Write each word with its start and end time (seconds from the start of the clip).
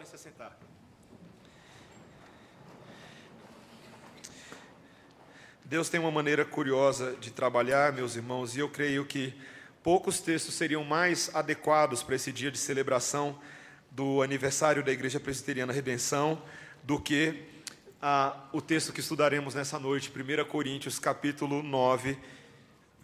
podem 0.00 0.06
se 0.06 0.16
sentar. 0.16 0.58
Deus 5.64 5.90
tem 5.90 6.00
uma 6.00 6.10
maneira 6.10 6.42
curiosa 6.42 7.14
de 7.20 7.30
trabalhar, 7.30 7.92
meus 7.92 8.16
irmãos, 8.16 8.56
e 8.56 8.60
eu 8.60 8.68
creio 8.70 9.04
que 9.04 9.34
poucos 9.82 10.20
textos 10.20 10.54
seriam 10.54 10.82
mais 10.84 11.30
adequados 11.34 12.02
para 12.02 12.14
esse 12.14 12.32
dia 12.32 12.50
de 12.50 12.56
celebração 12.56 13.38
do 13.90 14.22
aniversário 14.22 14.82
da 14.82 14.90
Igreja 14.90 15.20
Presbiteriana 15.20 15.72
Redenção 15.72 16.42
do 16.82 16.98
que 16.98 17.44
ah, 18.00 18.48
o 18.52 18.62
texto 18.62 18.94
que 18.94 19.00
estudaremos 19.00 19.54
nessa 19.54 19.78
noite, 19.78 20.10
1 20.10 20.44
Coríntios 20.46 20.98
capítulo 20.98 21.62
9, 21.62 22.18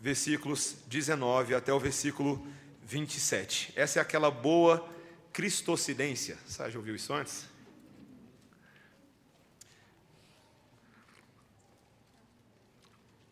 versículos 0.01 0.77
19 0.87 1.55
até 1.55 1.75
o 1.75 1.79
versículo 1.79 2.47
27. 2.85 3.75
Essa 3.77 3.99
é 3.99 4.03
aquela 4.03 4.31
boa 4.31 4.96
cristocidência. 5.37 6.39
Você 6.47 6.71
já 6.71 6.79
ouviu 6.79 6.97
isso 6.97 7.13
antes? 7.13 7.47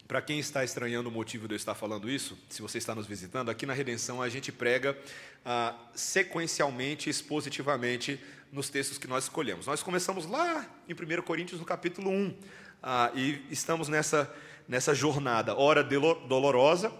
Para 0.07 0.21
quem 0.21 0.39
está 0.39 0.63
estranhando 0.63 1.09
o 1.09 1.11
motivo 1.11 1.49
de 1.49 1.55
eu 1.55 1.57
estar 1.57 1.75
falando 1.75 2.11
isso, 2.11 2.39
se 2.51 2.61
você 2.61 2.77
está 2.77 2.95
nos 2.95 3.07
visitando, 3.07 3.51
aqui 3.51 3.65
na 3.65 3.73
Redenção 3.73 4.21
a 4.21 4.29
gente 4.29 4.53
prega 4.53 4.95
ah, 5.47 5.75
sequencialmente, 5.95 7.09
expositivamente, 7.09 8.21
nos 8.53 8.69
textos 8.69 8.99
que 8.99 9.07
nós 9.07 9.25
escolhemos. 9.25 9.67
Nós 9.67 9.83
começamos 9.83 10.27
lá 10.27 10.69
em 10.87 10.93
1 10.93 11.23
Coríntios, 11.23 11.59
no 11.59 11.65
capítulo 11.65 12.11
1, 12.11 12.37
ah, 12.83 13.13
e 13.15 13.43
estamos 13.51 13.89
nessa, 13.89 14.31
nessa 14.69 14.95
jornada, 14.95 15.57
ora 15.57 15.83
dolorosa, 15.83 16.93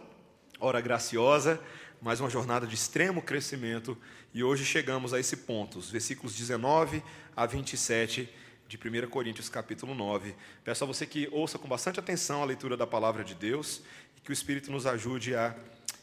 ora 0.59 0.81
graciosa, 0.81 1.61
mas 2.01 2.21
uma 2.21 2.31
jornada 2.31 2.67
de 2.67 2.75
extremo 2.75 3.21
crescimento, 3.23 3.97
e 4.35 4.43
hoje 4.43 4.65
chegamos 4.65 5.15
a 5.15 5.21
esse 5.21 5.37
ponto, 5.37 5.79
os 5.79 5.89
versículos 5.89 6.35
19 6.35 7.01
a 7.37 7.47
27 7.47 8.29
de 8.67 8.77
1 8.77 9.09
Coríntios 9.09 9.49
capítulo 9.49 9.95
9. 9.95 10.35
Peço 10.65 10.83
a 10.83 10.87
você 10.89 11.07
que 11.07 11.29
ouça 11.31 11.57
com 11.57 11.69
bastante 11.69 12.01
atenção 12.01 12.43
a 12.43 12.45
leitura 12.45 12.77
da 12.77 12.85
palavra 12.85 13.23
de 13.23 13.33
Deus 13.33 13.81
e 14.17 14.21
que 14.21 14.31
o 14.31 14.33
Espírito 14.33 14.73
nos 14.73 14.87
ajude 14.87 15.37
a 15.37 15.55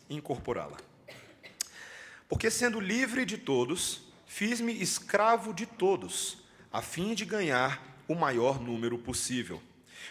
incorporá-la. 0.10 0.78
Porque 2.30 2.50
sendo 2.50 2.80
livre 2.80 3.26
de 3.26 3.38
todos, 3.38 4.02
fiz-me 4.26 4.82
escravo 4.82 5.54
de 5.54 5.66
todos, 5.66 6.38
a 6.72 6.82
fim 6.82 7.14
de 7.14 7.26
ganhar 7.26 8.02
o 8.08 8.16
maior 8.16 8.62
número 8.62 8.98
possível. 8.98 9.62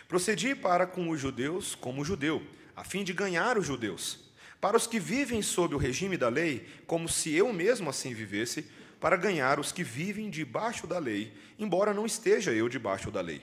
Procedi 0.06 0.54
para 0.54 0.86
com 0.86 1.08
os 1.08 1.18
judeus 1.18 1.74
como 1.74 2.04
judeu, 2.04 2.46
a 2.76 2.84
fim 2.84 3.02
de 3.02 3.14
ganhar 3.14 3.56
os 3.56 3.66
judeus. 3.66 4.29
Para 4.60 4.76
os 4.76 4.86
que 4.86 5.00
vivem 5.00 5.40
sob 5.40 5.74
o 5.74 5.78
regime 5.78 6.16
da 6.16 6.28
lei, 6.28 6.66
como 6.86 7.08
se 7.08 7.34
eu 7.34 7.52
mesmo 7.52 7.88
assim 7.88 8.12
vivesse, 8.12 8.66
para 9.00 9.16
ganhar 9.16 9.58
os 9.58 9.72
que 9.72 9.82
vivem 9.82 10.28
debaixo 10.28 10.86
da 10.86 10.98
lei, 10.98 11.32
embora 11.58 11.94
não 11.94 12.04
esteja 12.04 12.52
eu 12.52 12.68
debaixo 12.68 13.10
da 13.10 13.22
lei. 13.22 13.40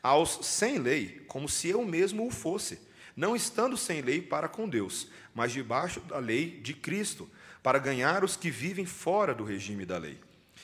Aos 0.00 0.38
sem 0.42 0.78
lei, 0.78 1.24
como 1.26 1.48
se 1.48 1.68
eu 1.68 1.84
mesmo 1.84 2.26
o 2.26 2.30
fosse, 2.30 2.78
não 3.16 3.34
estando 3.34 3.76
sem 3.76 4.00
lei 4.00 4.22
para 4.22 4.48
com 4.48 4.68
Deus, 4.68 5.08
mas 5.34 5.52
debaixo 5.52 6.00
da 6.00 6.18
lei 6.18 6.60
de 6.62 6.74
Cristo, 6.74 7.28
para 7.62 7.78
ganhar 7.78 8.24
os 8.24 8.36
que 8.36 8.50
vivem 8.50 8.86
fora 8.86 9.34
do 9.34 9.44
regime 9.44 9.84
da 9.84 9.98
lei. 9.98 10.18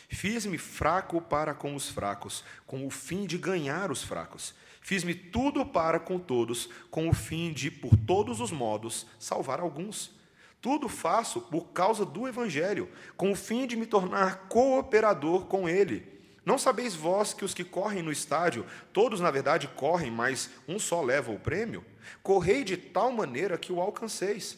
Fiz-me 0.09 0.59
fraco 0.59 1.21
para 1.21 1.55
com 1.55 1.75
os 1.75 1.89
fracos, 1.89 2.43
com 2.67 2.87
o 2.87 2.91
fim 2.91 3.27
de 3.27 3.37
ganhar 3.37 3.91
os 3.91 4.03
fracos. 4.03 4.55
Fiz-me 4.89 5.15
tudo 5.15 5.67
para 5.67 6.01
com 6.01 6.19
todos, 6.19 6.71
com 6.91 7.11
o 7.11 7.13
fim 7.13 7.53
de, 7.53 7.71
por 7.71 7.95
todos 7.95 8.41
os 8.41 8.51
modos, 8.51 9.07
salvar 9.19 9.61
alguns. 9.61 10.19
Tudo 10.63 10.89
faço 10.89 11.43
por 11.43 11.67
causa 11.75 12.07
do 12.07 12.27
Evangelho, 12.27 12.89
com 13.15 13.31
o 13.31 13.37
fim 13.37 13.67
de 13.67 13.77
me 13.77 13.85
tornar 13.85 14.49
cooperador 14.49 15.45
com 15.45 15.69
ele. 15.69 16.07
Não 16.43 16.57
sabeis 16.57 16.95
vós 16.95 17.35
que 17.35 17.45
os 17.45 17.53
que 17.53 17.65
correm 17.65 18.03
no 18.03 18.11
estádio, 18.11 18.65
todos 18.91 19.21
na 19.21 19.31
verdade 19.31 19.69
correm, 19.69 20.11
mas 20.11 20.49
um 20.67 20.79
só 20.79 21.03
leva 21.03 21.31
o 21.33 21.39
prêmio? 21.39 21.85
Correi 22.23 22.65
de 22.65 22.79
tal 22.79 23.13
maneira 23.13 23.59
que 23.59 23.71
o 23.71 23.83
alcanceis. 23.83 24.57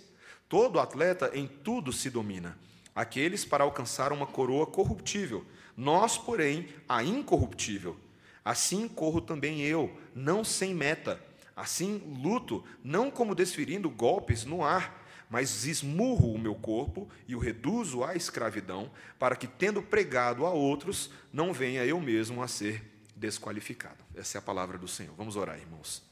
Todo 0.49 0.79
atleta 0.79 1.33
em 1.35 1.49
tudo 1.49 1.93
se 1.93 2.09
domina. 2.09 2.57
Aqueles 2.95 3.45
para 3.45 3.65
alcançar 3.65 4.13
uma 4.13 4.29
coroa 4.29 4.69
corruptível, 4.69 5.45
nós, 5.77 6.17
porém, 6.17 6.69
a 6.89 7.03
incorruptível. 7.03 7.97
Assim 8.45 8.89
corro 8.89 9.21
também 9.21 9.61
eu, 9.61 9.93
não 10.15 10.45
sem 10.45 10.75
meta. 10.75 11.21
Assim 11.55 12.17
luto, 12.23 12.65
não 12.83 13.11
como 13.11 13.35
desferindo 13.35 13.91
golpes 13.91 14.45
no 14.45 14.65
ar 14.65 15.01
mas 15.31 15.65
esmurro 15.65 16.35
o 16.35 16.39
meu 16.39 16.57
corpo 16.57 17.09
e 17.29 17.37
o 17.37 17.39
reduzo 17.39 18.03
à 18.03 18.17
escravidão, 18.17 18.91
para 19.17 19.37
que, 19.37 19.47
tendo 19.47 19.81
pregado 19.81 20.45
a 20.45 20.51
outros, 20.51 21.09
não 21.33 21.53
venha 21.53 21.87
eu 21.87 22.01
mesmo 22.01 22.43
a 22.43 22.49
ser 22.49 22.85
desqualificado. 23.15 24.05
Essa 24.17 24.39
é 24.39 24.41
a 24.41 24.43
palavra 24.43 24.77
do 24.77 24.89
Senhor. 24.89 25.15
Vamos 25.17 25.37
orar, 25.37 25.57
irmãos. 25.57 26.03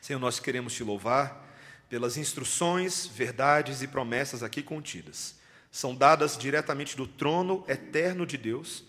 Senhor, 0.00 0.20
nós 0.20 0.38
queremos 0.38 0.72
te 0.72 0.84
louvar 0.84 1.44
pelas 1.88 2.16
instruções, 2.16 3.06
verdades 3.06 3.82
e 3.82 3.88
promessas 3.88 4.44
aqui 4.44 4.62
contidas. 4.62 5.34
São 5.72 5.92
dadas 5.92 6.38
diretamente 6.38 6.96
do 6.96 7.08
trono 7.08 7.64
eterno 7.66 8.24
de 8.24 8.36
Deus, 8.38 8.84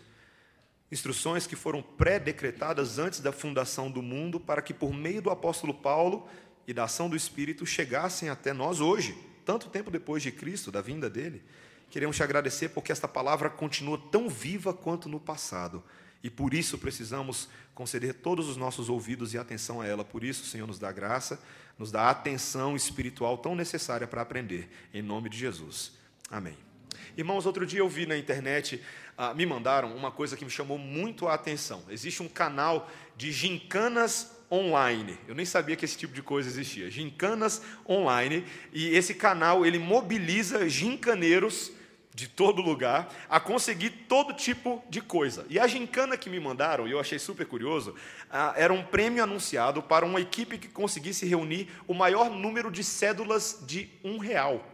instruções 0.92 1.46
que 1.46 1.56
foram 1.56 1.82
pré-decretadas 1.82 3.00
antes 3.00 3.20
da 3.20 3.32
fundação 3.32 3.92
do 3.92 4.02
mundo, 4.02 4.40
para 4.40 4.62
que, 4.62 4.74
por 4.74 4.94
meio 4.94 5.22
do 5.22 5.30
apóstolo 5.30 5.74
Paulo 5.74 6.28
e 6.68 6.74
da 6.74 6.86
ação 6.86 7.10
do 7.10 7.16
Espírito, 7.16 7.66
chegassem 7.66 8.30
até 8.30 8.54
nós 8.54 8.80
hoje 8.80 9.16
tanto 9.50 9.68
tempo 9.68 9.90
depois 9.90 10.22
de 10.22 10.32
Cristo, 10.32 10.72
da 10.72 10.80
vinda 10.80 11.10
dele, 11.10 11.42
queremos 11.90 12.16
te 12.16 12.22
agradecer 12.22 12.70
porque 12.70 12.92
esta 12.92 13.08
palavra 13.08 13.50
continua 13.50 13.98
tão 14.12 14.30
viva 14.30 14.72
quanto 14.72 15.10
no 15.10 15.20
passado. 15.20 15.84
E 16.24 16.30
por 16.30 16.54
isso 16.54 16.78
precisamos 16.78 17.50
conceder 17.74 18.14
todos 18.14 18.48
os 18.48 18.58
nossos 18.58 18.90
ouvidos 18.90 19.34
e 19.34 19.40
atenção 19.40 19.82
a 19.82 19.88
ela. 19.88 20.06
Por 20.06 20.24
isso, 20.24 20.46
Senhor, 20.46 20.68
nos 20.68 20.78
dá 20.78 20.92
graça, 20.92 21.42
nos 21.80 21.92
dá 21.92 22.12
atenção 22.12 22.76
espiritual 22.76 23.40
tão 23.40 23.56
necessária 23.56 24.06
para 24.06 24.22
aprender. 24.22 24.70
Em 24.94 25.02
nome 25.02 25.30
de 25.30 25.38
Jesus. 25.40 25.94
Amém. 26.30 26.69
Irmãos, 27.18 27.46
outro 27.46 27.66
dia 27.66 27.80
eu 27.80 27.90
vi 27.90 28.06
na 28.06 28.18
internet, 28.18 28.82
ah, 29.18 29.34
me 29.34 29.46
mandaram 29.46 29.96
uma 29.96 30.12
coisa 30.12 30.38
que 30.38 30.46
me 30.46 30.52
chamou 30.52 30.78
muito 30.78 31.28
a 31.28 31.34
atenção. 31.34 31.84
Existe 31.90 32.24
um 32.24 32.30
canal 32.30 32.90
de 33.18 33.32
gincanas 33.32 34.32
online. 34.52 35.18
Eu 35.28 35.36
nem 35.36 35.46
sabia 35.46 35.76
que 35.76 35.86
esse 35.86 35.98
tipo 35.98 36.14
de 36.14 36.22
coisa 36.22 36.50
existia. 36.50 36.90
Gincanas 36.90 37.62
online 37.88 38.46
e 38.74 38.96
esse 38.96 39.14
canal 39.14 39.66
ele 39.66 39.78
mobiliza 39.78 40.68
gincaneiros 40.68 41.72
de 42.14 42.28
todo 42.28 42.62
lugar 42.62 43.14
a 43.30 43.40
conseguir 43.40 43.92
todo 44.08 44.34
tipo 44.34 44.84
de 44.90 45.00
coisa. 45.00 45.46
E 45.50 45.58
a 45.58 45.68
gincana 45.68 46.18
que 46.18 46.30
me 46.30 46.40
mandaram, 46.40 46.88
e 46.88 46.92
eu 46.92 47.00
achei 47.00 47.18
super 47.18 47.46
curioso, 47.46 47.96
ah, 48.30 48.54
era 48.58 48.74
um 48.74 48.84
prêmio 48.84 49.24
anunciado 49.24 49.82
para 49.82 50.06
uma 50.06 50.20
equipe 50.20 50.58
que 50.58 50.68
conseguisse 50.68 51.26
reunir 51.26 51.70
o 51.88 51.94
maior 51.94 52.30
número 52.30 52.70
de 52.70 52.84
cédulas 52.84 53.64
de 53.66 53.90
um 54.04 54.18
real. 54.18 54.66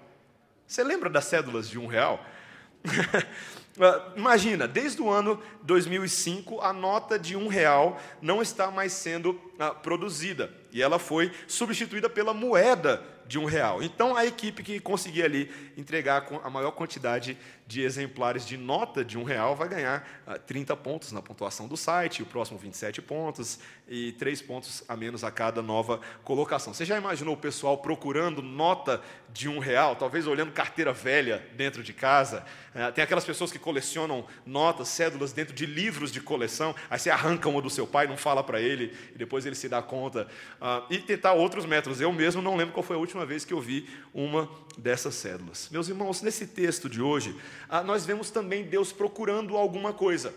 Você 0.68 0.84
lembra 0.84 1.10
das 1.10 1.26
cédulas 1.26 1.70
de 1.70 1.80
um 1.80 1.88
real? 1.88 2.24
Ah, 3.78 4.14
imagina, 4.16 4.70
desde 4.70 5.02
o 5.02 5.10
ano 5.10 5.42
2005, 5.64 6.62
a 6.62 6.72
nota 6.72 7.20
de 7.20 7.36
um 7.36 7.50
real 7.50 8.02
não 8.22 8.42
está 8.42 8.72
mais 8.72 8.94
sendo 8.94 9.38
ah, 9.60 9.72
produzida 9.72 10.50
e 10.72 10.82
ela 10.82 10.98
foi 10.98 11.30
substituída 11.46 12.10
pela 12.10 12.34
moeda 12.34 13.04
de 13.28 13.38
um 13.38 13.44
real. 13.44 13.84
Então, 13.84 14.16
a 14.16 14.26
equipe 14.26 14.64
que 14.64 14.80
conseguir 14.80 15.24
ali 15.24 15.52
entregar 15.76 16.26
a 16.44 16.50
maior 16.50 16.72
quantidade 16.72 17.38
de 17.68 17.82
exemplares 17.82 18.46
de 18.46 18.58
nota 18.58 19.04
de 19.04 19.18
um 19.18 19.24
real 19.24 19.56
vai 19.56 19.68
ganhar 19.68 20.08
30 20.46 20.74
ah, 20.74 20.76
pontos 20.76 21.12
na 21.12 21.22
pontuação 21.22 21.68
do 21.68 21.76
site, 21.76 22.22
o 22.22 22.26
próximo 22.26 22.60
27 22.60 23.02
pontos 23.02 23.60
e 23.88 24.12
3 24.14 24.42
pontos 24.44 24.84
a 24.88 24.96
menos 24.96 25.24
a 25.24 25.32
cada 25.32 25.62
nova 25.62 26.00
colocação. 26.24 26.74
Você 26.74 26.86
já 26.86 26.98
imaginou 26.98 27.34
o 27.34 27.38
pessoal 27.38 27.78
procurando 27.80 28.42
nota 28.42 29.02
de 29.34 29.50
um 29.50 29.58
real, 29.58 29.96
talvez 29.96 30.28
olhando 30.28 30.52
carteira 30.52 30.94
velha 30.94 31.44
dentro 31.56 31.82
de 31.82 31.92
casa? 31.92 32.46
Ah, 32.74 32.92
tem 32.92 33.04
aquelas 33.04 33.26
pessoas 33.26 33.52
que 33.52 33.58
colecionam 33.58 34.26
notas, 34.46 34.90
cédulas 34.90 35.34
dentro 35.34 35.56
de 35.56 35.66
livros 35.66 36.12
de 36.12 36.22
coleção, 36.22 36.76
aí 36.90 37.00
você 37.00 37.10
arranca 37.10 37.50
uma 37.50 37.62
do 37.62 37.70
seu 37.70 37.88
pai, 37.88 38.06
não 38.06 38.18
fala 38.18 38.44
para 38.44 38.62
ele, 38.62 38.96
e 39.14 39.18
depois 39.18 39.46
ele 39.46 39.56
se 39.56 39.68
dá 39.68 39.82
conta. 39.82 40.28
E 40.90 41.00
tentar 41.00 41.34
outros 41.34 41.66
métodos. 41.66 42.00
Eu 42.02 42.12
mesmo 42.12 42.42
não 42.42 42.56
lembro 42.56 42.74
qual 42.74 42.84
foi 42.84 42.96
a 42.96 43.00
última 43.00 43.26
vez 43.26 43.44
que 43.44 43.54
eu 43.54 43.62
vi 43.62 43.90
uma 44.14 44.50
dessas 44.78 45.16
cédulas. 45.16 45.70
Meus 45.72 45.88
irmãos, 45.88 46.22
nesse 46.22 46.48
texto 46.48 46.90
de 46.90 47.02
hoje, 47.02 47.36
ah, 47.70 47.84
nós 47.84 48.06
vemos 48.06 48.30
também 48.30 48.64
Deus 48.64 48.92
procurando 48.92 49.58
alguma 49.58 49.94
coisa. 49.94 50.34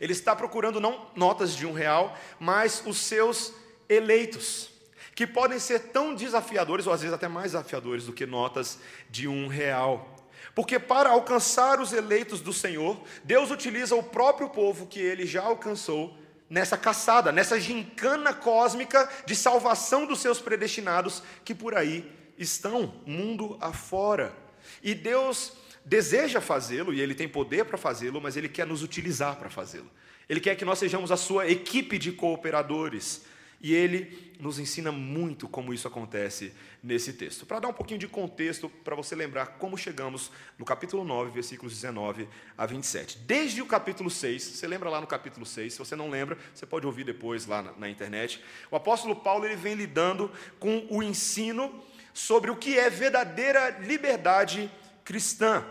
Ele 0.00 0.12
está 0.12 0.34
procurando 0.34 0.80
não 0.80 1.10
notas 1.14 1.54
de 1.54 1.66
um 1.66 1.72
real, 1.72 2.16
mas 2.38 2.82
os 2.86 2.98
seus 2.98 3.52
eleitos, 3.88 4.70
que 5.14 5.26
podem 5.26 5.58
ser 5.58 5.90
tão 5.90 6.14
desafiadores, 6.14 6.86
ou 6.86 6.92
às 6.92 7.00
vezes 7.00 7.14
até 7.14 7.28
mais 7.28 7.52
desafiadores 7.52 8.06
do 8.06 8.12
que 8.12 8.26
notas 8.26 8.78
de 9.10 9.28
um 9.28 9.46
real. 9.46 10.16
Porque 10.54 10.78
para 10.78 11.10
alcançar 11.10 11.80
os 11.80 11.92
eleitos 11.92 12.40
do 12.40 12.52
Senhor, 12.52 13.00
Deus 13.24 13.50
utiliza 13.50 13.94
o 13.94 14.02
próprio 14.02 14.48
povo 14.48 14.86
que 14.86 15.00
ele 15.00 15.26
já 15.26 15.42
alcançou 15.42 16.16
nessa 16.48 16.76
caçada, 16.76 17.30
nessa 17.30 17.60
gincana 17.60 18.34
cósmica 18.34 19.08
de 19.24 19.36
salvação 19.36 20.04
dos 20.06 20.20
seus 20.20 20.40
predestinados 20.40 21.22
que 21.44 21.54
por 21.54 21.76
aí 21.76 22.19
estão, 22.40 22.94
mundo 23.06 23.56
afora. 23.60 24.34
E 24.82 24.94
Deus 24.94 25.52
deseja 25.84 26.40
fazê-lo 26.40 26.92
e 26.92 27.00
ele 27.00 27.14
tem 27.14 27.28
poder 27.28 27.64
para 27.64 27.78
fazê-lo, 27.78 28.20
mas 28.20 28.36
ele 28.36 28.48
quer 28.48 28.66
nos 28.66 28.82
utilizar 28.82 29.36
para 29.36 29.50
fazê-lo. 29.50 29.90
Ele 30.28 30.40
quer 30.40 30.56
que 30.56 30.64
nós 30.64 30.78
sejamos 30.78 31.12
a 31.12 31.16
sua 31.16 31.48
equipe 31.48 31.98
de 31.98 32.12
cooperadores. 32.12 33.24
E 33.62 33.74
ele 33.74 34.32
nos 34.40 34.58
ensina 34.58 34.90
muito 34.90 35.46
como 35.46 35.74
isso 35.74 35.86
acontece 35.86 36.52
nesse 36.82 37.12
texto. 37.12 37.44
Para 37.44 37.60
dar 37.60 37.68
um 37.68 37.74
pouquinho 37.74 38.00
de 38.00 38.08
contexto, 38.08 38.70
para 38.82 38.96
você 38.96 39.14
lembrar 39.14 39.58
como 39.58 39.76
chegamos 39.76 40.30
no 40.58 40.64
capítulo 40.64 41.04
9, 41.04 41.30
versículos 41.30 41.74
19 41.74 42.26
a 42.56 42.64
27. 42.64 43.18
Desde 43.18 43.60
o 43.60 43.66
capítulo 43.66 44.08
6, 44.08 44.42
você 44.42 44.66
lembra 44.66 44.88
lá 44.88 44.98
no 44.98 45.06
capítulo 45.06 45.44
6, 45.44 45.74
se 45.74 45.78
você 45.78 45.94
não 45.94 46.08
lembra, 46.08 46.38
você 46.54 46.64
pode 46.64 46.86
ouvir 46.86 47.04
depois 47.04 47.44
lá 47.44 47.60
na, 47.60 47.72
na 47.72 47.90
internet. 47.90 48.42
O 48.70 48.76
apóstolo 48.76 49.14
Paulo 49.14 49.44
ele 49.44 49.56
vem 49.56 49.74
lidando 49.74 50.32
com 50.58 50.86
o 50.88 51.02
ensino 51.02 51.84
sobre 52.20 52.50
o 52.50 52.56
que 52.56 52.78
é 52.78 52.90
verdadeira 52.90 53.70
liberdade 53.80 54.70
cristã. 55.04 55.64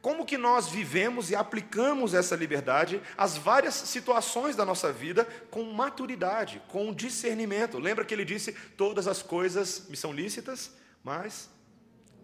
Como 0.00 0.26
que 0.26 0.36
nós 0.36 0.68
vivemos 0.68 1.30
e 1.30 1.36
aplicamos 1.36 2.12
essa 2.12 2.34
liberdade 2.34 3.00
às 3.16 3.36
várias 3.36 3.74
situações 3.74 4.56
da 4.56 4.64
nossa 4.64 4.92
vida 4.92 5.24
com 5.48 5.62
maturidade, 5.62 6.60
com 6.66 6.92
discernimento. 6.92 7.78
Lembra 7.78 8.04
que 8.04 8.12
ele 8.12 8.24
disse: 8.24 8.52
todas 8.76 9.06
as 9.06 9.22
coisas 9.22 9.86
me 9.88 9.96
são 9.96 10.12
lícitas, 10.12 10.72
mas 11.04 11.48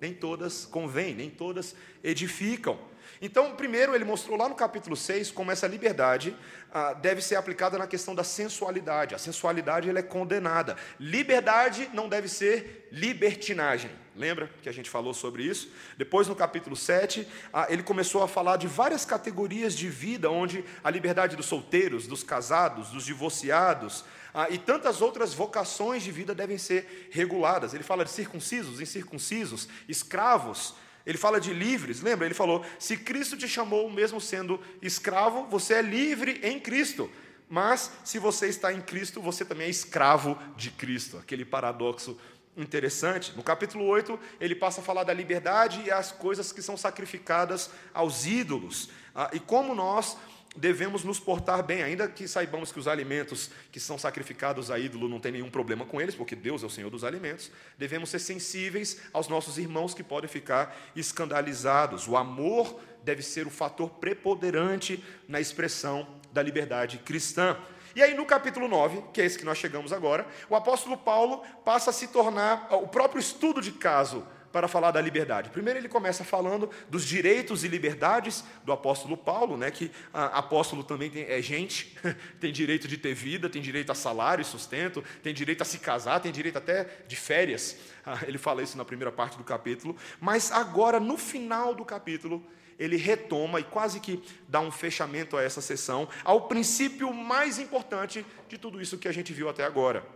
nem 0.01 0.13
todas 0.13 0.67
convêm, 0.67 1.15
nem 1.15 1.31
todas 1.31 1.77
edificam. 2.03 2.77
Então, 3.21 3.55
primeiro, 3.57 3.95
ele 3.95 4.05
mostrou 4.05 4.37
lá 4.37 4.49
no 4.49 4.55
capítulo 4.55 4.97
6 4.97 5.31
como 5.33 5.51
essa 5.51 5.67
liberdade 5.67 6.37
ah, 6.73 6.93
deve 6.93 7.21
ser 7.21 7.35
aplicada 7.37 7.77
na 7.77 7.87
questão 7.87 8.15
da 8.15 8.23
sensualidade. 8.23 9.15
A 9.15 9.19
sensualidade 9.19 9.89
ela 9.89 9.99
é 9.99 10.03
condenada. 10.03 10.77
Liberdade 11.01 11.91
não 11.93 12.09
deve 12.09 12.29
ser 12.29 12.89
libertinagem. 12.93 13.91
Lembra 14.15 14.51
que 14.63 14.69
a 14.69 14.73
gente 14.73 14.91
falou 14.91 15.15
sobre 15.15 15.45
isso? 15.45 15.71
Depois, 15.97 16.27
no 16.27 16.35
capítulo 16.35 16.75
7, 16.75 17.27
ah, 17.53 17.67
ele 17.69 17.83
começou 17.83 18.23
a 18.23 18.29
falar 18.29 18.57
de 18.57 18.67
várias 18.67 19.05
categorias 19.05 19.75
de 19.75 19.89
vida, 19.89 20.31
onde 20.31 20.65
a 20.83 20.91
liberdade 20.91 21.37
dos 21.37 21.47
solteiros, 21.47 22.07
dos 22.07 22.23
casados, 22.25 22.91
dos 22.91 23.05
divorciados, 23.05 24.05
ah, 24.35 24.49
e 24.51 24.59
tantas 24.59 25.01
outras 25.01 25.33
vocações 25.35 26.03
de 26.03 26.11
vida 26.11 26.35
devem 26.35 26.59
ser 26.59 27.09
reguladas. 27.11 27.75
Ele 27.75 27.85
fala 27.85 28.05
de 28.05 28.11
circuncisos, 28.11 28.81
incircuncisos, 28.81 29.69
escravos, 29.89 30.75
ele 31.09 31.17
fala 31.17 31.41
de 31.41 31.55
livres, 31.55 32.03
lembra? 32.03 32.27
Ele 32.27 32.35
falou: 32.35 32.63
se 32.79 32.95
Cristo 32.95 33.35
te 33.35 33.49
chamou, 33.49 33.91
mesmo 33.91 34.21
sendo 34.21 34.61
escravo, 34.83 35.47
você 35.47 35.75
é 35.75 35.83
livre 35.83 36.39
em 36.43 36.61
Cristo. 36.61 37.11
Mas 37.49 37.91
se 38.05 38.19
você 38.19 38.47
está 38.47 38.75
em 38.75 38.83
Cristo, 38.83 39.19
você 39.19 39.43
também 39.43 39.69
é 39.69 39.71
escravo 39.71 40.39
de 40.55 40.71
Cristo. 40.71 41.17
Aquele 41.17 41.47
paradoxo 41.47 42.15
interessante. 42.55 43.35
No 43.35 43.43
capítulo 43.43 43.87
8, 43.87 44.21
ele 44.39 44.55
passa 44.55 44.83
a 44.83 44.85
falar 44.85 45.03
da 45.03 45.15
liberdade 45.15 45.81
e 45.87 45.91
as 45.91 46.13
coisas 46.13 46.53
que 46.53 46.61
são 46.61 46.77
sacrificadas 46.77 47.71
aos 47.95 48.27
ídolos. 48.27 48.91
Ah, 49.15 49.31
e 49.33 49.41
como 49.41 49.75
nós 49.75 50.15
devemos 50.59 51.05
nos 51.05 51.21
portar 51.21 51.63
bem, 51.63 51.83
ainda 51.83 52.09
que 52.09 52.27
saibamos 52.27 52.73
que 52.73 52.79
os 52.79 52.89
alimentos 52.89 53.51
que 53.71 53.79
são 53.79 53.97
sacrificados 53.97 54.71
a 54.71 54.79
ídolo 54.79 55.09
não 55.09 55.21
tem 55.21 55.33
nenhum 55.33 55.51
problema 55.51 55.87
com 55.87 56.01
eles, 56.01 56.15
porque 56.15 56.35
Deus 56.35 56.63
é 56.63 56.67
o 56.67 56.71
Senhor 56.71 56.91
dos 56.91 57.05
alimentos, 57.05 57.51
devemos 57.79 58.11
ser 58.11 58.19
sensíveis 58.19 59.01
aos 59.13 59.29
nossos 59.29 59.57
irmãos 59.57 59.95
que 59.95 60.03
podem 60.03 60.29
ficar 60.29 60.77
escandalizados. 60.97 62.09
O 62.09 62.17
amor 62.17 62.81
deve 63.05 63.23
ser 63.23 63.47
o 63.47 63.51
fator 63.51 63.89
preponderante 63.89 65.03
na 65.29 65.41
expressão 65.41 66.07
da 66.33 66.43
liberdade 66.43 66.99
cristã. 66.99 67.57
E 67.95 68.03
aí, 68.03 68.15
no 68.15 68.27
capítulo 68.27 68.69
9, 68.69 69.03
que 69.13 69.21
é 69.21 69.25
esse 69.25 69.39
que 69.39 69.45
nós 69.45 69.59
chegamos 69.59 69.93
agora, 69.93 70.27
o 70.51 70.57
apóstolo 70.57 70.97
Paulo 70.97 71.43
passa 71.65 71.91
a 71.91 71.93
se 71.93 72.09
tornar 72.09 72.69
o 72.73 72.89
próprio 72.89 73.21
estudo 73.21 73.61
de 73.61 73.73
caso 73.73 74.27
para 74.53 74.69
falar 74.69 74.91
da 74.91 75.01
liberdade. 75.01 75.51
Primeiro 75.51 75.79
ele 75.79 75.89
começa 75.89 76.25
falando 76.25 76.71
dos 76.89 77.05
direitos 77.05 77.65
e 77.65 77.69
liberdades 77.69 78.45
do 78.65 78.73
apóstolo 78.73 79.17
Paulo, 79.17 79.57
né, 79.57 79.71
que 79.71 79.91
a, 80.13 80.39
apóstolo 80.39 80.83
também 80.83 81.11
tem, 81.11 81.25
é 81.25 81.41
gente, 81.43 81.97
tem 82.41 82.53
direito 82.53 82.89
de 82.89 82.97
ter 82.97 83.15
vida, 83.15 83.49
tem 83.49 83.61
direito 83.61 83.93
a 83.93 83.95
salário 83.95 84.43
e 84.43 84.45
sustento, 84.45 85.05
tem 85.23 85.35
direito 85.35 85.63
a 85.63 85.65
se 85.65 85.79
casar, 85.79 86.21
tem 86.21 86.33
direito 86.33 86.59
até 86.59 86.87
de 87.07 87.17
férias. 87.17 87.77
Ah, 88.05 88.21
ele 88.27 88.39
fala 88.39 88.63
isso 88.63 88.77
na 88.77 88.85
primeira 88.85 89.13
parte 89.13 89.37
do 89.37 89.45
capítulo, 89.45 89.97
mas 90.21 90.51
agora 90.51 90.99
no 90.99 91.19
final 91.19 91.75
do 91.75 91.85
capítulo 91.85 92.45
ele 92.79 92.97
retoma 92.97 93.59
e 93.59 93.65
quase 93.65 93.99
que 93.99 94.23
dá 94.47 94.61
um 94.61 94.71
fechamento 94.71 95.37
a 95.37 95.43
essa 95.43 95.61
sessão, 95.61 96.09
ao 96.25 96.43
princípio 96.43 97.13
mais 97.13 97.59
importante 97.59 98.25
de 98.49 98.57
tudo 98.57 98.81
isso 98.81 98.97
que 98.97 99.09
a 99.09 99.13
gente 99.13 99.33
viu 99.33 99.49
até 99.49 99.65
agora. 99.65 100.07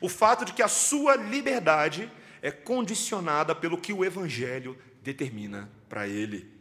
O 0.00 0.08
fato 0.08 0.44
de 0.44 0.52
que 0.52 0.62
a 0.62 0.68
sua 0.68 1.14
liberdade 1.14 2.10
é 2.44 2.50
condicionada 2.50 3.54
pelo 3.54 3.78
que 3.78 3.90
o 3.90 4.04
Evangelho 4.04 4.78
determina 5.02 5.70
para 5.88 6.06
ele. 6.06 6.52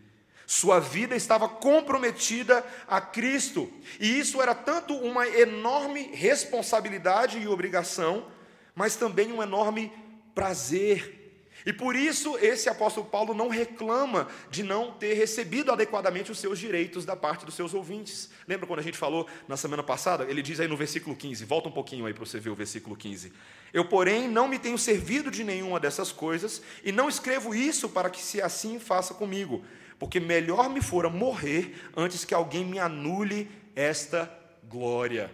Sua 0.47 0.79
vida 0.79 1.13
estava 1.13 1.49
comprometida 1.49 2.65
a 2.87 3.01
Cristo, 3.01 3.69
e 3.99 4.17
isso 4.17 4.41
era 4.41 4.55
tanto 4.55 4.95
uma 4.95 5.27
enorme 5.27 6.03
responsabilidade 6.13 7.37
e 7.37 7.49
obrigação, 7.49 8.31
mas 8.73 8.95
também 8.95 9.33
um 9.33 9.43
enorme 9.43 9.91
prazer 10.33 11.22
e 11.65 11.71
por 11.71 11.95
isso 11.95 12.37
esse 12.41 12.69
apóstolo 12.69 13.05
Paulo 13.05 13.33
não 13.33 13.47
reclama 13.47 14.27
de 14.49 14.63
não 14.63 14.91
ter 14.91 15.13
recebido 15.13 15.71
adequadamente 15.71 16.31
os 16.31 16.39
seus 16.39 16.59
direitos 16.59 17.05
da 17.05 17.15
parte 17.15 17.45
dos 17.45 17.55
seus 17.55 17.73
ouvintes. 17.73 18.29
Lembra 18.47 18.67
quando 18.67 18.79
a 18.79 18.83
gente 18.83 18.97
falou 18.97 19.27
na 19.47 19.55
semana 19.55 19.83
passada? 19.83 20.25
Ele 20.25 20.41
diz 20.41 20.59
aí 20.59 20.67
no 20.67 20.77
versículo 20.77 21.15
15, 21.15 21.45
volta 21.45 21.69
um 21.69 21.71
pouquinho 21.71 22.05
aí 22.05 22.13
para 22.13 22.25
você 22.25 22.39
ver 22.39 22.49
o 22.49 22.55
versículo 22.55 22.95
15. 22.95 23.31
Eu, 23.73 23.85
porém, 23.85 24.27
não 24.27 24.47
me 24.47 24.59
tenho 24.59 24.77
servido 24.77 25.31
de 25.31 25.43
nenhuma 25.43 25.79
dessas 25.79 26.11
coisas, 26.11 26.61
e 26.83 26.91
não 26.91 27.09
escrevo 27.09 27.55
isso 27.55 27.89
para 27.89 28.09
que 28.09 28.21
se 28.21 28.41
assim 28.41 28.79
faça 28.79 29.13
comigo, 29.13 29.63
porque 29.97 30.19
melhor 30.19 30.69
me 30.69 30.81
fora 30.81 31.09
morrer 31.09 31.75
antes 31.95 32.25
que 32.25 32.33
alguém 32.33 32.65
me 32.65 32.79
anule 32.79 33.49
esta 33.75 34.31
glória. 34.69 35.31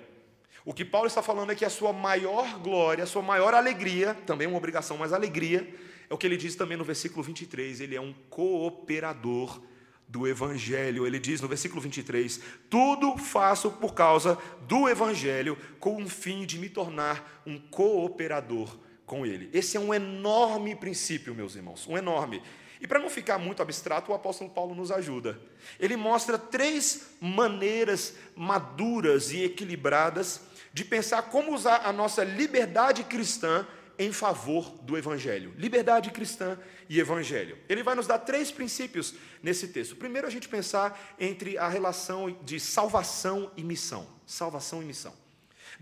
O 0.66 0.74
que 0.74 0.86
Paulo 0.86 1.08
está 1.08 1.22
falando 1.22 1.52
é 1.52 1.56
que 1.56 1.66
a 1.66 1.70
sua 1.70 1.92
maior 1.92 2.60
glória, 2.60 3.04
a 3.04 3.08
sua 3.08 3.22
maior 3.22 3.54
alegria, 3.54 4.16
também 4.26 4.48
uma 4.48 4.58
obrigação, 4.58 4.98
mas 4.98 5.12
alegria, 5.12 5.68
é 6.10 6.14
o 6.14 6.18
que 6.18 6.26
ele 6.26 6.38
diz 6.38 6.56
também 6.56 6.78
no 6.78 6.84
versículo 6.84 7.22
23, 7.22 7.82
ele 7.82 7.96
é 7.96 8.02
um 8.02 8.14
cooperador 8.30 9.62
do 10.10 10.28
Evangelho. 10.28 11.06
Ele 11.06 11.20
diz 11.20 11.40
no 11.40 11.48
versículo 11.48 11.80
23: 11.80 12.42
Tudo 12.70 13.16
faço 13.18 13.72
por 13.72 13.94
causa 13.94 14.38
do 14.68 14.90
Evangelho, 14.90 15.56
com 15.80 16.02
o 16.02 16.10
fim 16.10 16.46
de 16.46 16.58
me 16.58 16.68
tornar 16.68 17.44
um 17.46 17.60
cooperador 17.60 18.76
com 19.06 19.26
ele. 19.26 19.50
Esse 19.54 19.78
é 19.78 19.80
um 19.80 19.94
enorme 19.94 20.76
princípio, 20.76 21.36
meus 21.36 21.56
irmãos, 21.56 21.88
um 21.88 21.98
enorme. 21.98 22.42
E 22.82 22.88
para 22.88 23.00
não 23.00 23.10
ficar 23.10 23.38
muito 23.38 23.62
abstrato, 23.62 24.12
o 24.12 24.16
apóstolo 24.16 24.50
Paulo 24.50 24.74
nos 24.74 24.90
ajuda. 24.90 25.40
Ele 25.80 25.98
mostra 25.98 26.38
três 26.38 27.10
maneiras 27.20 28.16
maduras 28.36 29.32
e 29.32 29.44
equilibradas 29.44 30.42
de 30.72 30.86
pensar 30.86 31.24
como 31.24 31.54
usar 31.54 31.82
a 31.86 31.92
nossa 31.92 32.24
liberdade 32.24 33.04
cristã 33.04 33.68
em 34.00 34.14
favor 34.14 34.72
do 34.82 34.98
Evangelho. 34.98 35.54
Liberdade 35.58 36.10
cristã 36.10 36.58
e 36.88 37.02
Evangelho. 37.02 37.58
Ele 37.68 37.84
vai 37.84 37.94
nos 37.94 38.08
dar 38.08 38.20
três 38.20 38.50
princípios 38.50 39.14
nesse 39.44 39.68
texto. 39.68 39.98
Primeiro, 39.98 40.26
a 40.26 40.30
gente 40.30 40.48
pensar 40.48 40.98
entre 41.20 41.58
a 41.58 41.68
relação 41.68 42.32
de 42.44 42.62
salvação 42.62 43.52
e 43.58 43.64
missão. 43.64 44.08
Salvação 44.26 44.82
e 44.82 44.86
missão. 44.86 45.14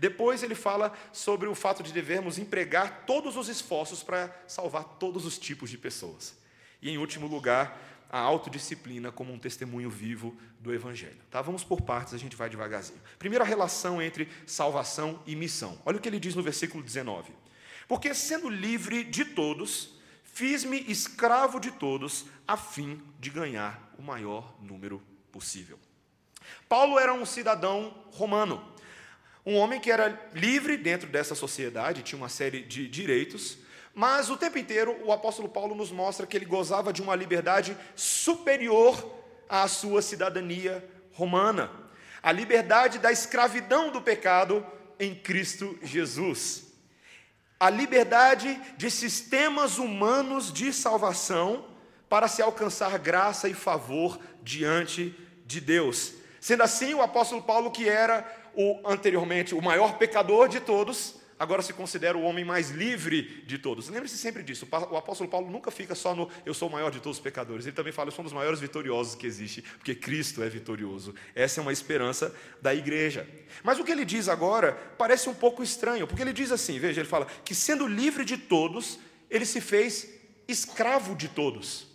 Depois, 0.00 0.42
ele 0.42 0.56
fala 0.56 0.92
sobre 1.12 1.46
o 1.48 1.54
fato 1.54 1.82
de 1.82 1.92
devermos 1.92 2.38
empregar 2.38 3.04
todos 3.06 3.36
os 3.36 3.48
esforços 3.48 4.02
para 4.02 4.34
salvar 4.48 4.84
todos 4.84 5.24
os 5.24 5.38
tipos 5.38 5.70
de 5.70 5.78
pessoas. 5.78 6.36
E, 6.82 6.90
em 6.90 6.98
último 6.98 7.28
lugar, 7.28 7.80
a 8.10 8.18
autodisciplina 8.18 9.12
como 9.12 9.32
um 9.32 9.38
testemunho 9.38 9.90
vivo 9.90 10.36
do 10.58 10.74
Evangelho. 10.74 11.18
Tá? 11.30 11.40
Vamos 11.40 11.62
por 11.62 11.82
partes, 11.82 12.14
a 12.14 12.18
gente 12.18 12.34
vai 12.34 12.50
devagarzinho. 12.50 13.00
Primeiro, 13.18 13.44
a 13.44 13.46
relação 13.46 14.02
entre 14.02 14.28
salvação 14.44 15.22
e 15.26 15.36
missão. 15.36 15.78
Olha 15.84 15.98
o 15.98 16.00
que 16.00 16.08
ele 16.08 16.18
diz 16.18 16.34
no 16.34 16.42
versículo 16.42 16.82
19. 16.82 17.32
Porque 17.88 18.12
sendo 18.12 18.50
livre 18.50 19.02
de 19.02 19.24
todos, 19.24 19.94
fiz-me 20.22 20.84
escravo 20.88 21.58
de 21.58 21.70
todos, 21.70 22.26
a 22.46 22.54
fim 22.54 23.02
de 23.18 23.30
ganhar 23.30 23.92
o 23.98 24.02
maior 24.02 24.54
número 24.60 25.02
possível. 25.32 25.78
Paulo 26.68 26.98
era 26.98 27.14
um 27.14 27.24
cidadão 27.24 28.04
romano, 28.12 28.62
um 29.44 29.56
homem 29.56 29.80
que 29.80 29.90
era 29.90 30.30
livre 30.34 30.76
dentro 30.76 31.08
dessa 31.08 31.34
sociedade, 31.34 32.02
tinha 32.02 32.18
uma 32.18 32.28
série 32.28 32.62
de 32.62 32.86
direitos, 32.86 33.56
mas 33.94 34.28
o 34.28 34.36
tempo 34.36 34.58
inteiro 34.58 34.96
o 35.04 35.10
apóstolo 35.10 35.48
Paulo 35.48 35.74
nos 35.74 35.90
mostra 35.90 36.26
que 36.26 36.36
ele 36.36 36.44
gozava 36.44 36.92
de 36.92 37.00
uma 37.00 37.16
liberdade 37.16 37.76
superior 37.96 39.16
à 39.48 39.66
sua 39.66 40.02
cidadania 40.02 40.86
romana, 41.12 41.70
a 42.22 42.30
liberdade 42.32 42.98
da 42.98 43.10
escravidão 43.10 43.90
do 43.90 44.02
pecado 44.02 44.64
em 45.00 45.14
Cristo 45.14 45.78
Jesus 45.82 46.67
a 47.58 47.70
liberdade 47.70 48.60
de 48.76 48.90
sistemas 48.90 49.78
humanos 49.78 50.52
de 50.52 50.72
salvação 50.72 51.64
para 52.08 52.28
se 52.28 52.40
alcançar 52.40 52.98
graça 52.98 53.48
e 53.48 53.54
favor 53.54 54.18
diante 54.42 55.14
de 55.44 55.60
Deus. 55.60 56.14
Sendo 56.40 56.62
assim, 56.62 56.94
o 56.94 57.02
apóstolo 57.02 57.42
Paulo, 57.42 57.70
que 57.70 57.88
era 57.88 58.26
o 58.54 58.80
anteriormente 58.84 59.54
o 59.54 59.62
maior 59.62 59.98
pecador 59.98 60.48
de 60.48 60.60
todos, 60.60 61.16
agora 61.38 61.62
se 61.62 61.72
considera 61.72 62.16
o 62.18 62.22
homem 62.22 62.44
mais 62.44 62.70
livre 62.70 63.42
de 63.46 63.58
todos. 63.58 63.88
Lembre-se 63.88 64.18
sempre 64.18 64.42
disso. 64.42 64.66
O 64.90 64.96
apóstolo 64.96 65.30
Paulo 65.30 65.50
nunca 65.50 65.70
fica 65.70 65.94
só 65.94 66.14
no 66.14 66.28
eu 66.44 66.52
sou 66.52 66.68
o 66.68 66.72
maior 66.72 66.90
de 66.90 67.00
todos 67.00 67.18
os 67.18 67.22
pecadores. 67.22 67.66
Ele 67.66 67.76
também 67.76 67.92
fala 67.92 68.08
eu 68.08 68.12
sou 68.12 68.22
um 68.22 68.24
dos 68.24 68.32
maiores 68.32 68.60
vitoriosos 68.60 69.14
que 69.14 69.26
existe, 69.26 69.62
porque 69.62 69.94
Cristo 69.94 70.42
é 70.42 70.48
vitorioso. 70.48 71.14
Essa 71.34 71.60
é 71.60 71.62
uma 71.62 71.72
esperança 71.72 72.34
da 72.60 72.74
igreja. 72.74 73.28
Mas 73.62 73.78
o 73.78 73.84
que 73.84 73.92
ele 73.92 74.04
diz 74.04 74.28
agora 74.28 74.72
parece 74.96 75.28
um 75.28 75.34
pouco 75.34 75.62
estranho, 75.62 76.06
porque 76.06 76.22
ele 76.22 76.32
diz 76.32 76.50
assim, 76.50 76.78
veja, 76.78 77.00
ele 77.00 77.08
fala 77.08 77.26
que 77.44 77.54
sendo 77.54 77.86
livre 77.86 78.24
de 78.24 78.36
todos, 78.36 78.98
ele 79.30 79.46
se 79.46 79.60
fez 79.60 80.08
escravo 80.48 81.14
de 81.14 81.28
todos. 81.28 81.86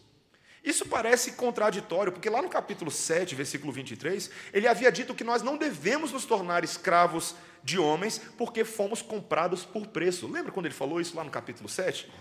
Isso 0.64 0.86
parece 0.86 1.34
contraditório, 1.34 2.14
porque 2.14 2.30
lá 2.30 2.42
no 2.42 2.48
capítulo 2.48 2.90
7, 2.90 3.36
versículo 3.36 3.74
23, 3.74 4.30
ele 4.54 4.66
havia 4.66 4.90
dito 4.92 5.14
que 5.14 5.24
nós 5.24 5.42
não 5.42 5.58
devemos 5.58 6.14
nos 6.14 6.24
tornar 6.24 6.64
escravos 6.64 7.36
de 7.64 7.80
homens, 7.80 8.20
porque 8.38 8.66
fomos 8.66 9.02
comprados 9.02 9.64
por 9.64 9.88
preço. 9.88 10.28
Lembra 10.28 10.52
quando 10.52 10.66
ele 10.66 10.76
falou 10.76 11.00
isso 11.00 11.16
lá 11.16 11.24
no 11.24 11.32
capítulo 11.32 11.70
7? 11.70 12.12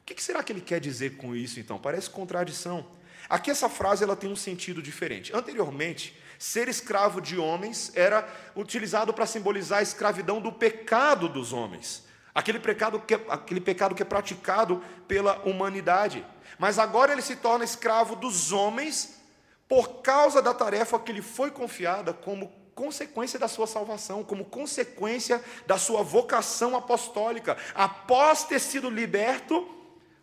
O 0.00 0.04
que 0.04 0.22
será 0.22 0.42
que 0.42 0.52
ele 0.52 0.60
quer 0.60 0.80
dizer 0.80 1.16
com 1.16 1.34
isso, 1.34 1.60
então? 1.60 1.78
Parece 1.78 2.08
contradição. 2.08 2.86
Aqui 3.28 3.50
essa 3.50 3.68
frase 3.68 4.04
ela 4.04 4.16
tem 4.16 4.30
um 4.30 4.36
sentido 4.36 4.82
diferente. 4.82 5.34
Anteriormente, 5.34 6.16
ser 6.38 6.68
escravo 6.68 7.20
de 7.20 7.38
homens 7.38 7.92
era 7.94 8.28
utilizado 8.54 9.12
para 9.14 9.26
simbolizar 9.26 9.78
a 9.78 9.82
escravidão 9.82 10.40
do 10.40 10.52
pecado 10.52 11.28
dos 11.28 11.52
homens. 11.52 12.04
Aquele 12.34 12.58
pecado, 12.58 13.00
que, 13.00 13.14
é, 13.14 13.20
aquele 13.28 13.60
pecado 13.60 13.94
que 13.94 14.02
é 14.02 14.04
praticado 14.04 14.82
pela 15.06 15.40
humanidade. 15.42 16.24
Mas 16.58 16.78
agora 16.78 17.12
ele 17.12 17.22
se 17.22 17.36
torna 17.36 17.64
escravo 17.64 18.16
dos 18.16 18.52
homens 18.52 19.20
por 19.68 20.02
causa 20.02 20.42
da 20.42 20.52
tarefa 20.52 20.98
que 20.98 21.12
lhe 21.12 21.22
foi 21.22 21.50
confiada 21.50 22.12
como 22.12 22.52
consequência 22.74 23.38
da 23.38 23.48
sua 23.48 23.66
salvação, 23.66 24.24
como 24.24 24.44
consequência 24.44 25.42
da 25.66 25.78
sua 25.78 26.02
vocação 26.02 26.76
apostólica. 26.76 27.56
Após 27.74 28.44
ter 28.44 28.60
sido 28.60 28.90
liberto 28.90 29.68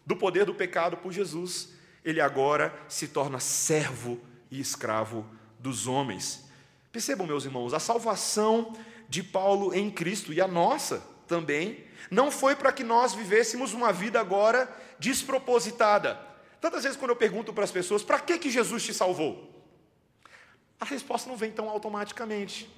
do 0.06 0.16
poder 0.16 0.46
do 0.46 0.54
pecado 0.54 0.98
por 0.98 1.12
Jesus, 1.12 1.70
ele 2.04 2.22
agora 2.22 2.74
se 2.88 3.08
torna 3.08 3.40
servo 3.40 4.20
e 4.50 4.60
escravo 4.60 5.26
dos 5.60 5.88
homens. 5.88 6.46
Percebam, 6.92 7.28
meus 7.28 7.46
irmãos, 7.46 7.74
a 7.74 7.80
salvação 7.80 8.76
de 9.08 9.22
Paulo 9.22 9.74
em 9.74 9.92
Cristo 9.92 10.34
e 10.34 10.42
a 10.42 10.48
nossa 10.48 11.04
também 11.28 11.86
não 12.10 12.32
foi 12.32 12.56
para 12.56 12.72
que 12.72 12.84
nós 12.84 13.14
vivêssemos 13.14 13.74
uma 13.74 13.94
vida 13.94 14.20
agora 14.20 14.68
despropositada. 14.98 16.20
Tantas 16.60 16.84
vezes 16.84 16.98
quando 16.98 17.12
eu 17.12 17.16
pergunto 17.16 17.54
para 17.54 17.64
as 17.64 17.72
pessoas, 17.72 18.04
para 18.04 18.20
que, 18.20 18.38
que 18.38 18.50
Jesus 18.50 18.84
te 18.84 18.94
salvou? 18.94 19.59
A 20.80 20.86
resposta 20.86 21.30
não 21.30 21.36
vem 21.36 21.52
tão 21.52 21.70
automaticamente. 21.70 22.70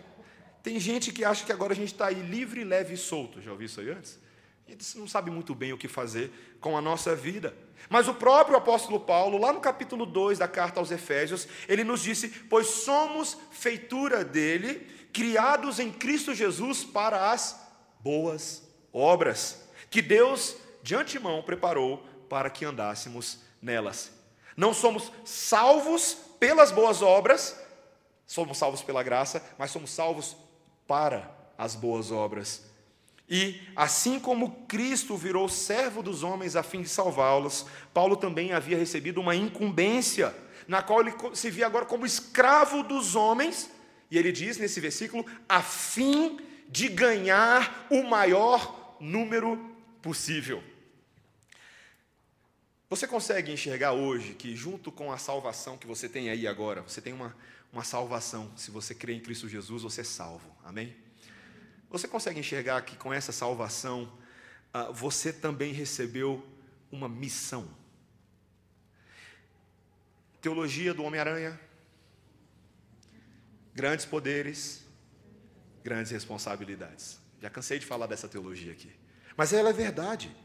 Tem 0.63 0.79
gente 0.79 1.11
que 1.11 1.23
acha 1.23 1.45
que 1.45 1.51
agora 1.51 1.73
a 1.73 1.75
gente 1.75 1.93
está 1.93 2.07
aí 2.07 2.21
livre, 2.21 2.63
leve 2.63 2.93
e 2.93 2.97
solto. 2.97 3.41
Já 3.41 3.51
ouviu 3.51 3.65
isso 3.65 3.79
aí 3.79 3.89
antes? 3.89 4.19
Gente 4.67 4.97
não 4.97 5.07
sabe 5.07 5.29
muito 5.29 5.53
bem 5.53 5.73
o 5.73 5.77
que 5.77 5.87
fazer 5.87 6.31
com 6.59 6.77
a 6.77 6.81
nossa 6.81 7.15
vida. 7.15 7.55
Mas 7.89 8.07
o 8.07 8.13
próprio 8.13 8.57
apóstolo 8.57 8.99
Paulo, 8.99 9.37
lá 9.37 9.51
no 9.51 9.59
capítulo 9.59 10.05
2 10.05 10.39
da 10.39 10.47
carta 10.47 10.79
aos 10.79 10.91
Efésios, 10.91 11.47
ele 11.67 11.83
nos 11.83 12.01
disse: 12.01 12.29
Pois 12.29 12.67
somos 12.67 13.37
feitura 13.51 14.23
dele, 14.23 14.87
criados 15.11 15.79
em 15.79 15.91
Cristo 15.91 16.33
Jesus 16.33 16.83
para 16.83 17.31
as 17.31 17.59
boas 17.99 18.63
obras, 18.93 19.67
que 19.89 20.01
Deus 20.01 20.55
de 20.81 20.95
antemão 20.95 21.41
preparou 21.43 22.05
para 22.29 22.49
que 22.49 22.63
andássemos 22.63 23.39
nelas. 23.61 24.11
Não 24.55 24.73
somos 24.73 25.11
salvos 25.25 26.15
pelas 26.39 26.71
boas 26.71 27.01
obras, 27.01 27.60
somos 28.31 28.57
salvos 28.57 28.81
pela 28.81 29.03
graça, 29.03 29.43
mas 29.57 29.71
somos 29.71 29.91
salvos 29.91 30.37
para 30.87 31.29
as 31.57 31.75
boas 31.75 32.11
obras. 32.11 32.63
E 33.27 33.61
assim 33.75 34.21
como 34.21 34.65
Cristo 34.67 35.17
virou 35.17 35.49
servo 35.49 36.01
dos 36.01 36.23
homens 36.23 36.55
a 36.55 36.63
fim 36.63 36.81
de 36.81 36.87
salvá-los, 36.87 37.65
Paulo 37.93 38.15
também 38.15 38.53
havia 38.53 38.77
recebido 38.77 39.19
uma 39.19 39.35
incumbência, 39.35 40.33
na 40.65 40.81
qual 40.81 41.01
ele 41.01 41.13
se 41.33 41.51
via 41.51 41.65
agora 41.65 41.85
como 41.85 42.05
escravo 42.05 42.83
dos 42.83 43.15
homens, 43.15 43.69
e 44.09 44.17
ele 44.17 44.31
diz 44.31 44.57
nesse 44.57 44.79
versículo, 44.79 45.25
a 45.49 45.61
fim 45.61 46.39
de 46.69 46.87
ganhar 46.87 47.85
o 47.89 48.01
maior 48.01 48.95
número 48.97 49.59
possível. 50.01 50.63
Você 52.89 53.05
consegue 53.05 53.51
enxergar 53.51 53.91
hoje 53.91 54.35
que, 54.35 54.55
junto 54.55 54.89
com 54.89 55.11
a 55.11 55.17
salvação 55.17 55.77
que 55.77 55.87
você 55.87 56.07
tem 56.07 56.29
aí 56.29 56.47
agora, 56.47 56.81
você 56.81 57.01
tem 57.01 57.11
uma, 57.11 57.35
uma 57.71 57.83
salvação. 57.83 58.51
Se 58.55 58.71
você 58.71 58.93
crê 58.93 59.13
em 59.13 59.19
Cristo 59.19 59.47
Jesus, 59.47 59.83
você 59.83 60.01
é 60.01 60.03
salvo. 60.03 60.55
Amém? 60.63 60.95
Você 61.89 62.07
consegue 62.07 62.39
enxergar 62.39 62.81
que 62.81 62.95
com 62.95 63.13
essa 63.13 63.31
salvação, 63.31 64.11
ah, 64.73 64.91
você 64.91 65.31
também 65.31 65.73
recebeu 65.73 66.45
uma 66.91 67.07
missão. 67.07 67.67
Teologia 70.41 70.93
do 70.93 71.03
Homem-Aranha. 71.03 71.59
Grandes 73.73 74.05
poderes, 74.05 74.83
grandes 75.83 76.11
responsabilidades. 76.11 77.19
Já 77.41 77.49
cansei 77.49 77.79
de 77.79 77.85
falar 77.85 78.07
dessa 78.07 78.27
teologia 78.27 78.71
aqui. 78.71 78.91
Mas 79.37 79.53
ela 79.53 79.69
é 79.69 79.73
verdade. 79.73 80.35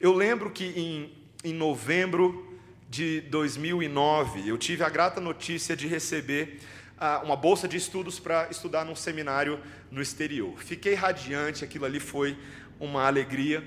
Eu 0.00 0.12
lembro 0.12 0.50
que 0.50 0.64
em 0.64 1.28
em 1.44 1.52
novembro 1.52 2.47
de 2.88 3.20
2009, 3.22 4.48
eu 4.48 4.56
tive 4.56 4.82
a 4.82 4.88
grata 4.88 5.20
notícia 5.20 5.76
de 5.76 5.86
receber 5.86 6.58
ah, 6.98 7.20
uma 7.22 7.36
bolsa 7.36 7.68
de 7.68 7.76
estudos 7.76 8.18
para 8.18 8.48
estudar 8.50 8.84
num 8.84 8.96
seminário 8.96 9.60
no 9.90 10.00
exterior. 10.00 10.54
Fiquei 10.58 10.94
radiante, 10.94 11.62
aquilo 11.62 11.84
ali 11.84 12.00
foi 12.00 12.36
uma 12.80 13.06
alegria. 13.06 13.62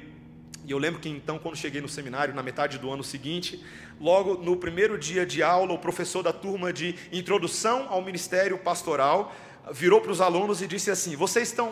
E 0.66 0.72
eu 0.72 0.78
lembro 0.80 1.00
que 1.00 1.08
então, 1.08 1.38
quando 1.38 1.56
cheguei 1.56 1.82
no 1.82 1.88
seminário, 1.88 2.34
na 2.34 2.42
metade 2.42 2.80
do 2.80 2.92
ano 2.92 3.04
seguinte, 3.04 3.63
logo 4.00 4.36
no 4.36 4.58
primeiro 4.58 4.98
dia 4.98 5.24
de 5.24 5.44
aula, 5.44 5.72
o 5.74 5.78
professor 5.78 6.24
da 6.24 6.34
turma 6.34 6.74
de 6.74 6.96
introdução 7.12 7.88
ao 7.90 8.01
ministério 8.01 8.58
pastoral 8.58 9.36
virou 9.72 10.01
para 10.01 10.12
os 10.12 10.20
alunos 10.20 10.63
e 10.63 10.68
disse 10.68 10.90
assim: 10.90 11.16
Vocês 11.16 11.50
estão 11.50 11.72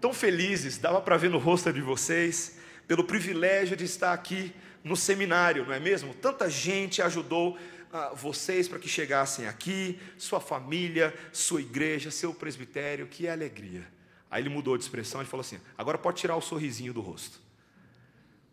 tão 0.00 0.12
felizes, 0.12 0.76
dava 0.76 1.00
para 1.00 1.16
ver 1.16 1.30
no 1.30 1.38
rosto 1.38 1.72
de 1.72 1.80
vocês, 1.80 2.58
pelo 2.88 3.04
privilégio 3.04 3.76
de 3.76 3.84
estar 3.84 4.12
aqui 4.12 4.52
no 4.82 4.96
seminário, 4.96 5.66
não 5.66 5.74
é 5.74 5.80
mesmo? 5.80 6.14
Tanta 6.14 6.48
gente 6.48 7.02
ajudou 7.02 7.58
ah, 7.92 8.12
vocês 8.14 8.68
para 8.68 8.78
que 8.78 8.88
chegassem 8.88 9.46
aqui, 9.46 9.98
sua 10.16 10.40
família, 10.40 11.14
sua 11.32 11.60
igreja, 11.60 12.10
seu 12.10 12.32
presbitério, 12.32 13.06
que 13.06 13.28
alegria. 13.28 13.86
Aí 14.30 14.42
ele 14.42 14.48
mudou 14.48 14.76
de 14.76 14.84
expressão 14.84 15.20
e 15.22 15.24
falou 15.24 15.42
assim: 15.42 15.58
agora 15.76 15.98
pode 15.98 16.18
tirar 16.18 16.36
o 16.36 16.40
sorrisinho 16.40 16.92
do 16.92 17.00
rosto. 17.00 17.40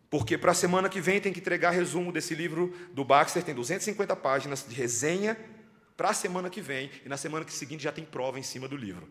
Porque 0.10 0.38
para 0.38 0.52
a 0.52 0.56
semana 0.56 0.90
que 0.90 1.02
vem 1.02 1.20
tem 1.20 1.34
que 1.34 1.40
entregar 1.40 1.72
resumo 1.72 2.12
desse 2.12 2.34
livro 2.34 2.74
do 2.94 3.04
Baxter, 3.04 3.44
tem 3.44 3.54
250 3.54 4.16
páginas 4.16 4.66
de 4.68 4.74
resenha 4.74 5.38
para 5.98 6.10
a 6.10 6.14
semana 6.14 6.50
que 6.50 6.62
vem, 6.62 6.90
e 7.06 7.10
na 7.10 7.18
semana 7.18 7.46
seguinte 7.50 7.84
já 7.84 7.92
tem 7.92 8.06
prova 8.06 8.40
em 8.40 8.44
cima 8.44 8.68
do 8.68 8.78
livro. 8.78 9.08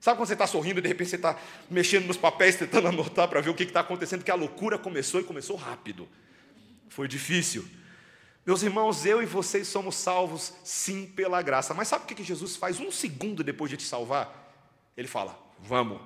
Sabe 0.00 0.16
quando 0.16 0.28
você 0.28 0.32
está 0.32 0.46
sorrindo 0.46 0.78
e 0.78 0.82
de 0.82 0.88
repente 0.88 1.10
você 1.10 1.16
está 1.16 1.38
mexendo 1.70 2.06
nos 2.06 2.16
papéis, 2.16 2.56
tentando 2.56 2.88
anotar 2.88 3.28
para 3.28 3.40
ver 3.42 3.50
o 3.50 3.54
que 3.54 3.64
está 3.64 3.80
acontecendo, 3.80 4.24
que 4.24 4.30
a 4.30 4.34
loucura 4.34 4.78
começou 4.78 5.20
e 5.20 5.24
começou 5.24 5.56
rápido. 5.56 6.08
Foi 6.90 7.08
difícil. 7.08 7.66
Meus 8.44 8.62
irmãos, 8.62 9.06
eu 9.06 9.22
e 9.22 9.26
vocês 9.26 9.68
somos 9.68 9.94
salvos 9.94 10.52
sim 10.64 11.06
pela 11.06 11.40
graça. 11.40 11.72
Mas 11.72 11.88
sabe 11.88 12.04
o 12.04 12.06
que 12.06 12.22
Jesus 12.22 12.56
faz 12.56 12.80
um 12.80 12.90
segundo 12.90 13.42
depois 13.42 13.70
de 13.70 13.76
te 13.76 13.84
salvar? 13.84 14.52
Ele 14.96 15.08
fala: 15.08 15.38
Vamos, 15.60 16.00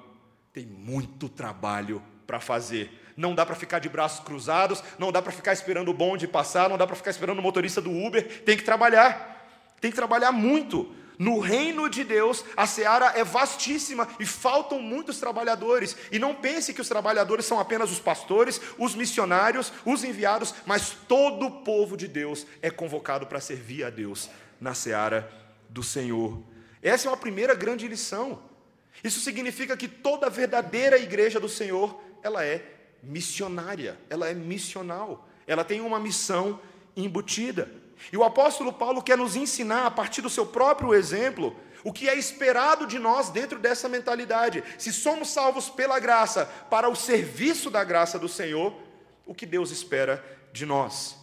tem 0.52 0.66
muito 0.66 1.28
trabalho 1.28 2.02
para 2.26 2.38
fazer. 2.38 3.00
Não 3.16 3.34
dá 3.34 3.46
para 3.46 3.54
ficar 3.54 3.78
de 3.78 3.88
braços 3.88 4.24
cruzados, 4.24 4.82
não 4.98 5.10
dá 5.10 5.22
para 5.22 5.32
ficar 5.32 5.52
esperando 5.52 5.90
o 5.90 5.94
bonde 5.94 6.28
passar, 6.28 6.68
não 6.68 6.76
dá 6.76 6.86
para 6.86 6.96
ficar 6.96 7.10
esperando 7.10 7.38
o 7.38 7.42
motorista 7.42 7.80
do 7.80 7.90
Uber. 7.90 8.42
Tem 8.42 8.56
que 8.56 8.62
trabalhar, 8.62 9.48
tem 9.80 9.90
que 9.90 9.96
trabalhar 9.96 10.32
muito. 10.32 10.94
No 11.18 11.38
reino 11.38 11.88
de 11.88 12.02
Deus, 12.02 12.44
a 12.56 12.66
seara 12.66 13.12
é 13.16 13.22
vastíssima 13.22 14.08
e 14.18 14.26
faltam 14.26 14.80
muitos 14.80 15.18
trabalhadores. 15.18 15.96
E 16.10 16.18
não 16.18 16.34
pense 16.34 16.74
que 16.74 16.80
os 16.80 16.88
trabalhadores 16.88 17.46
são 17.46 17.60
apenas 17.60 17.90
os 17.90 18.00
pastores, 18.00 18.60
os 18.78 18.94
missionários, 18.94 19.72
os 19.84 20.02
enviados, 20.02 20.54
mas 20.66 20.90
todo 21.08 21.46
o 21.46 21.62
povo 21.62 21.96
de 21.96 22.08
Deus 22.08 22.46
é 22.60 22.70
convocado 22.70 23.26
para 23.26 23.40
servir 23.40 23.84
a 23.84 23.90
Deus 23.90 24.28
na 24.60 24.74
seara 24.74 25.30
do 25.68 25.82
Senhor. 25.82 26.42
Essa 26.82 27.08
é 27.08 27.10
uma 27.10 27.16
primeira 27.16 27.54
grande 27.54 27.86
lição. 27.86 28.42
Isso 29.02 29.20
significa 29.20 29.76
que 29.76 29.88
toda 29.88 30.26
a 30.26 30.30
verdadeira 30.30 30.98
igreja 30.98 31.38
do 31.40 31.48
Senhor, 31.48 32.00
ela 32.22 32.44
é 32.44 32.64
missionária, 33.02 33.98
ela 34.08 34.28
é 34.28 34.34
missional, 34.34 35.28
ela 35.46 35.64
tem 35.64 35.80
uma 35.80 36.00
missão 36.00 36.60
embutida. 36.96 37.70
E 38.12 38.16
o 38.16 38.24
apóstolo 38.24 38.72
Paulo 38.72 39.02
quer 39.02 39.16
nos 39.16 39.36
ensinar, 39.36 39.86
a 39.86 39.90
partir 39.90 40.20
do 40.20 40.30
seu 40.30 40.46
próprio 40.46 40.94
exemplo, 40.94 41.56
o 41.82 41.92
que 41.92 42.08
é 42.08 42.16
esperado 42.16 42.86
de 42.86 42.98
nós 42.98 43.28
dentro 43.28 43.58
dessa 43.58 43.88
mentalidade. 43.88 44.64
Se 44.78 44.92
somos 44.92 45.28
salvos 45.28 45.68
pela 45.68 45.98
graça, 45.98 46.46
para 46.70 46.88
o 46.88 46.96
serviço 46.96 47.70
da 47.70 47.84
graça 47.84 48.18
do 48.18 48.28
Senhor, 48.28 48.72
o 49.26 49.34
que 49.34 49.46
Deus 49.46 49.70
espera 49.70 50.24
de 50.52 50.64
nós. 50.64 51.16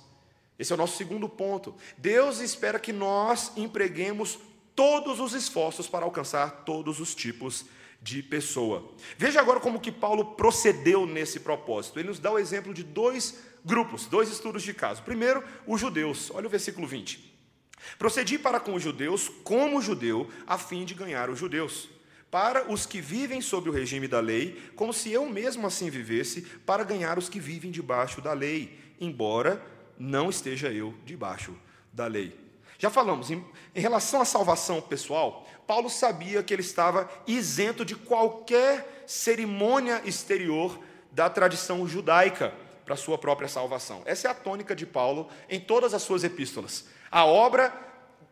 Esse 0.58 0.72
é 0.72 0.76
o 0.76 0.78
nosso 0.78 0.98
segundo 0.98 1.28
ponto. 1.28 1.76
Deus 1.98 2.40
espera 2.40 2.80
que 2.80 2.94
nós 2.94 3.52
empreguemos 3.58 4.38
todos 4.76 5.20
os 5.20 5.34
esforços 5.34 5.88
para 5.88 6.06
alcançar 6.06 6.64
todos 6.66 7.00
os 7.00 7.16
tipos 7.16 7.62
de 7.62 7.81
pessoa. 8.24 8.92
Veja 9.18 9.40
agora 9.40 9.60
como 9.60 9.80
que 9.80 9.92
Paulo 9.92 10.34
procedeu 10.34 11.06
nesse 11.06 11.40
propósito. 11.40 12.00
Ele 12.00 12.10
nos 12.10 12.20
dá 12.20 12.32
o 12.32 12.40
exemplo 12.40 12.74
de 12.74 12.84
dois 12.84 13.40
grupos, 13.64 14.08
dois 14.08 14.30
estudos 14.30 14.64
de 14.64 14.74
caso. 14.74 15.04
Primeiro, 15.04 15.44
os 15.68 15.80
judeus. 15.80 16.32
Olha 16.34 16.48
o 16.48 16.50
versículo 16.50 16.88
20. 16.88 17.32
Procedi 17.98 18.38
para 18.38 18.60
com 18.60 18.74
os 18.74 18.84
judeus 18.84 19.30
como 19.44 19.82
judeu, 19.82 20.30
a 20.48 20.58
fim 20.58 20.86
de 20.86 20.94
ganhar 20.94 21.30
os 21.30 21.40
judeus. 21.40 21.90
Para 22.30 22.72
os 22.72 22.86
que 22.86 23.02
vivem 23.02 23.42
sob 23.42 23.70
o 23.70 23.74
regime 23.74 24.08
da 24.08 24.20
lei, 24.20 24.72
como 24.76 24.94
se 24.94 25.12
eu 25.12 25.30
mesmo 25.30 25.68
assim 25.68 25.90
vivesse, 25.90 26.42
para 26.66 26.84
ganhar 26.84 27.18
os 27.18 27.28
que 27.28 27.40
vivem 27.40 27.72
debaixo 27.72 28.22
da 28.22 28.34
lei, 28.34 28.80
embora 29.00 29.62
não 29.98 30.30
esteja 30.30 30.72
eu 30.72 30.96
debaixo 31.06 31.56
da 31.92 32.08
lei. 32.08 32.40
Já 32.82 32.90
falamos, 32.90 33.30
em, 33.30 33.46
em 33.76 33.80
relação 33.80 34.22
à 34.22 34.26
salvação 34.26 34.82
pessoal, 34.82 35.48
Paulo 35.68 35.90
sabia 35.90 36.44
que 36.44 36.54
ele 36.54 36.62
estava 36.62 37.10
isento 37.26 37.86
de 37.86 37.96
qualquer 37.96 39.04
cerimônia 39.08 40.02
exterior 40.06 40.80
da 41.12 41.30
tradição 41.30 41.88
judaica 41.88 42.54
para 42.86 42.96
sua 42.96 43.18
própria 43.18 43.48
salvação. 43.48 44.02
Essa 44.06 44.28
é 44.28 44.32
a 44.32 44.36
tônica 44.36 44.76
de 44.76 44.86
Paulo 44.86 45.30
em 45.50 45.60
todas 45.60 45.94
as 45.94 46.02
suas 46.02 46.24
epístolas. 46.24 46.86
A 47.10 47.26
obra 47.26 47.74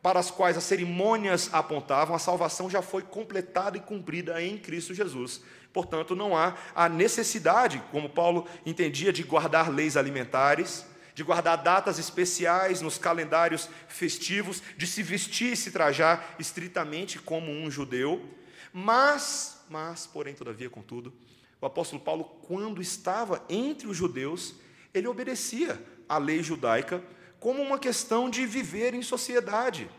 para 0.01 0.19
as 0.19 0.31
quais 0.31 0.57
as 0.57 0.63
cerimônias 0.63 1.50
apontavam, 1.51 2.15
a 2.15 2.19
salvação 2.19 2.69
já 2.69 2.81
foi 2.81 3.01
completada 3.01 3.77
e 3.77 3.81
cumprida 3.81 4.41
em 4.41 4.57
Cristo 4.57 4.93
Jesus. 4.93 5.41
Portanto, 5.74 6.15
não 6.15 6.36
há 6.36 6.55
a 6.74 6.88
necessidade, 6.88 7.83
como 7.91 8.09
Paulo 8.09 8.48
entendia, 8.65 9.12
de 9.12 9.24
guardar 9.24 9.69
leis 9.69 9.98
alimentares, 9.98 10.86
de 11.20 11.24
guardar 11.26 11.58
datas 11.58 12.00
especiais 12.00 12.80
nos 12.80 12.98
calendários 12.98 13.70
festivos, 13.90 14.64
de 14.78 14.88
se 14.88 15.04
vestir 15.04 15.52
e 15.52 15.58
se 15.58 15.70
trajar 15.70 16.38
estritamente 16.40 17.20
como 17.20 17.52
um 17.52 17.70
judeu. 17.70 18.24
Mas, 18.72 19.58
mas, 19.70 20.08
porém, 20.08 20.34
todavia, 20.34 20.70
contudo, 20.70 21.12
o 21.60 21.66
apóstolo 21.66 22.02
Paulo, 22.02 22.24
quando 22.48 22.82
estava 22.82 23.44
entre 23.50 23.86
os 23.86 23.98
judeus, 23.98 24.56
ele 24.94 25.10
obedecia 25.10 25.78
à 26.08 26.18
lei 26.18 26.42
judaica 26.42 27.04
como 27.38 27.62
uma 27.62 27.78
questão 27.78 28.30
de 28.30 28.46
viver 28.46 28.94
em 28.94 29.02
sociedade. 29.02 29.92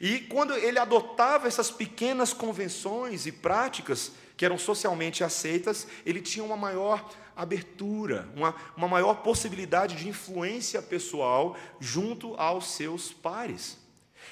E 0.00 0.18
quando 0.22 0.54
ele 0.54 0.80
adotava 0.80 1.46
essas 1.46 1.70
pequenas 1.70 2.32
convenções 2.32 3.26
e 3.26 3.30
práticas 3.30 4.10
que 4.36 4.44
eram 4.44 4.58
socialmente 4.58 5.22
aceitas, 5.22 5.86
ele 6.04 6.20
tinha 6.20 6.44
uma 6.44 6.56
maior 6.56 7.08
abertura, 7.36 8.28
uma, 8.36 8.54
uma 8.76 8.88
maior 8.88 9.22
possibilidade 9.22 9.96
de 9.96 10.08
influência 10.08 10.80
pessoal 10.80 11.56
junto 11.80 12.34
aos 12.34 12.72
seus 12.72 13.12
pares. 13.12 13.78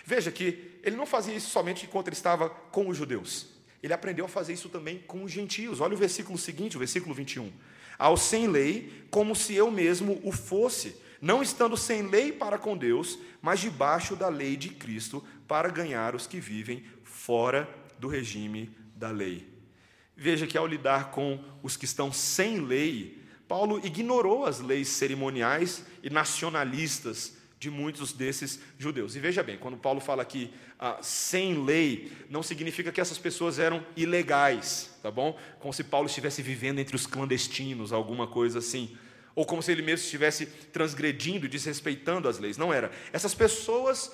Veja 0.05 0.31
que 0.31 0.79
ele 0.83 0.97
não 0.97 1.07
fazia 1.07 1.35
isso 1.35 1.51
somente 1.51 1.85
enquanto 1.87 2.09
ele 2.09 2.17
estava 2.17 2.49
com 2.49 2.89
os 2.89 2.97
judeus, 2.97 3.49
ele 3.83 3.93
aprendeu 3.93 4.25
a 4.25 4.29
fazer 4.29 4.53
isso 4.53 4.69
também 4.69 4.99
com 5.07 5.25
os 5.25 5.33
gentios. 5.33 5.81
Olha 5.81 5.95
o 5.95 5.99
versículo 5.99 6.39
seguinte, 6.39 6.77
o 6.77 6.79
versículo 6.79 7.15
21. 7.15 7.53
Ao 7.99 8.17
sem 8.17 8.47
lei, 8.47 9.07
como 9.11 9.35
se 9.35 9.55
eu 9.55 9.71
mesmo 9.71 10.21
o 10.23 10.33
fosse 10.33 10.97
não 11.23 11.41
estando 11.41 11.77
sem 11.77 12.03
lei 12.03 12.33
para 12.33 12.59
com 12.59 12.77
Deus, 12.77 13.17
mas 13.41 13.61
debaixo 13.61 14.17
da 14.17 14.29
lei 14.29 14.57
de 14.57 14.71
Cristo, 14.71 15.25
para 15.47 15.69
ganhar 15.69 16.17
os 16.17 16.27
que 16.27 16.41
vivem 16.41 16.83
fora 17.05 17.69
do 17.97 18.09
regime 18.09 18.77
da 18.97 19.13
lei. 19.13 19.52
Veja 20.17 20.47
que 20.47 20.59
ao 20.59 20.67
lidar 20.67 21.11
com 21.11 21.43
os 21.63 21.77
que 21.77 21.85
estão 21.85 22.13
sem 22.13 22.61
lei, 22.61 23.23
Paulo 23.49 23.81
ignorou 23.85 24.45
as 24.45 24.61
leis 24.61 24.89
cerimoniais 24.89 25.85
e 26.03 26.11
nacionalistas 26.11 27.37
de 27.59 27.71
muitos 27.71 28.13
desses 28.13 28.61
judeus. 28.79 29.15
E 29.15 29.21
veja 29.21 29.43
bem, 29.43 29.57
quando 29.57 29.77
Paulo 29.77 30.01
fala 30.01 30.23
aqui 30.23 30.53
ah, 30.79 30.99
sem 31.01 31.65
lei, 31.65 32.11
não 32.29 32.43
significa 32.43 32.91
que 32.91 33.01
essas 33.01 33.19
pessoas 33.19 33.59
eram 33.59 33.87
ilegais, 33.97 34.99
tá 35.03 35.11
bom? 35.11 35.39
Como 35.61 35.73
se 35.73 35.85
Paulo 35.85 36.09
estivesse 36.09 36.43
vivendo 36.43 36.81
entre 36.81 36.97
os 36.97 37.07
clandestinos, 37.07 37.93
alguma 37.93 38.27
coisa 38.27 38.59
assim 38.59 38.97
ou 39.35 39.47
como 39.47 39.63
se 39.63 39.73
ele 39.73 39.83
mesmo 39.83 40.05
estivesse 40.05 40.47
transgredindo 40.47 41.49
desrespeitando 41.49 42.29
as 42.29 42.39
leis. 42.39 42.57
Não 42.57 42.73
era. 42.73 42.91
Essas 43.13 43.35
pessoas 43.35 44.13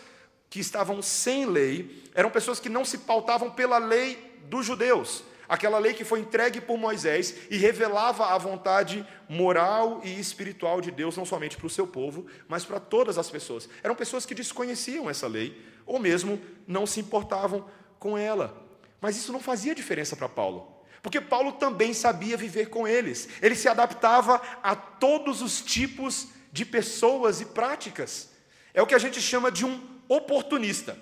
que 0.51 0.61
estavam 0.61 1.03
sem 1.03 1.47
lei 1.47 2.03
eram 2.15 2.31
pessoas 2.31 2.61
que 2.61 2.69
não 2.69 2.85
se 2.85 2.99
pautavam 2.99 3.51
pela 3.51 3.79
lei 3.79 4.19
dos 4.49 4.65
judeus, 4.65 5.23
aquela 5.49 5.79
lei 5.79 5.95
que 5.95 6.05
foi 6.05 6.21
entregue 6.21 6.61
por 6.61 6.77
Moisés 6.77 7.35
e 7.51 7.57
revelava 7.57 8.27
a 8.27 8.39
vontade 8.39 9.07
moral 9.29 10.01
e 10.05 10.21
espiritual 10.21 10.81
de 10.81 10.91
Deus, 10.91 11.17
não 11.17 11.25
somente 11.25 11.57
para 11.57 11.67
o 11.67 11.71
seu 11.71 11.87
povo, 11.87 12.27
mas 12.47 12.65
para 12.65 12.79
todas 12.79 13.17
as 13.17 13.31
pessoas. 13.31 13.69
Eram 13.83 13.95
pessoas 13.95 14.27
que 14.27 14.35
desconheciam 14.35 15.09
essa 15.09 15.27
lei, 15.27 15.61
ou 15.87 15.99
mesmo 15.99 16.41
não 16.67 16.87
se 16.87 17.01
importavam 17.01 17.67
com 17.99 18.19
ela. 18.19 18.67
Mas 19.01 19.17
isso 19.17 19.33
não 19.33 19.41
fazia 19.41 19.75
diferença 19.75 20.15
para 20.15 20.29
Paulo. 20.29 20.77
Porque 21.03 21.21
Paulo 21.21 21.53
também 21.53 21.95
sabia 21.95 22.37
viver 22.37 22.69
com 22.69 22.87
eles. 22.87 23.29
Ele 23.41 23.55
se 23.55 23.69
adaptava 23.69 24.43
a 24.63 24.75
todos 24.75 25.41
os 25.41 25.63
tipos 25.63 26.29
de 26.53 26.65
pessoas 26.65 27.41
e 27.41 27.47
práticas. 27.47 28.31
É 28.75 28.83
o 28.83 28.87
que 28.87 28.95
a 28.95 28.99
gente 28.99 29.21
chama 29.21 29.51
de 29.51 29.65
um 29.65 29.81
oportunista, 30.09 30.99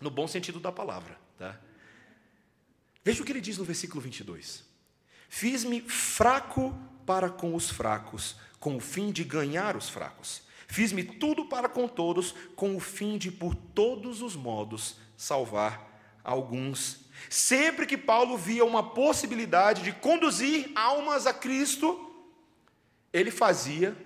no 0.00 0.10
bom 0.10 0.26
sentido 0.26 0.60
da 0.60 0.70
palavra. 0.70 1.18
Tá? 1.38 1.58
Veja 3.04 3.22
o 3.22 3.26
que 3.26 3.32
ele 3.32 3.40
diz 3.40 3.58
no 3.58 3.64
versículo 3.64 4.00
22. 4.00 4.64
Fiz-me 5.28 5.80
fraco 5.82 6.74
para 7.04 7.28
com 7.28 7.54
os 7.54 7.70
fracos, 7.70 8.36
com 8.58 8.76
o 8.76 8.80
fim 8.80 9.12
de 9.12 9.22
ganhar 9.22 9.76
os 9.76 9.88
fracos. 9.88 10.42
Fiz-me 10.66 11.04
tudo 11.04 11.44
para 11.46 11.68
com 11.68 11.86
todos, 11.86 12.34
com 12.56 12.74
o 12.74 12.80
fim 12.80 13.18
de, 13.18 13.30
por 13.30 13.54
todos 13.54 14.22
os 14.22 14.34
modos, 14.34 14.96
salvar 15.16 16.18
alguns 16.24 17.04
Sempre 17.28 17.86
que 17.86 17.96
Paulo 17.96 18.36
via 18.36 18.64
uma 18.64 18.90
possibilidade 18.90 19.82
de 19.82 19.92
conduzir 19.92 20.70
almas 20.74 21.26
a 21.26 21.32
Cristo, 21.32 22.10
ele 23.12 23.30
fazia 23.30 23.96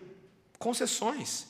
concessões. 0.58 1.46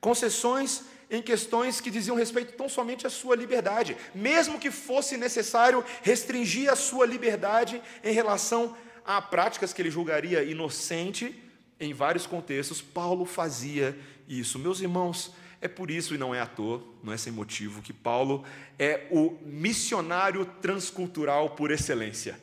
Concessões 0.00 0.84
em 1.14 1.22
questões 1.22 1.80
que 1.80 1.90
diziam 1.90 2.16
respeito 2.16 2.54
tão 2.54 2.68
somente 2.68 3.06
à 3.06 3.10
sua 3.10 3.36
liberdade, 3.36 3.96
mesmo 4.14 4.58
que 4.58 4.70
fosse 4.70 5.16
necessário 5.16 5.84
restringir 6.02 6.70
a 6.70 6.76
sua 6.76 7.06
liberdade 7.06 7.80
em 8.02 8.12
relação 8.12 8.76
a 9.04 9.20
práticas 9.20 9.72
que 9.72 9.82
ele 9.82 9.90
julgaria 9.90 10.42
inocente, 10.42 11.40
em 11.78 11.92
vários 11.92 12.26
contextos, 12.26 12.80
Paulo 12.80 13.24
fazia 13.24 13.96
isso. 14.28 14.58
Meus 14.58 14.80
irmãos, 14.80 15.32
é 15.60 15.68
por 15.68 15.90
isso, 15.90 16.14
e 16.14 16.18
não 16.18 16.34
é 16.34 16.40
à 16.40 16.46
toa, 16.46 16.82
não 17.02 17.12
é 17.12 17.16
sem 17.16 17.32
motivo, 17.32 17.82
que 17.82 17.92
Paulo 17.92 18.44
é 18.78 19.06
o 19.10 19.36
missionário 19.44 20.44
transcultural 20.60 21.50
por 21.50 21.70
excelência. 21.70 22.38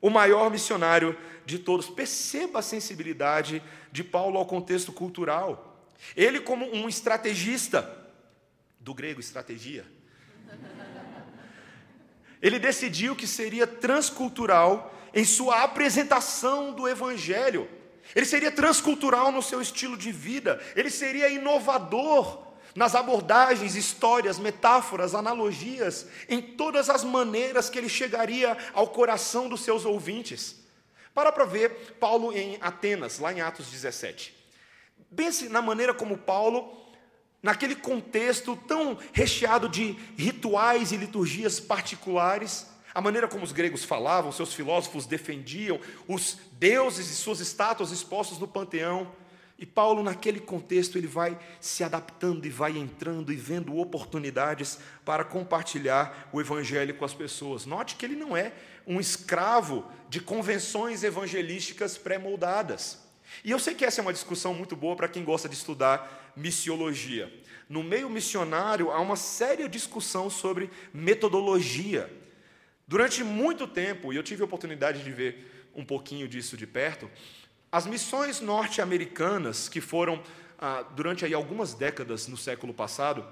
O 0.00 0.10
maior 0.10 0.50
missionário 0.50 1.16
de 1.46 1.58
todos. 1.58 1.88
Perceba 1.88 2.58
a 2.58 2.62
sensibilidade 2.62 3.62
de 3.90 4.02
Paulo 4.02 4.38
ao 4.38 4.46
contexto 4.46 4.92
cultural. 4.92 5.86
Ele, 6.16 6.40
como 6.40 6.66
um 6.74 6.88
estrategista, 6.88 8.01
do 8.82 8.92
grego 8.92 9.20
estratégia, 9.20 9.84
ele 12.40 12.58
decidiu 12.58 13.14
que 13.14 13.26
seria 13.26 13.66
transcultural 13.66 14.92
em 15.14 15.24
sua 15.24 15.62
apresentação 15.62 16.72
do 16.72 16.88
evangelho. 16.88 17.68
Ele 18.16 18.26
seria 18.26 18.50
transcultural 18.50 19.30
no 19.30 19.42
seu 19.42 19.62
estilo 19.62 19.96
de 19.96 20.10
vida, 20.10 20.60
ele 20.74 20.90
seria 20.90 21.28
inovador 21.28 22.50
nas 22.74 22.94
abordagens, 22.94 23.76
histórias, 23.76 24.38
metáforas, 24.38 25.14
analogias, 25.14 26.08
em 26.28 26.40
todas 26.40 26.88
as 26.90 27.04
maneiras 27.04 27.68
que 27.70 27.78
ele 27.78 27.88
chegaria 27.88 28.56
ao 28.72 28.88
coração 28.88 29.48
dos 29.48 29.60
seus 29.60 29.84
ouvintes. 29.84 30.56
Para 31.14 31.30
para 31.30 31.44
ver 31.44 31.96
Paulo 32.00 32.32
em 32.32 32.56
Atenas, 32.60 33.18
lá 33.18 33.32
em 33.32 33.42
Atos 33.42 33.70
17. 33.70 34.34
Pense 35.14 35.48
na 35.50 35.60
maneira 35.60 35.92
como 35.92 36.16
Paulo, 36.16 36.81
naquele 37.42 37.74
contexto 37.74 38.56
tão 38.56 38.96
recheado 39.12 39.68
de 39.68 39.96
rituais 40.16 40.92
e 40.92 40.96
liturgias 40.96 41.58
particulares, 41.58 42.66
a 42.94 43.00
maneira 43.00 43.26
como 43.26 43.44
os 43.44 43.52
gregos 43.52 43.84
falavam, 43.84 44.30
seus 44.30 44.54
filósofos 44.54 45.06
defendiam 45.06 45.80
os 46.06 46.38
deuses 46.52 47.10
e 47.10 47.14
suas 47.14 47.40
estátuas 47.40 47.90
expostos 47.90 48.38
no 48.38 48.46
panteão, 48.46 49.10
e 49.62 49.66
Paulo, 49.66 50.02
naquele 50.02 50.40
contexto, 50.40 50.98
ele 50.98 51.06
vai 51.06 51.38
se 51.60 51.84
adaptando 51.84 52.44
e 52.44 52.50
vai 52.50 52.76
entrando 52.76 53.32
e 53.32 53.36
vendo 53.36 53.78
oportunidades 53.78 54.76
para 55.04 55.22
compartilhar 55.22 56.28
o 56.32 56.40
evangelho 56.40 56.94
com 56.94 57.04
as 57.04 57.14
pessoas. 57.14 57.64
Note 57.64 57.94
que 57.94 58.04
ele 58.04 58.16
não 58.16 58.36
é 58.36 58.52
um 58.84 58.98
escravo 58.98 59.84
de 60.08 60.20
convenções 60.20 61.04
evangelísticas 61.04 61.96
pré-moldadas. 61.96 62.98
E 63.44 63.52
eu 63.52 63.58
sei 63.60 63.72
que 63.72 63.84
essa 63.84 64.00
é 64.00 64.02
uma 64.02 64.12
discussão 64.12 64.52
muito 64.52 64.74
boa 64.74 64.96
para 64.96 65.06
quem 65.06 65.22
gosta 65.22 65.48
de 65.48 65.54
estudar 65.54 66.21
missiologia. 66.36 67.32
No 67.68 67.82
meio 67.82 68.10
missionário, 68.10 68.90
há 68.90 69.00
uma 69.00 69.16
séria 69.16 69.68
discussão 69.68 70.28
sobre 70.28 70.70
metodologia. 70.92 72.12
Durante 72.86 73.24
muito 73.24 73.66
tempo, 73.66 74.12
e 74.12 74.16
eu 74.16 74.22
tive 74.22 74.42
a 74.42 74.44
oportunidade 74.44 75.02
de 75.02 75.10
ver 75.10 75.70
um 75.74 75.84
pouquinho 75.84 76.28
disso 76.28 76.56
de 76.56 76.66
perto, 76.66 77.10
as 77.70 77.86
missões 77.86 78.40
norte-americanas, 78.40 79.68
que 79.68 79.80
foram 79.80 80.22
ah, 80.58 80.84
durante 80.94 81.24
aí 81.24 81.32
algumas 81.32 81.72
décadas 81.72 82.28
no 82.28 82.36
século 82.36 82.74
passado, 82.74 83.26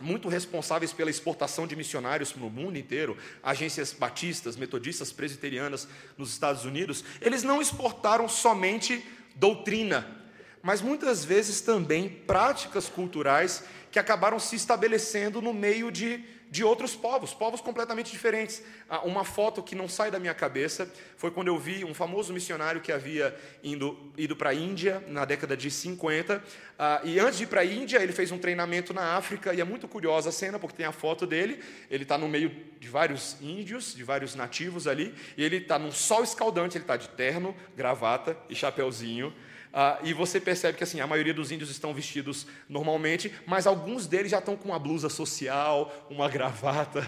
muito 0.00 0.28
responsáveis 0.28 0.92
pela 0.92 1.10
exportação 1.10 1.66
de 1.66 1.76
missionários 1.76 2.32
para 2.32 2.44
o 2.44 2.50
mundo 2.50 2.76
inteiro, 2.76 3.16
agências 3.42 3.92
batistas, 3.92 4.56
metodistas, 4.56 5.12
presbiterianas 5.12 5.86
nos 6.18 6.30
Estados 6.30 6.64
Unidos, 6.64 7.04
eles 7.20 7.42
não 7.42 7.62
exportaram 7.62 8.28
somente 8.28 9.04
doutrina, 9.36 10.23
mas 10.64 10.80
muitas 10.80 11.22
vezes 11.26 11.60
também 11.60 12.08
práticas 12.08 12.88
culturais 12.88 13.62
que 13.92 13.98
acabaram 13.98 14.40
se 14.40 14.56
estabelecendo 14.56 15.42
no 15.42 15.52
meio 15.52 15.92
de 15.92 16.24
de 16.54 16.62
outros 16.62 16.94
povos, 16.94 17.34
povos 17.34 17.60
completamente 17.60 18.12
diferentes. 18.12 18.62
Ah, 18.88 19.00
uma 19.00 19.24
foto 19.24 19.60
que 19.60 19.74
não 19.74 19.88
sai 19.88 20.08
da 20.08 20.20
minha 20.20 20.32
cabeça 20.32 20.88
foi 21.16 21.32
quando 21.32 21.48
eu 21.48 21.58
vi 21.58 21.84
um 21.84 21.92
famoso 21.92 22.32
missionário 22.32 22.80
que 22.80 22.92
havia 22.92 23.36
indo, 23.64 24.12
ido 24.16 24.36
para 24.36 24.50
a 24.50 24.54
Índia 24.54 25.02
na 25.08 25.24
década 25.24 25.56
de 25.56 25.68
50. 25.68 26.40
Ah, 26.78 27.00
e 27.02 27.18
antes 27.18 27.38
de 27.38 27.42
ir 27.42 27.46
para 27.48 27.62
a 27.62 27.64
Índia, 27.64 28.00
ele 28.00 28.12
fez 28.12 28.30
um 28.30 28.38
treinamento 28.38 28.94
na 28.94 29.16
África. 29.16 29.52
E 29.52 29.60
é 29.60 29.64
muito 29.64 29.88
curiosa 29.88 30.28
a 30.28 30.32
cena, 30.32 30.56
porque 30.56 30.76
tem 30.76 30.86
a 30.86 30.92
foto 30.92 31.26
dele. 31.26 31.60
Ele 31.90 32.04
está 32.04 32.16
no 32.16 32.28
meio 32.28 32.52
de 32.78 32.88
vários 32.88 33.36
índios, 33.40 33.92
de 33.92 34.04
vários 34.04 34.36
nativos 34.36 34.86
ali. 34.86 35.12
E 35.36 35.42
ele 35.42 35.56
está 35.56 35.76
num 35.76 35.90
sol 35.90 36.22
escaldante. 36.22 36.76
Ele 36.76 36.84
está 36.84 36.96
de 36.96 37.08
terno, 37.08 37.52
gravata 37.76 38.38
e 38.48 38.54
chapéuzinho. 38.54 39.34
Ah, 39.76 39.98
e 40.04 40.12
você 40.12 40.40
percebe 40.40 40.78
que 40.78 40.84
assim, 40.84 41.00
a 41.00 41.06
maioria 41.06 41.34
dos 41.34 41.50
índios 41.50 41.68
estão 41.68 41.92
vestidos 41.92 42.46
normalmente, 42.68 43.34
mas 43.44 43.66
alguns 43.66 44.06
deles 44.06 44.30
já 44.30 44.38
estão 44.38 44.56
com 44.56 44.68
uma 44.68 44.78
blusa 44.78 45.08
social, 45.08 46.06
uma 46.08 46.28
gravata. 46.28 47.04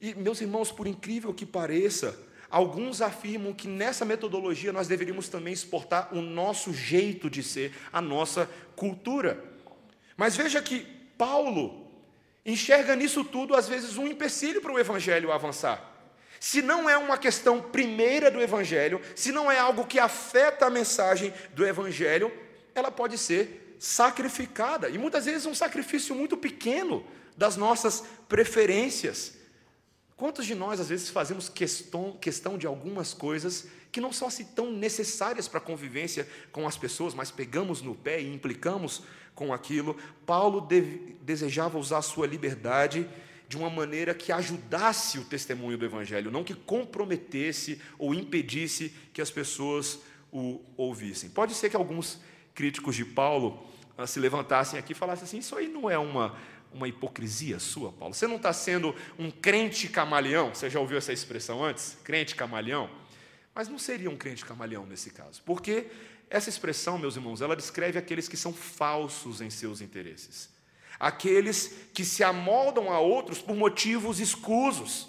E, 0.00 0.14
meus 0.14 0.40
irmãos, 0.40 0.70
por 0.70 0.86
incrível 0.86 1.34
que 1.34 1.44
pareça, 1.44 2.16
alguns 2.48 3.02
afirmam 3.02 3.52
que 3.52 3.66
nessa 3.66 4.04
metodologia 4.04 4.72
nós 4.72 4.86
deveríamos 4.86 5.28
também 5.28 5.52
exportar 5.52 6.14
o 6.14 6.20
nosso 6.20 6.72
jeito 6.72 7.28
de 7.28 7.42
ser, 7.42 7.74
a 7.92 8.00
nossa 8.00 8.48
cultura. 8.76 9.42
Mas 10.16 10.36
veja 10.36 10.62
que 10.62 10.86
Paulo 11.18 11.90
enxerga 12.44 12.94
nisso 12.94 13.24
tudo, 13.24 13.56
às 13.56 13.68
vezes, 13.68 13.96
um 13.96 14.06
empecilho 14.06 14.62
para 14.62 14.72
o 14.72 14.78
evangelho 14.78 15.32
avançar. 15.32 15.95
Se 16.40 16.62
não 16.62 16.88
é 16.88 16.96
uma 16.96 17.18
questão 17.18 17.60
primeira 17.60 18.30
do 18.30 18.40
Evangelho, 18.40 19.00
se 19.14 19.32
não 19.32 19.50
é 19.50 19.58
algo 19.58 19.86
que 19.86 19.98
afeta 19.98 20.66
a 20.66 20.70
mensagem 20.70 21.32
do 21.54 21.66
Evangelho, 21.66 22.32
ela 22.74 22.90
pode 22.90 23.18
ser 23.18 23.76
sacrificada. 23.78 24.88
E 24.88 24.98
muitas 24.98 25.24
vezes 25.24 25.46
um 25.46 25.54
sacrifício 25.54 26.14
muito 26.14 26.36
pequeno 26.36 27.04
das 27.36 27.56
nossas 27.56 28.04
preferências. 28.28 29.34
Quantos 30.16 30.46
de 30.46 30.54
nós, 30.54 30.80
às 30.80 30.88
vezes, 30.88 31.10
fazemos 31.10 31.48
questão, 31.48 32.16
questão 32.18 32.56
de 32.56 32.66
algumas 32.66 33.12
coisas 33.12 33.66
que 33.92 34.00
não 34.00 34.12
são 34.12 34.28
assim 34.28 34.44
tão 34.44 34.70
necessárias 34.72 35.46
para 35.46 35.58
a 35.58 35.62
convivência 35.62 36.26
com 36.52 36.66
as 36.66 36.76
pessoas, 36.76 37.14
mas 37.14 37.30
pegamos 37.30 37.82
no 37.82 37.94
pé 37.94 38.20
e 38.20 38.34
implicamos 38.34 39.02
com 39.34 39.52
aquilo? 39.52 39.96
Paulo 40.24 40.62
de, 40.62 41.16
desejava 41.20 41.78
usar 41.78 41.98
a 41.98 42.02
sua 42.02 42.26
liberdade 42.26 43.08
de 43.48 43.56
uma 43.56 43.70
maneira 43.70 44.14
que 44.14 44.32
ajudasse 44.32 45.18
o 45.18 45.24
testemunho 45.24 45.78
do 45.78 45.84
Evangelho, 45.84 46.30
não 46.30 46.42
que 46.42 46.54
comprometesse 46.54 47.80
ou 47.98 48.14
impedisse 48.14 48.92
que 49.12 49.22
as 49.22 49.30
pessoas 49.30 50.00
o 50.32 50.60
ouvissem. 50.76 51.30
Pode 51.30 51.54
ser 51.54 51.70
que 51.70 51.76
alguns 51.76 52.20
críticos 52.54 52.96
de 52.96 53.04
Paulo 53.04 53.64
ah, 53.96 54.06
se 54.06 54.18
levantassem 54.18 54.78
aqui 54.78 54.92
e 54.92 54.94
falassem 54.94 55.24
assim: 55.24 55.38
Isso 55.38 55.56
aí 55.56 55.68
não 55.68 55.88
é 55.88 55.96
uma, 55.96 56.36
uma 56.72 56.88
hipocrisia 56.88 57.58
sua, 57.60 57.92
Paulo? 57.92 58.14
Você 58.14 58.26
não 58.26 58.36
está 58.36 58.52
sendo 58.52 58.94
um 59.18 59.30
crente 59.30 59.88
camaleão? 59.88 60.54
Você 60.54 60.68
já 60.68 60.80
ouviu 60.80 60.98
essa 60.98 61.12
expressão 61.12 61.64
antes? 61.64 61.96
Crente 62.02 62.34
camaleão? 62.34 62.90
Mas 63.54 63.68
não 63.68 63.78
seria 63.78 64.10
um 64.10 64.16
crente 64.16 64.44
camaleão 64.44 64.84
nesse 64.84 65.10
caso, 65.10 65.40
porque 65.46 65.86
essa 66.28 66.48
expressão, 66.48 66.98
meus 66.98 67.16
irmãos, 67.16 67.40
ela 67.40 67.56
descreve 67.56 67.98
aqueles 67.98 68.28
que 68.28 68.36
são 68.36 68.52
falsos 68.52 69.40
em 69.40 69.48
seus 69.48 69.80
interesses 69.80 70.55
aqueles 70.98 71.74
que 71.92 72.04
se 72.04 72.22
amoldam 72.22 72.90
a 72.90 72.98
outros 72.98 73.40
por 73.40 73.56
motivos 73.56 74.20
escusos, 74.20 75.08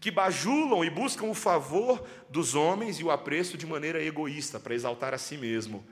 que 0.00 0.10
bajulam 0.10 0.84
e 0.84 0.90
buscam 0.90 1.26
o 1.26 1.34
favor 1.34 2.06
dos 2.28 2.54
homens 2.54 2.98
e 3.00 3.04
o 3.04 3.10
apreço 3.10 3.56
de 3.56 3.66
maneira 3.66 4.02
egoísta, 4.02 4.60
para 4.60 4.74
exaltar 4.74 5.14
a 5.14 5.18
si 5.18 5.36
mesmo. 5.36 5.84